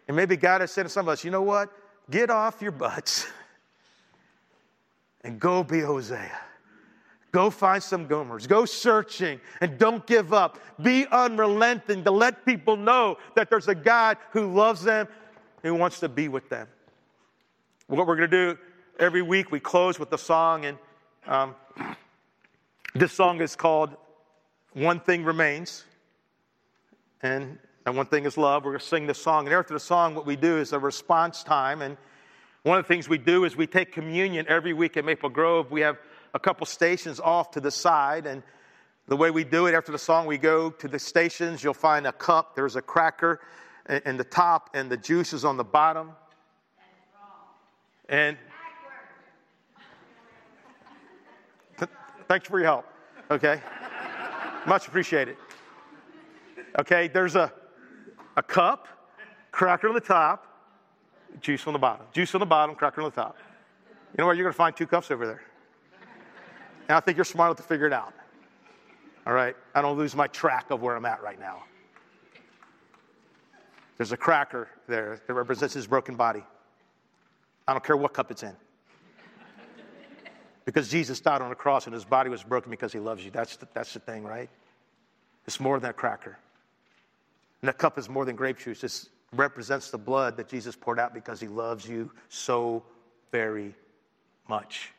And 0.08 0.18
maybe 0.18 0.36
God 0.36 0.62
has 0.62 0.72
said 0.72 0.84
to 0.84 0.90
some 0.90 1.08
of 1.08 1.14
us, 1.14 1.24
you 1.24 1.30
know 1.30 1.44
what? 1.44 1.70
Get 2.10 2.32
off 2.32 2.64
your 2.64 2.72
butts 2.72 3.28
and 5.24 5.40
go 5.40 5.64
be 5.64 5.82
Hosea. 5.82 6.32
Go 7.34 7.50
find 7.50 7.82
some 7.82 8.08
Gomers. 8.08 8.48
Go 8.48 8.64
searching 8.64 9.42
and 9.60 9.80
don't 9.80 10.06
give 10.06 10.34
up. 10.34 10.60
Be 10.82 11.08
unrelenting 11.08 12.04
to 12.04 12.12
let 12.12 12.46
people 12.46 12.78
know 12.78 13.18
that 13.36 13.50
there's 13.50 13.68
a 13.68 13.74
God 13.74 14.18
who 14.32 14.54
loves 14.54 14.84
them, 14.84 15.08
who 15.64 15.74
wants 15.74 16.00
to 16.02 16.10
be 16.10 16.28
with 16.28 16.48
them. 16.50 16.68
What 17.88 18.06
we're 18.06 18.16
going 18.16 18.30
to 18.30 18.54
do 18.54 18.60
every 19.00 19.24
week, 19.24 19.52
we 19.52 19.60
close 19.60 19.98
with 19.98 20.14
a 20.14 20.18
song, 20.18 20.66
and 20.66 20.78
um, 21.26 21.56
this 22.94 23.12
song 23.12 23.42
is 23.42 23.56
called 23.56 23.90
One 24.74 25.00
Thing 25.00 25.24
Remains. 25.24 25.86
And, 27.24 27.58
and 27.88 27.98
one 27.98 28.06
thing 28.06 28.26
is 28.26 28.38
love. 28.38 28.64
We're 28.64 28.72
going 28.72 28.82
to 28.82 28.86
sing 28.86 29.08
this 29.08 29.20
song. 29.20 29.48
And 29.48 29.56
after 29.56 29.74
the 29.74 29.80
song, 29.80 30.14
what 30.14 30.28
we 30.28 30.36
do 30.36 30.58
is 30.60 30.72
a 30.72 30.78
response 30.78 31.44
time. 31.44 31.82
And 31.82 31.98
one 32.62 32.78
of 32.78 32.86
the 32.86 32.88
things 32.88 33.10
we 33.10 33.18
do 33.18 33.46
is 33.46 33.56
we 33.56 33.66
take 33.66 33.92
communion 33.92 34.46
every 34.48 34.74
week 34.74 34.98
at 34.98 35.06
Maple 35.06 35.30
Grove. 35.30 35.72
We 35.72 35.82
have 35.82 35.98
a 36.34 36.40
couple 36.40 36.66
stations 36.66 37.20
off 37.20 37.52
to 37.52 37.60
the 37.60 37.72
side. 37.72 38.26
And 38.26 38.44
the 39.08 39.18
way 39.18 39.32
we 39.32 39.44
do 39.44 39.68
it 39.68 39.76
after 39.76 39.92
the 39.92 40.00
song, 40.00 40.26
we 40.26 40.38
go 40.38 40.70
to 40.70 40.88
the 40.88 41.00
stations. 41.00 41.64
You'll 41.64 41.74
find 41.74 42.08
a 42.08 42.12
cup, 42.12 42.56
there's 42.56 42.76
a 42.76 42.82
cracker 42.82 43.42
in 44.06 44.18
the 44.18 44.24
top, 44.24 44.70
and 44.74 44.90
the 44.90 44.98
juice 44.98 45.34
is 45.34 45.46
on 45.46 45.58
the 45.58 45.64
bottom. 45.64 46.12
And 48.10 48.38
thanks 52.28 52.48
for 52.48 52.60
your 52.60 52.68
help. 52.68 52.86
Okay? 53.30 53.62
Much 54.66 54.88
appreciated. 54.88 55.38
Okay, 56.80 57.08
there's 57.08 57.36
a, 57.36 57.52
a 58.36 58.44
cup, 58.44 58.88
cracker 59.52 59.88
on 59.88 59.94
the 59.94 60.02
top, 60.02 60.48
juice 61.42 61.68
on 61.68 61.74
the 61.74 61.80
bottom. 61.80 62.06
Juice 62.14 62.34
on 62.34 62.40
the 62.40 62.46
bottom, 62.46 62.76
cracker 62.76 63.02
on 63.02 63.10
the 63.10 63.16
top. 63.16 63.38
You 63.90 64.22
know 64.22 64.26
what? 64.28 64.38
You're 64.38 64.46
going 64.46 64.54
to 64.54 64.58
find 64.58 64.76
two 64.76 64.88
cups 64.88 65.12
over 65.12 65.26
there. 65.26 65.42
And 66.88 66.98
I 66.98 67.00
think 67.00 67.18
you're 67.18 67.26
smart 67.26 67.50
enough 67.50 67.58
to 67.58 67.64
figure 67.64 67.88
it 67.88 67.94
out. 67.94 68.14
All 69.26 69.34
right? 69.34 69.56
I 69.74 69.82
don't 69.82 69.98
lose 69.98 70.16
my 70.16 70.28
track 70.28 70.70
of 70.72 70.82
where 70.82 70.96
I'm 70.96 71.06
at 71.06 71.22
right 71.24 71.40
now. 71.40 71.64
There's 73.98 74.12
a 74.12 74.18
cracker 74.18 74.68
there 74.88 75.22
that 75.26 75.34
represents 75.34 75.74
his 75.74 75.88
broken 75.88 76.16
body. 76.16 76.44
I 77.68 77.74
don't 77.74 77.84
care 77.84 77.96
what 77.96 78.14
cup 78.14 78.32
it's 78.32 78.44
in. 78.44 78.56
Because 80.66 80.90
Jesus 80.90 81.20
died 81.20 81.42
on 81.42 81.50
the 81.50 81.56
cross 81.56 81.86
and 81.86 81.94
his 81.94 82.06
body 82.06 82.30
was 82.30 82.44
broken 82.44 82.70
because 82.70 82.92
he 82.94 83.00
loves 83.00 83.24
you. 83.24 83.32
That's 83.32 83.58
the, 83.58 83.68
that's 83.74 83.94
the 83.94 84.00
thing, 84.00 84.24
right? 84.24 84.50
It's 85.46 85.60
more 85.60 85.80
than 85.80 85.90
a 85.90 85.94
cracker. 85.94 86.38
And 87.62 87.68
that 87.68 87.78
cup 87.78 87.98
is 87.98 88.10
more 88.10 88.26
than 88.26 88.36
grape 88.36 88.60
juice. 88.60 88.82
This 88.82 89.10
represents 89.34 89.90
the 89.90 89.98
blood 89.98 90.38
that 90.38 90.48
Jesus 90.48 90.76
poured 90.76 91.00
out 91.00 91.14
because 91.14 91.40
he 91.40 91.48
loves 91.48 91.88
you 91.88 92.12
so 92.30 92.84
very 93.32 93.74
much. 94.48 94.92